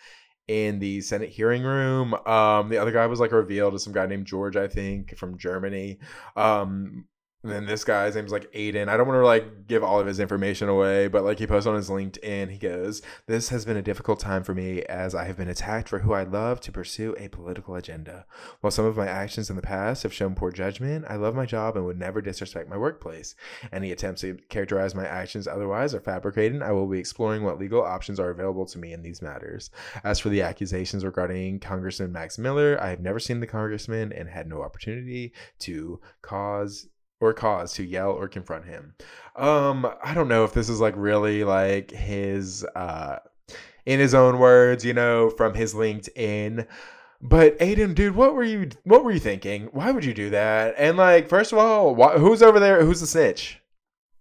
in 0.49 0.79
the 0.79 1.01
Senate 1.01 1.31
hearing 1.31 1.63
room. 1.63 2.15
Um, 2.27 2.69
the 2.69 2.79
other 2.79 2.93
guy 2.93 3.07
was 3.07 3.21
like 3.21 3.33
revealed 3.33 3.75
as 3.75 3.83
some 3.83 3.93
guy 3.93 4.07
named 4.07 4.27
George, 4.27 4.57
I 4.57 4.69
think, 4.69 5.17
from 5.17 5.39
Germany. 5.39 5.99
Um, 6.37 7.07
and 7.45 7.53
then 7.53 7.67
this 7.67 7.85
guy's 7.85 8.17
name's 8.17 8.33
like 8.33 8.51
Aiden. 8.53 8.89
I 8.89 8.97
don't 8.97 9.07
want 9.07 9.19
to 9.19 9.27
like 9.27 9.67
give 9.67 9.85
all 9.85 10.01
of 10.01 10.07
his 10.07 10.19
information 10.19 10.71
away, 10.71 11.09
but 11.09 11.25
like 11.25 11.39
he 11.39 11.47
posts 11.47 11.67
on 11.67 11.75
his 11.75 11.91
LinkedIn, 11.91 12.51
he 12.51 12.57
goes, 12.57 13.03
This 13.27 13.51
has 13.51 13.67
been 13.67 13.77
a 13.77 13.83
difficult 13.83 14.19
time 14.19 14.43
for 14.43 14.55
me 14.55 14.83
as 14.85 15.15
I 15.15 15.25
have 15.25 15.37
been 15.37 15.51
attacked 15.51 15.91
for 15.91 15.99
who 15.99 16.15
I 16.15 16.23
love 16.23 16.63
to 16.63 16.73
pursue 16.73 17.15
a 17.19 17.29
political 17.29 17.75
agenda. 17.75 18.25
While 18.63 18.71
some 18.71 18.87
of 18.87 18.97
my 18.97 19.07
actions 19.07 19.51
in 19.51 19.57
the 19.57 19.63
past 19.63 20.05
have 20.05 20.13
shown 20.15 20.35
poor 20.35 20.53
judgment, 20.53 21.05
I 21.07 21.17
love 21.17 21.35
my 21.35 21.45
job 21.45 21.77
and 21.77 21.85
would 21.85 21.99
never 21.99 22.23
disrespect 22.23 22.71
my 22.71 22.79
workplace. 22.79 23.35
Any 23.71 23.93
attempts 23.93 24.23
to 24.23 24.39
characterize 24.49 24.95
my 24.95 25.07
actions 25.07 25.47
otherwise 25.47 25.95
are 25.95 26.01
fabricated. 26.01 26.63
I 26.63 26.73
will 26.73 26.87
be 26.87 26.99
exploring 26.99 27.45
what 27.45 27.59
legal 27.59 27.83
options 27.83 28.19
are 28.19 28.31
available 28.31 28.65
to 28.65 28.79
me 28.79 28.95
in 28.95 29.03
these 29.03 29.21
matters. 29.21 29.69
As 30.03 30.19
for 30.19 30.31
the 30.31 30.41
accusations 30.41 31.05
regarding 31.05 31.61
Congressman 31.61 32.11
Max 32.11 32.39
Miller, 32.39 32.79
I 32.81 32.89
have 32.89 33.01
never 33.01 33.19
seen 33.19 33.41
the 33.41 33.47
congressman 33.47 34.15
and 34.15 34.31
had 34.31 34.49
no 34.49 34.63
opportunity 34.63 35.35
to 35.59 36.01
cause 36.23 36.89
or 37.21 37.33
cause 37.33 37.73
to 37.75 37.85
yell 37.85 38.11
or 38.11 38.29
confront 38.29 38.67
him. 38.67 38.95
Um, 39.37 39.87
I 40.03 40.15
don't 40.15 40.29
know 40.29 40.45
if 40.45 40.53
this 40.53 40.69
is 40.69 40.81
like 40.81 40.95
really 40.97 41.45
like 41.45 41.91
his 41.91 42.65
uh 42.77 43.19
in 43.87 44.01
his 44.01 44.15
own 44.15 44.39
words, 44.39 44.85
you 44.85 44.95
know, 44.95 45.31
from 45.31 45.55
his 45.55 45.75
LinkedIn. 45.75 46.67
But 47.21 47.59
Aiden, 47.59 47.95
dude, 47.95 48.15
what 48.15 48.35
were 48.35 48.45
you 48.45 48.69
what 48.85 49.05
were 49.05 49.13
you 49.13 49.21
thinking? 49.21 49.69
Why 49.73 49.91
would 49.91 50.05
you 50.05 50.15
do 50.15 50.31
that? 50.31 50.75
And 50.77 50.97
like, 50.97 51.29
first 51.29 51.53
of 51.53 51.59
all, 51.59 51.95
who's 52.19 52.43
over 52.43 52.61
there? 52.61 52.85
Who's 52.85 53.01
the 53.01 53.07
snitch? 53.07 53.61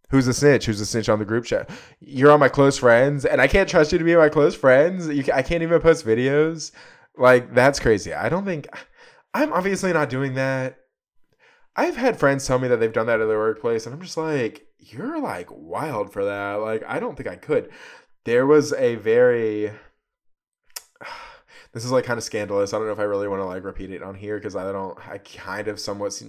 Who's 0.09 0.25
the 0.25 0.33
snitch? 0.33 0.67
Who's 0.67 0.79
the 0.79 0.85
snitch 0.85 1.09
on 1.09 1.19
the 1.19 1.25
group 1.25 1.43
chat? 1.43 1.69
You're 1.99 2.31
on 2.31 2.39
my 2.39 2.47
close 2.47 2.77
friends, 2.77 3.25
and 3.25 3.41
I 3.41 3.47
can't 3.47 3.67
trust 3.67 3.91
you 3.91 3.97
to 3.97 4.03
be 4.03 4.15
my 4.15 4.29
close 4.29 4.55
friends. 4.55 5.07
You, 5.07 5.23
I 5.33 5.41
can't 5.41 5.63
even 5.63 5.81
post 5.81 6.05
videos. 6.05 6.71
Like 7.17 7.53
that's 7.53 7.79
crazy. 7.79 8.13
I 8.13 8.29
don't 8.29 8.45
think 8.45 8.67
I'm 9.33 9.51
obviously 9.51 9.91
not 9.91 10.09
doing 10.09 10.35
that. 10.35 10.77
I've 11.75 11.97
had 11.97 12.19
friends 12.19 12.45
tell 12.45 12.59
me 12.59 12.67
that 12.67 12.79
they've 12.79 12.93
done 12.93 13.07
that 13.07 13.21
at 13.21 13.27
their 13.27 13.39
workplace, 13.39 13.85
and 13.85 13.95
I'm 13.95 14.01
just 14.01 14.17
like, 14.17 14.67
you're 14.77 15.19
like 15.19 15.47
wild 15.49 16.11
for 16.11 16.25
that. 16.25 16.55
Like, 16.55 16.83
I 16.87 16.99
don't 16.99 17.15
think 17.15 17.27
I 17.27 17.35
could. 17.35 17.71
There 18.25 18.45
was 18.45 18.73
a 18.73 18.95
very 18.95 19.71
this 21.73 21.83
is 21.83 21.91
like 21.91 22.05
kind 22.05 22.17
of 22.17 22.23
scandalous. 22.23 22.73
I 22.73 22.77
don't 22.77 22.87
know 22.87 22.93
if 22.93 22.99
I 22.99 23.03
really 23.03 23.27
want 23.27 23.41
to 23.41 23.45
like 23.45 23.63
repeat 23.63 23.91
it 23.91 24.03
on 24.03 24.15
here 24.15 24.37
because 24.37 24.55
I 24.55 24.71
don't. 24.71 24.97
I 25.07 25.17
kind 25.17 25.67
of 25.67 25.79
somewhat 25.79 26.21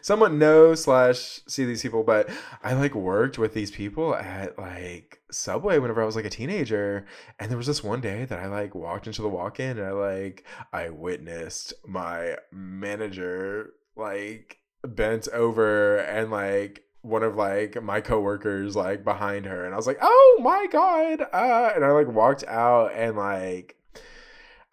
somewhat 0.00 0.32
know 0.32 0.74
slash 0.74 1.40
see 1.46 1.64
these 1.64 1.82
people, 1.82 2.02
but 2.02 2.30
I 2.62 2.72
like 2.74 2.94
worked 2.94 3.38
with 3.38 3.54
these 3.54 3.70
people 3.70 4.14
at 4.14 4.58
like 4.58 5.20
Subway 5.30 5.78
whenever 5.78 6.02
I 6.02 6.06
was 6.06 6.16
like 6.16 6.24
a 6.24 6.30
teenager, 6.30 7.06
and 7.38 7.50
there 7.50 7.58
was 7.58 7.66
this 7.66 7.84
one 7.84 8.00
day 8.00 8.24
that 8.24 8.38
I 8.38 8.46
like 8.46 8.74
walked 8.74 9.06
into 9.06 9.22
the 9.22 9.28
walk-in 9.28 9.78
and 9.78 9.86
I 9.86 9.92
like 9.92 10.44
I 10.72 10.88
witnessed 10.90 11.74
my 11.86 12.36
manager 12.50 13.74
like 13.96 14.58
bent 14.82 15.28
over 15.28 15.98
and 15.98 16.30
like 16.30 16.84
one 17.02 17.22
of 17.22 17.36
like 17.36 17.80
my 17.82 18.00
coworkers 18.00 18.74
like 18.74 19.04
behind 19.04 19.46
her 19.46 19.64
and 19.64 19.74
I 19.74 19.76
was 19.76 19.86
like, 19.86 19.98
"Oh 20.00 20.40
my 20.42 20.66
god." 20.70 21.22
Uh 21.32 21.72
and 21.74 21.84
I 21.84 21.90
like 21.90 22.08
walked 22.08 22.44
out 22.44 22.92
and 22.94 23.16
like 23.16 23.76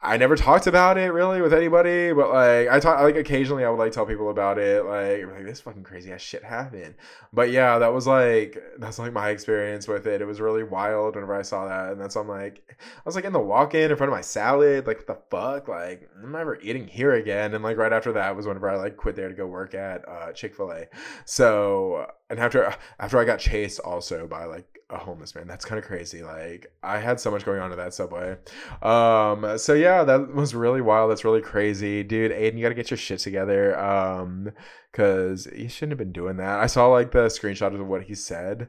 I 0.04 0.18
never 0.18 0.36
talked 0.36 0.66
about 0.66 0.98
it 0.98 1.14
really 1.14 1.42
with 1.42 1.54
anybody, 1.54 2.12
but 2.12 2.34
like 2.34 2.68
I 2.70 2.80
talk 2.80 3.00
like 3.02 3.16
occasionally 3.16 3.64
I 3.64 3.70
would 3.70 3.78
like 3.78 3.92
tell 3.92 4.08
people 4.08 4.32
about 4.32 4.58
it, 4.58 4.84
like 4.84 5.28
like 5.32 5.46
this 5.46 5.62
fucking 5.62 5.84
crazy 5.84 6.12
ass 6.12 6.22
shit 6.22 6.44
happened. 6.44 6.96
But 7.32 7.52
yeah, 7.52 7.78
that 7.78 7.94
was 7.94 8.08
like 8.08 8.58
that's 8.80 8.98
like 8.98 9.14
my 9.14 9.30
experience 9.30 9.88
with 9.88 10.08
it. 10.08 10.20
It 10.20 10.26
was 10.26 10.42
really 10.42 10.64
wild 10.64 11.14
whenever 11.14 11.36
I 11.36 11.44
saw 11.44 11.68
that, 11.68 11.92
and 11.92 12.02
that's 12.02 12.16
I'm 12.16 12.28
like 12.28 12.64
I 12.80 13.02
was 13.06 13.14
like 13.14 13.26
in 13.26 13.34
the 13.34 13.40
walk-in 13.40 13.92
in 13.92 13.98
front 13.98 14.12
of 14.12 14.18
my 14.18 14.22
salad, 14.22 14.88
like 14.88 14.98
what 14.98 15.08
the 15.08 15.20
fuck, 15.30 15.68
like 15.68 16.10
I'm 16.20 16.32
never 16.32 16.60
eating 16.62 16.88
here 16.88 17.14
again. 17.14 17.54
And 17.54 17.64
like 17.64 17.78
right 17.78 17.94
after 17.94 18.12
that 18.14 18.36
was 18.36 18.48
whenever 18.48 18.72
I 18.72 18.78
like 18.78 18.98
quit 18.98 19.16
there 19.16 19.30
to 19.30 19.36
go 19.36 19.46
work 19.46 19.76
at 19.76 20.08
uh, 20.10 20.32
Chick 20.32 20.56
Fil 20.56 20.72
A. 20.72 20.88
So 21.26 22.08
and 22.32 22.40
after 22.40 22.74
after 23.00 23.20
I 23.20 23.26
got 23.26 23.38
chased 23.38 23.80
also 23.82 24.26
by 24.26 24.46
like 24.46 24.71
a 24.92 24.98
homeless 24.98 25.36
man. 25.36 25.48
That's 25.48 25.66
kind 25.66 25.80
of 25.80 25.86
crazy. 25.86 26.24
Like 26.24 26.72
I 26.84 27.00
had 27.00 27.20
so 27.20 27.32
much 27.32 27.46
going 27.46 27.62
on 27.62 27.72
at 27.72 27.78
that 27.78 27.94
subway. 27.94 28.38
Um, 28.82 29.58
so 29.58 29.74
yeah, 29.74 30.04
that 30.04 30.34
was 30.34 30.54
really 30.54 30.82
wild. 30.82 31.12
That's 31.12 31.26
really 31.26 31.42
crazy, 31.42 32.04
dude. 32.04 32.32
Aiden, 32.32 32.56
you 32.56 32.62
gotta 32.62 32.76
get 32.76 32.92
your 32.92 32.98
shit 32.98 33.20
together. 33.20 33.80
Um, 33.80 34.52
cause 34.92 35.48
you 35.56 35.70
shouldn't 35.70 35.92
have 35.92 36.00
been 36.00 36.12
doing 36.12 36.38
that. 36.38 36.60
I 36.60 36.68
saw 36.68 36.88
like 36.88 37.12
the 37.12 37.28
screenshot 37.28 37.74
of 37.74 37.88
what 37.88 38.04
he 38.04 38.16
said. 38.16 38.68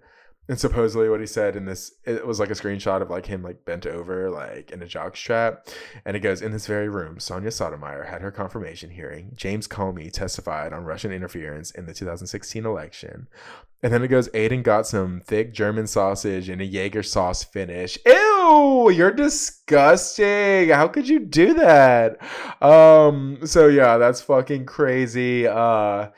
And 0.48 0.58
supposedly 0.58 1.08
what 1.08 1.20
he 1.20 1.26
said 1.26 1.54
in 1.54 1.66
this 1.66 1.92
it 2.04 2.26
was 2.26 2.40
like 2.40 2.50
a 2.50 2.54
screenshot 2.54 3.00
of 3.00 3.10
like 3.10 3.26
him 3.26 3.42
like 3.42 3.64
bent 3.64 3.86
over 3.86 4.28
like 4.28 4.72
in 4.72 4.82
a 4.82 4.86
jock 4.86 5.16
strap. 5.16 5.68
And 6.04 6.16
it 6.16 6.20
goes, 6.20 6.42
In 6.42 6.50
this 6.50 6.66
very 6.66 6.88
room, 6.88 7.20
Sonia 7.20 7.52
Sotomayor 7.52 8.04
had 8.04 8.22
her 8.22 8.32
confirmation 8.32 8.90
hearing. 8.90 9.32
James 9.36 9.68
Comey 9.68 10.12
testified 10.12 10.72
on 10.72 10.84
Russian 10.84 11.12
interference 11.12 11.70
in 11.70 11.86
the 11.86 11.94
2016 11.94 12.66
election. 12.66 13.28
And 13.84 13.92
then 13.92 14.02
it 14.02 14.08
goes, 14.08 14.28
Aiden 14.30 14.62
got 14.64 14.86
some 14.86 15.20
thick 15.24 15.52
German 15.52 15.86
sausage 15.86 16.48
and 16.48 16.60
a 16.60 16.64
Jaeger 16.64 17.02
sauce 17.02 17.44
finish. 17.44 17.96
Ew, 18.04 18.90
you're 18.90 19.12
disgusting. 19.12 20.70
How 20.70 20.88
could 20.88 21.08
you 21.08 21.20
do 21.20 21.54
that? 21.54 22.18
Um, 22.60 23.38
so 23.44 23.68
yeah, 23.68 23.96
that's 23.96 24.20
fucking 24.20 24.66
crazy. 24.66 25.46
Uh 25.46 26.08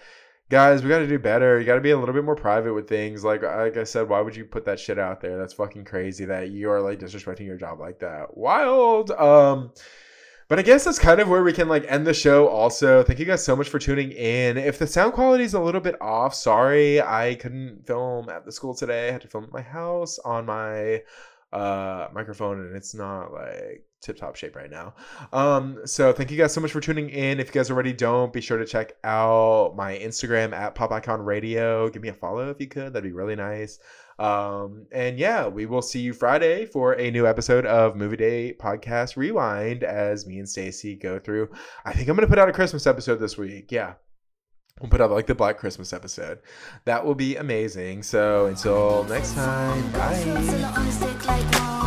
guys, 0.55 0.85
we 0.85 0.89
gotta 0.89 1.09
do 1.09 1.19
better. 1.19 1.59
You 1.59 1.67
gotta 1.67 1.81
be 1.81 1.91
a 1.91 1.99
little 1.99 2.15
bit 2.15 2.23
more 2.23 2.37
private 2.37 2.75
with 2.75 2.89
things. 2.89 3.25
Like 3.25 3.43
like 3.43 3.77
I 3.77 3.83
said, 3.83 4.09
why 4.09 4.21
would 4.21 4.37
you 4.37 4.45
put 4.45 4.65
that 4.67 4.79
shit 4.79 5.01
out 5.01 5.21
there? 5.21 5.37
That's 5.37 5.53
fucking 5.53 5.85
crazy 5.85 6.27
that 6.27 6.51
you 6.51 6.71
are 6.71 6.81
like 6.81 7.01
disrespecting 7.01 7.45
your 7.45 7.57
job 7.57 7.81
like 7.81 7.99
that. 7.99 8.37
Wild. 8.37 9.11
Um 9.11 9.73
but 10.47 10.61
I 10.61 10.63
guess 10.63 10.85
that's 10.85 11.01
kind 11.01 11.19
of 11.19 11.29
where 11.29 11.43
we 11.43 11.53
can 11.53 11.69
like 11.69 11.85
end 11.89 12.07
the 12.07 12.15
show 12.15 12.47
also. 12.47 13.03
Thank 13.03 13.19
you 13.19 13.25
guys 13.25 13.45
so 13.45 13.57
much 13.57 13.69
for 13.69 13.81
tuning 13.81 14.13
in. 14.13 14.57
If 14.57 14.79
the 14.79 14.87
sound 14.87 15.15
quality 15.15 15.43
is 15.43 15.55
a 15.55 15.61
little 15.61 15.81
bit 15.81 16.01
off, 16.01 16.37
sorry. 16.37 17.03
I 17.03 17.35
couldn't 17.35 17.85
film 17.85 18.29
at 18.29 18.45
the 18.45 18.53
school 18.53 18.77
today. 18.77 19.09
I 19.09 19.11
had 19.11 19.23
to 19.23 19.29
film 19.29 19.43
at 19.43 19.53
my 19.53 19.63
house 19.63 20.21
on 20.21 20.47
my 20.47 21.03
uh 21.53 22.07
microphone 22.13 22.61
and 22.61 22.77
it's 22.77 22.95
not 22.95 23.33
like 23.33 23.85
tip 24.05 24.17
top 24.17 24.37
shape 24.37 24.55
right 24.55 24.71
now. 24.71 24.95
Um, 25.33 25.81
so 25.85 26.13
thank 26.13 26.31
you 26.31 26.37
guys 26.37 26.53
so 26.53 26.61
much 26.61 26.73
for 26.73 26.81
tuning 26.81 27.11
in. 27.11 27.41
If 27.41 27.49
you 27.49 27.53
guys 27.53 27.71
already 27.71 27.93
don't, 27.93 28.33
be 28.33 28.41
sure 28.41 28.59
to 28.59 28.67
check 28.67 28.93
out 29.03 29.75
my 29.77 29.97
Instagram 29.97 30.53
at 30.53 30.75
Pop 30.75 30.93
Icon 30.93 31.23
Radio. 31.23 31.89
Give 31.89 32.03
me 32.03 32.09
a 32.09 32.15
follow 32.15 32.51
if 32.51 32.61
you 32.61 32.69
could. 32.69 32.93
That'd 32.93 33.03
be 33.03 33.13
really 33.13 33.37
nice. 33.37 33.79
Um, 34.19 34.87
and 34.93 35.19
yeah, 35.19 35.49
we 35.49 35.67
will 35.67 35.83
see 35.83 36.01
you 36.01 36.13
Friday 36.13 36.67
for 36.67 36.93
a 36.93 37.11
new 37.11 37.27
episode 37.27 37.67
of 37.67 37.97
Movie 37.97 38.17
Day 38.17 38.55
Podcast 38.59 39.17
Rewind 39.17 39.83
as 39.83 40.27
me 40.27 40.39
and 40.39 40.49
Stacy 40.49 40.95
go 40.95 41.19
through. 41.19 41.49
I 41.85 41.93
think 41.93 42.09
I'm 42.09 42.15
gonna 42.15 42.29
put 42.29 42.39
out 42.39 42.49
a 42.49 42.53
Christmas 42.53 42.87
episode 42.87 43.17
this 43.17 43.37
week. 43.37 43.73
Yeah. 43.73 43.95
We'll 44.81 44.91
put 44.91 45.01
out 45.01 45.13
like 45.13 45.27
the 45.27 45.37
Black 45.37 45.59
Christmas 45.59 45.93
episode. 45.93 46.41
That 46.85 47.07
will 47.07 47.15
be 47.15 47.37
amazing. 47.37 48.03
So 48.03 48.47
until 48.47 49.05
next 49.05 49.35
time, 49.35 49.93
bye. 49.93 51.81